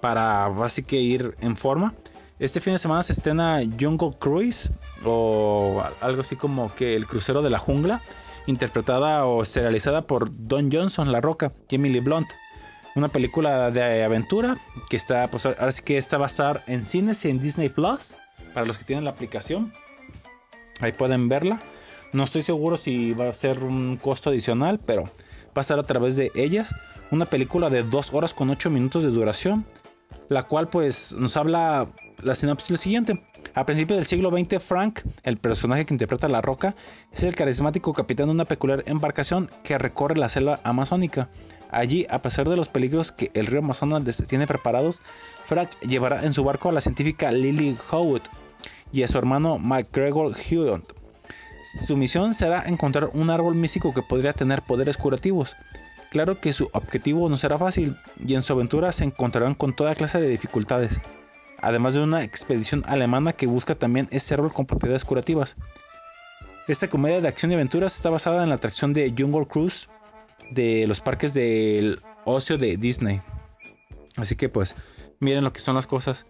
[0.00, 1.94] para así que ir en forma.
[2.38, 4.70] Este fin de semana se estrena Jungle Cruise
[5.04, 8.02] o algo así como que el crucero de la jungla,
[8.48, 12.28] interpretada o serializada por Don Johnson, La Roca y Emily Blunt.
[12.96, 14.56] Una película de aventura
[14.88, 15.46] que está, pues
[15.82, 18.14] que está basada en cines y en Disney Plus,
[18.54, 19.72] para los que tienen la aplicación.
[20.80, 21.60] Ahí pueden verla.
[22.12, 25.82] No estoy seguro si va a ser un costo adicional, pero va a estar a
[25.82, 26.74] través de ellas.
[27.10, 29.66] Una película de 2 horas con 8 minutos de duración,
[30.28, 31.88] la cual pues nos habla
[32.22, 33.22] la sinopsis siguiente.
[33.54, 36.74] A principios del siglo XX, Frank, el personaje que interpreta La Roca,
[37.12, 41.28] es el carismático capitán de una peculiar embarcación que recorre la selva amazónica.
[41.70, 45.02] Allí, a pesar de los peligros que el río Amazonas tiene preparados,
[45.44, 48.22] Frank llevará en su barco a la científica Lily Howard
[48.92, 50.84] y a su hermano McGregor Hewitt.
[51.62, 55.56] Su misión será encontrar un árbol místico que podría tener poderes curativos.
[56.10, 59.94] Claro que su objetivo no será fácil y en su aventura se encontrarán con toda
[59.94, 61.00] clase de dificultades
[61.60, 65.56] además de una expedición alemana que busca también ese árbol con propiedades curativas.
[66.66, 69.88] Esta comedia de acción y aventuras está basada en la atracción de Jungle Cruise
[70.50, 73.22] de los parques del ocio de Disney.
[74.16, 74.76] Así que pues
[75.20, 76.26] miren lo que son las cosas.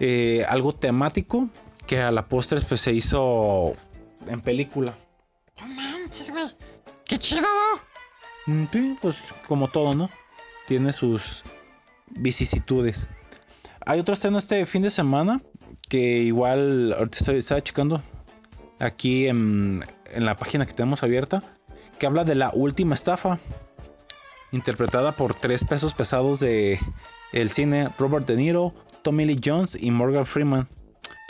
[0.00, 1.48] Eh, algo temático
[1.86, 3.72] que a la postre pues, se hizo
[4.26, 4.94] en película.
[5.60, 6.46] No manches, güey.
[7.04, 7.46] Qué chido.
[8.46, 10.10] Mm, sí, pues como todo, ¿no?
[10.66, 11.44] Tiene sus
[12.08, 13.08] vicisitudes.
[13.86, 15.40] Hay otro estreno este fin de semana
[15.88, 18.02] que igual ahorita estoy, estaba checando
[18.78, 21.42] aquí en, en, la página que tenemos abierta
[21.98, 23.38] que habla de la última estafa
[24.52, 26.78] interpretada por tres pesos pesados de
[27.32, 30.68] el cine Robert De Niro, Tommy Lee Jones y Morgan Freeman.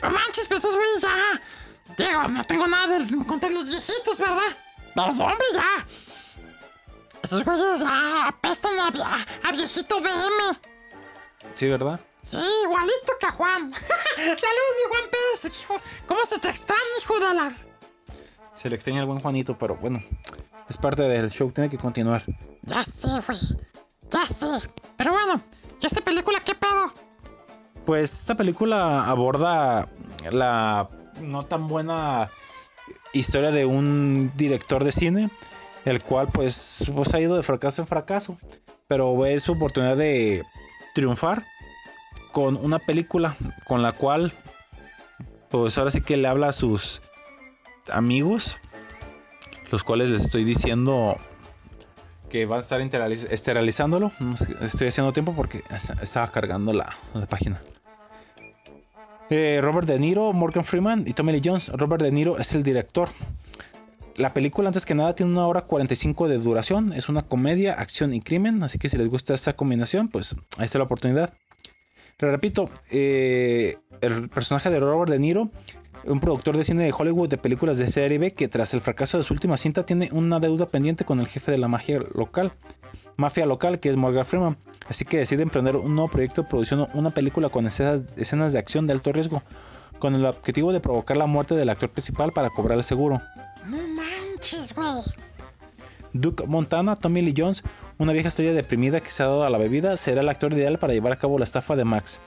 [0.03, 2.05] No manches, pesos, güey, ya.
[2.05, 4.41] Digo, no tengo nada de contar los viejitos, ¿verdad?
[4.95, 5.87] Perdón, hombre, ya.
[7.23, 10.59] Esos güeyes ya apestan a, a, a viejito BM.
[11.55, 12.01] Sí, ¿verdad?
[12.23, 13.71] Sí, igualito que Juan.
[14.17, 15.61] Saludos, mi Juan Pérez.
[15.61, 15.75] Hijo.
[16.07, 17.53] ¿Cómo se te extraña, hijo de la.?
[18.55, 20.03] Se le extraña al buen Juanito, pero bueno,
[20.69, 22.25] es parte del show, tiene que continuar.
[22.63, 23.39] Ya sé, güey.
[24.11, 24.69] Ya sé.
[24.97, 25.43] Pero bueno,
[25.81, 26.93] ¿y esta película qué pedo?
[27.85, 29.89] Pues esta película aborda
[30.31, 30.89] la
[31.21, 32.31] no tan buena
[33.13, 35.31] historia de un director de cine,
[35.85, 38.39] el cual pues, pues ha ido de fracaso en fracaso,
[38.87, 40.45] pero ve su oportunidad de
[40.95, 41.45] triunfar
[42.33, 43.37] con una película
[43.67, 44.33] con la cual
[45.51, 47.03] pues ahora sí que le habla a sus
[47.91, 48.59] amigos
[49.71, 51.17] los cuales les estoy diciendo
[52.29, 54.11] que van a estar esterilizándolo.
[54.63, 55.63] Estoy haciendo tiempo porque
[56.01, 56.97] estaba cargando la,
[57.29, 57.61] página.
[59.29, 61.69] Eh, Robert De Niro, Morgan Freeman y Tommy Lee Jones.
[61.69, 63.11] Robert De Niro es el director.
[64.17, 66.93] La película antes que nada tiene una hora 45 de duración.
[66.95, 68.63] Es una comedia, acción y crimen.
[68.63, 71.33] Así que si les gusta esta combinación pues ahí está la oportunidad
[72.23, 75.51] Pero repito, eh, el personaje de Robert De Niro,
[76.05, 79.19] un productor de cine de Hollywood de películas de serie B que tras el fracaso
[79.19, 82.53] de su última cinta tiene una deuda pendiente con el jefe de la magia local,
[83.17, 84.57] mafia local que es Morgan Freeman.
[84.87, 88.93] Así que decide emprender un nuevo proyecto produciendo una película con escenas, de acción de
[88.93, 89.43] alto riesgo,
[89.99, 93.21] con el objetivo de provocar la muerte del actor principal para cobrar el seguro.
[93.67, 94.87] No manches, güey.
[96.13, 97.63] Duke Montana, Tommy Lee Jones,
[97.99, 100.79] una vieja estrella deprimida que se ha dado a la bebida, será el actor ideal
[100.79, 102.21] para llevar a cabo la estafa de Max.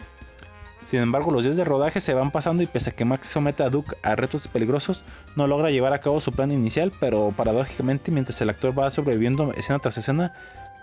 [0.85, 3.63] Sin embargo, los días de rodaje se van pasando y pese a que Max somete
[3.63, 5.03] a Duke a retos peligrosos,
[5.35, 9.51] no logra llevar a cabo su plan inicial, pero paradójicamente mientras el actor va sobreviviendo
[9.53, 10.33] escena tras escena,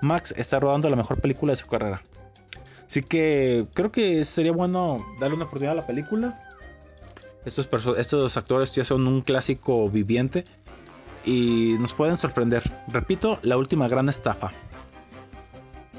[0.00, 2.02] Max está rodando la mejor película de su carrera.
[2.86, 6.48] Así que creo que sería bueno darle una oportunidad a la película.
[7.44, 10.44] Estos, estos actores ya son un clásico viviente
[11.24, 12.62] y nos pueden sorprender.
[12.88, 14.50] Repito, la última gran estafa.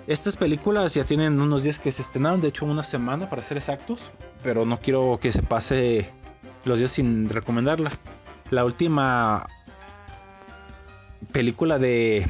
[0.05, 3.57] Estas películas ya tienen unos días que se estrenaron, de hecho una semana para ser
[3.57, 4.11] exactos,
[4.43, 6.09] pero no quiero que se pase
[6.65, 7.91] los días sin recomendarla.
[8.49, 9.47] La última
[11.31, 12.27] película de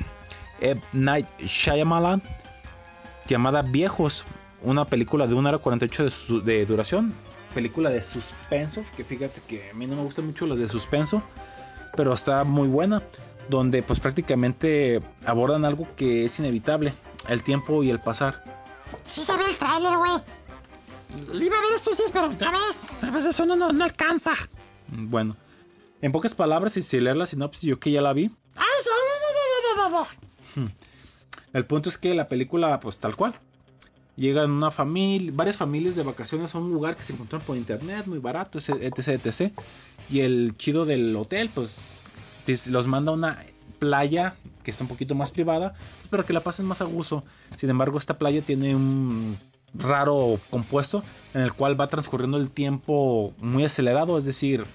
[0.61, 2.21] Ed Night Shyamalan
[3.27, 4.25] llamada Viejos,
[4.61, 7.13] una película de 1 hora 48 de, su- de duración,
[7.55, 11.23] película de suspenso, que fíjate que a mí no me gustan mucho las de suspenso,
[11.95, 13.01] pero está muy buena,
[13.49, 16.93] donde pues prácticamente abordan algo que es inevitable,
[17.27, 18.43] el tiempo y el pasar.
[19.03, 20.11] Sí, ya vi el tráiler, güey.
[21.45, 24.31] Iba a ver estos días, pero ya ves, a veces uno no, no alcanza.
[24.87, 25.35] Bueno,
[26.01, 28.89] en pocas palabras y sin leer la sinopsis, yo que ya la vi, ¡Ay, sí!
[30.55, 30.67] ve.
[31.53, 33.33] El punto es que la película, pues tal cual.
[34.15, 38.05] Llegan una familia, varias familias de vacaciones a un lugar que se encontraron por internet,
[38.05, 39.51] muy barato, etc, etc.
[40.09, 41.99] Y el chido del hotel, pues
[42.69, 43.45] los manda a una
[43.79, 45.73] playa que está un poquito más privada,
[46.09, 47.23] pero que la pasen más a gusto.
[47.57, 49.37] Sin embargo, esta playa tiene un
[49.73, 51.03] raro compuesto
[51.33, 54.65] en el cual va transcurriendo el tiempo muy acelerado, es decir,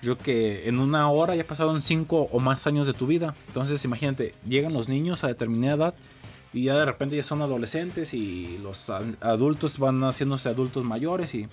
[0.00, 3.34] creo que en una hora ya pasaron cinco o más años de tu vida.
[3.46, 5.94] Entonces, imagínate, llegan los niños a determinada edad
[6.52, 11.48] y ya de repente ya son adolescentes y los adultos van haciéndose adultos mayores y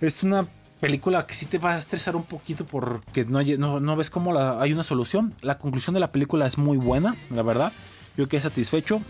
[0.00, 0.46] es una
[0.80, 4.38] película que sí te va a estresar un poquito porque no, no, no ves cómo
[4.38, 5.34] hay una solución.
[5.40, 7.72] La conclusión de la película es muy buena, la verdad.
[8.16, 9.00] Yo quedé satisfecho.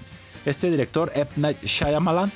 [0.45, 2.31] Este director, Ed Night Shyamalan,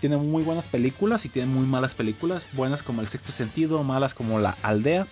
[0.00, 2.46] tiene muy buenas películas y tiene muy malas películas.
[2.52, 5.06] Buenas como El Sexto Sentido, malas como La Aldea.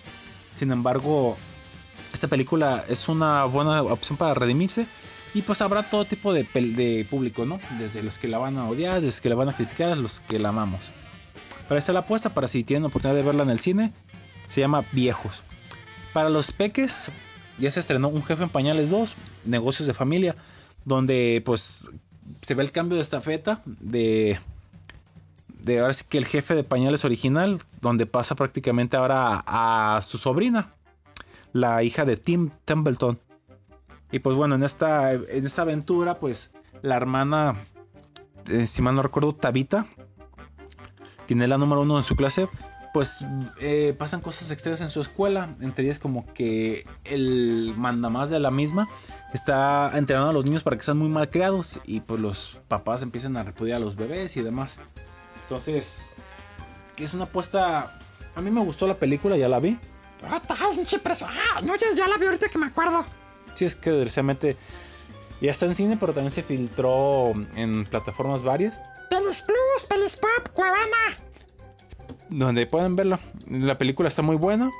[0.53, 1.37] Sin embargo,
[2.13, 4.85] esta película es una buena opción para redimirse.
[5.33, 7.59] Y pues habrá todo tipo de, de público, ¿no?
[7.79, 9.95] Desde los que la van a odiar, desde los que la van a criticar, a
[9.95, 10.91] los que la amamos.
[11.67, 13.93] Para esta la apuesta, para si tienen oportunidad de verla en el cine,
[14.47, 15.43] se llama Viejos.
[16.11, 17.11] Para los peques,
[17.57, 20.35] ya se estrenó Un Jefe en Pañales 2, Negocios de Familia,
[20.83, 21.89] donde pues
[22.41, 24.37] se ve el cambio de estafeta de,
[25.63, 30.17] de ahora sí que el jefe de pañales original, donde pasa prácticamente ahora a su
[30.17, 30.73] sobrina,
[31.53, 33.19] la hija de Tim Templeton.
[34.11, 36.51] Y pues bueno, en esta, en esta aventura, pues
[36.81, 37.55] la hermana,
[38.49, 39.85] eh, si mal no recuerdo, Tabita,
[41.27, 42.49] quien es la número uno en su clase,
[42.93, 43.25] pues
[43.61, 45.55] eh, pasan cosas extrañas en su escuela.
[45.61, 48.89] Entre ellas como que el mandamás de la misma
[49.33, 51.79] está entrenando a los niños para que sean muy mal creados.
[51.85, 54.77] Y pues los papás empiezan a repudiar a los bebés y demás.
[55.43, 56.11] Entonces,
[56.95, 57.97] que es una apuesta...
[58.35, 59.77] A mí me gustó la película, ya la vi.
[60.29, 60.41] Ah,
[60.75, 61.27] pinche preso.
[61.27, 63.05] Ah, no, ya, ya la vi ahorita que me acuerdo.
[63.53, 64.55] Sí, es que desgraciadamente
[65.41, 68.79] ya está en cine, pero también se filtró en plataformas varias.
[69.09, 71.17] Pelis Plus, Pelis Pop, Cuevana.
[72.29, 73.19] donde pueden verla.
[73.49, 74.71] La película está muy buena.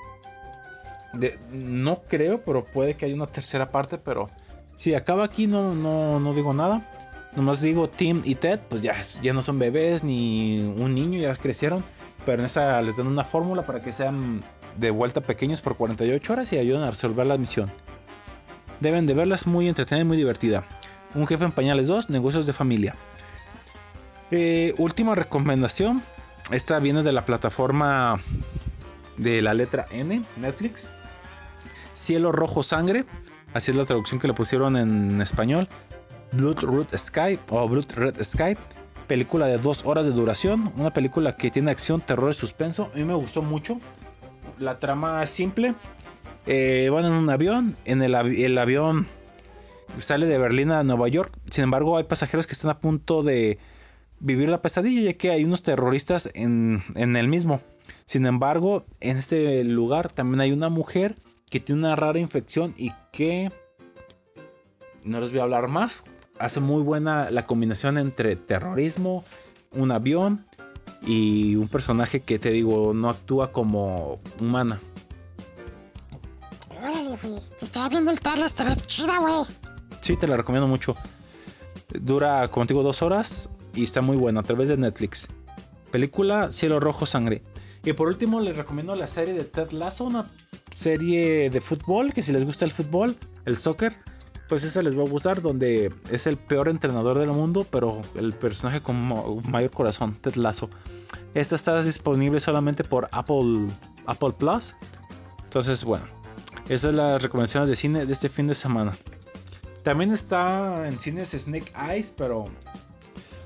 [1.13, 3.97] De- no creo, pero puede que haya una tercera parte.
[3.97, 4.29] Pero
[4.75, 6.87] si acaba aquí, no, no, no digo nada.
[7.35, 11.35] Nomás digo Tim y Ted, pues ya, ya no son bebés ni un niño, ya
[11.35, 11.83] crecieron.
[12.25, 14.43] Pero en esa les dan una fórmula para que sean
[14.77, 17.71] de vuelta pequeños por 48 horas y ayuden a resolver la misión.
[18.81, 20.63] Deben de verla, es muy entretenida y muy divertida.
[21.13, 22.95] Un jefe en pañales 2, negocios de familia.
[24.31, 26.01] Eh, última recomendación.
[26.51, 28.19] Esta viene de la plataforma
[29.17, 30.91] de la letra N, Netflix.
[31.93, 33.05] Cielo Rojo Sangre.
[33.53, 35.69] Así es la traducción que le pusieron en español.
[36.31, 38.57] Blood Red Sky o Blood Red Sky.
[39.07, 40.73] Película de dos horas de duración.
[40.75, 42.89] Una película que tiene acción, terror y suspenso.
[42.93, 43.77] A mí me gustó mucho.
[44.57, 45.75] La trama es simple.
[46.45, 47.75] Eh, van en un avión.
[47.85, 49.07] En el, el avión
[49.99, 51.37] sale de Berlín a Nueva York.
[51.49, 53.57] Sin embargo, hay pasajeros que están a punto de
[54.19, 57.61] vivir la pesadilla, ya que hay unos terroristas en, en el mismo.
[58.05, 61.15] Sin embargo, en este lugar también hay una mujer
[61.49, 63.51] que tiene una rara infección y que
[65.03, 66.05] no les voy a hablar más.
[66.39, 69.23] Hace muy buena la combinación entre terrorismo
[69.71, 70.45] un avión
[71.05, 74.79] y un personaje que te digo no actúa como humana.
[77.11, 77.41] Órale, güey.
[77.61, 79.33] Estaba viendo el trailer, se ve chida, güey.
[80.01, 80.95] Sí, te la recomiendo mucho.
[81.99, 85.27] Dura, como te digo, dos horas y está muy buena a través de Netflix.
[85.91, 87.43] Película Cielo Rojo Sangre.
[87.83, 90.29] Y por último les recomiendo la serie de Ted Lasso, una
[90.75, 93.97] serie de fútbol, que si les gusta el fútbol, el soccer,
[94.47, 98.33] pues esa les va a gustar, donde es el peor entrenador del mundo, pero el
[98.33, 100.69] personaje con mayor corazón, Ted Lasso.
[101.33, 103.69] Esta está disponible solamente por Apple,
[104.05, 104.75] Apple Plus.
[105.43, 106.05] Entonces, bueno,
[106.73, 108.93] esas son las recomendaciones de cine de este fin de semana.
[109.83, 112.45] También está en cines Snake Eyes, pero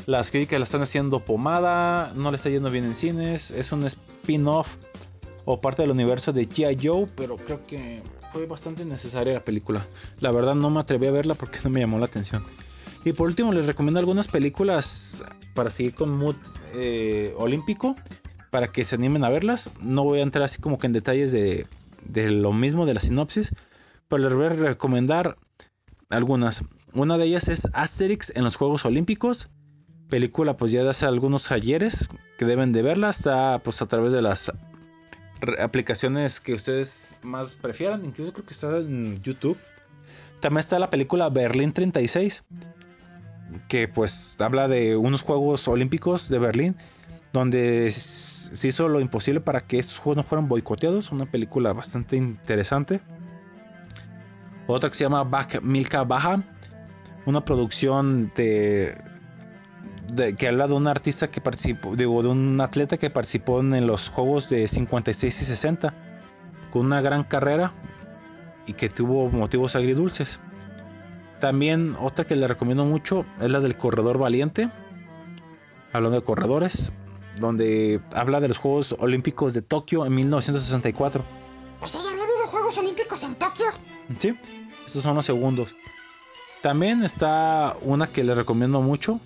[0.06, 3.84] las críticas la están haciendo pomada, no le está yendo bien en cines, es un
[3.85, 4.76] spin-off
[5.45, 6.77] o parte del universo de G.I.
[6.88, 9.88] Joe, pero creo que fue bastante necesaria la película.
[10.19, 12.43] La verdad no me atreví a verla porque no me llamó la atención.
[13.06, 15.23] Y por último les recomiendo algunas películas
[15.56, 16.35] para seguir con mood
[16.76, 17.95] eh, olímpico,
[18.52, 19.72] para que se animen a verlas.
[19.81, 21.65] No voy a entrar así como que en detalles de,
[22.06, 23.53] de lo mismo de la sinopsis,
[24.07, 25.38] pero les voy a recomendar
[26.10, 26.64] algunas.
[26.94, 29.49] Una de ellas es Asterix en los Juegos Olímpicos.
[30.10, 32.07] Película pues ya de hace algunos ayeres
[32.38, 33.10] que deben de verla.
[33.10, 34.52] Está pues a través de las
[35.60, 38.06] aplicaciones que ustedes más prefieran.
[38.06, 39.57] Incluso creo que está en YouTube.
[40.40, 42.44] También está la película Berlín 36.
[43.68, 46.76] Que pues habla de unos Juegos Olímpicos de Berlín.
[47.36, 51.12] Donde se hizo lo imposible para que estos juegos no fueran boicoteados.
[51.12, 53.02] Una película bastante interesante.
[54.68, 56.41] Otra que se llama Back Milka Baja.
[57.26, 58.98] Una producción de,
[60.38, 64.48] que habla de un artista que participó, de un atleta que participó en los juegos
[64.48, 65.94] de 56 y 60.
[66.72, 67.74] Con una gran carrera
[68.66, 70.40] y que tuvo motivos agridulces.
[71.41, 74.70] También otra que le recomiendo mucho es la del Corredor Valiente.
[75.91, 76.94] Hablando de corredores.
[77.40, 81.24] Donde habla de los Juegos Olímpicos de Tokio en 1964.
[81.82, 83.66] O sea, ya había habido Juegos Olímpicos en Tokio.
[84.20, 84.38] Sí,
[84.86, 85.76] estos son los segundos.
[86.62, 89.20] También está una que les recomiendo mucho,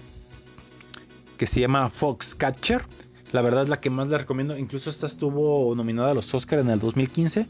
[1.38, 2.84] que se llama Foxcatcher.
[3.32, 4.58] La verdad es la que más les recomiendo.
[4.58, 7.48] Incluso esta estuvo nominada a los Oscars en el 2015,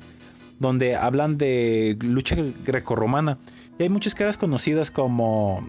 [0.60, 3.38] donde hablan de lucha grecorromana.
[3.80, 5.68] Y hay muchas caras conocidas como...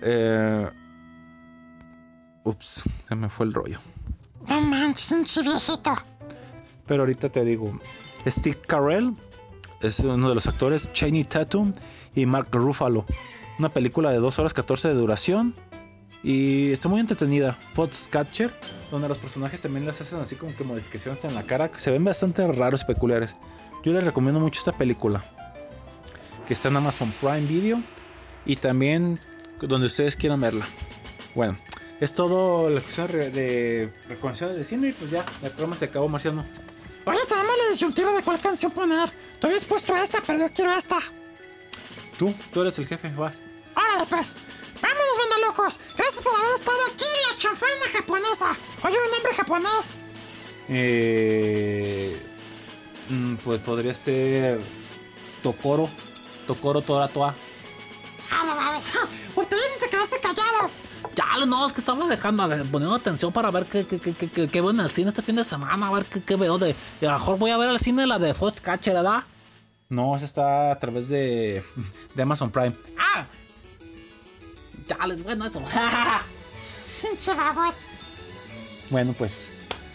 [0.00, 0.68] eh,
[2.46, 3.78] ups, se me fue el rollo.
[4.48, 5.92] No manches, un chiviejito.
[6.86, 7.78] Pero ahorita te digo,
[8.26, 9.14] Steve Carell
[9.82, 11.72] es uno de los actores, Chaney Tatum
[12.14, 13.04] y Mark Ruffalo.
[13.58, 15.54] Una película de 2 horas 14 de duración
[16.22, 17.56] y está muy entretenida.
[17.74, 18.52] Foxcatcher,
[18.90, 21.90] donde los personajes también les hacen así como que modificaciones en la cara que se
[21.90, 23.36] ven bastante raros y peculiares.
[23.82, 25.24] Yo les recomiendo mucho esta película,
[26.46, 27.82] que está en Amazon Prime Video
[28.44, 29.20] y también
[29.60, 30.66] donde ustedes quieran verla.
[31.34, 31.58] Bueno,
[32.00, 36.08] es todo la cuestión de- recomendaciones de cine y pues ya, el programa se acabó,
[36.08, 36.44] Marciano.
[37.04, 39.08] Oye, tenemos la disyuntiva de cuál canción poner.
[39.40, 40.98] Tú habías puesto esta, pero yo quiero esta.
[42.18, 43.42] Tú, tú eres el jefe, vas.
[43.76, 44.34] Órale, pues.
[44.82, 45.78] Vámonos, banda locos.
[45.96, 48.56] Gracias por haber estado aquí en la chanfaina japonesa.
[48.82, 49.92] Oye, un nombre japonés.
[50.68, 52.20] Eh,
[53.08, 54.60] mm, pues podría ser
[55.42, 55.88] Tokoro.
[56.46, 57.34] Tokoro Toratoa.
[58.32, 58.92] Ah, no mames.
[59.36, 60.70] Usted te quedaste callado.
[61.14, 64.70] Ya, no, es que estamos dejando, poniendo atención para ver qué, qué, qué, qué, veo
[64.70, 66.74] en el cine este fin de semana, a ver qué, qué veo de...
[67.00, 69.24] y a lo mejor voy a ver al cine la de Foxcatcher, ¿verdad?
[69.88, 71.62] No, esa está a través de,
[72.14, 72.74] de Amazon Prime.
[72.98, 73.26] ¡Ah!
[74.88, 75.62] Ya, les bueno eso.
[78.88, 79.50] Bueno, pues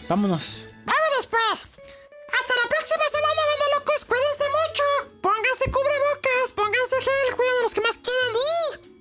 [0.08, 0.64] vámonos.
[0.84, 1.66] Vámonos, pues.
[2.28, 4.04] Hasta la próxima semana, banda locos.
[4.04, 5.12] Cuídense mucho.
[5.22, 6.52] Pónganse cubrebocas.
[6.54, 7.36] Pónganse gel.
[7.36, 8.92] Cuiden a los que más quieren ir.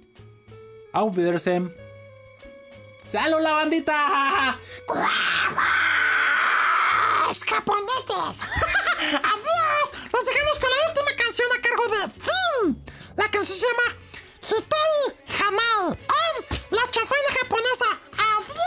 [0.94, 1.81] Auf Wiedersehen.
[3.11, 4.57] ¡Salud, la bandita!
[7.27, 8.47] ¡Los japonetes!
[9.01, 9.91] ¡Adiós!
[10.13, 12.81] Los dejamos con la última canción a cargo de Finn.
[13.17, 13.97] La canción se llama
[14.41, 15.03] Hitori
[15.41, 16.35] Hanai en
[16.69, 17.99] la chanfaina japonesa.
[18.17, 18.61] ¡Adiós!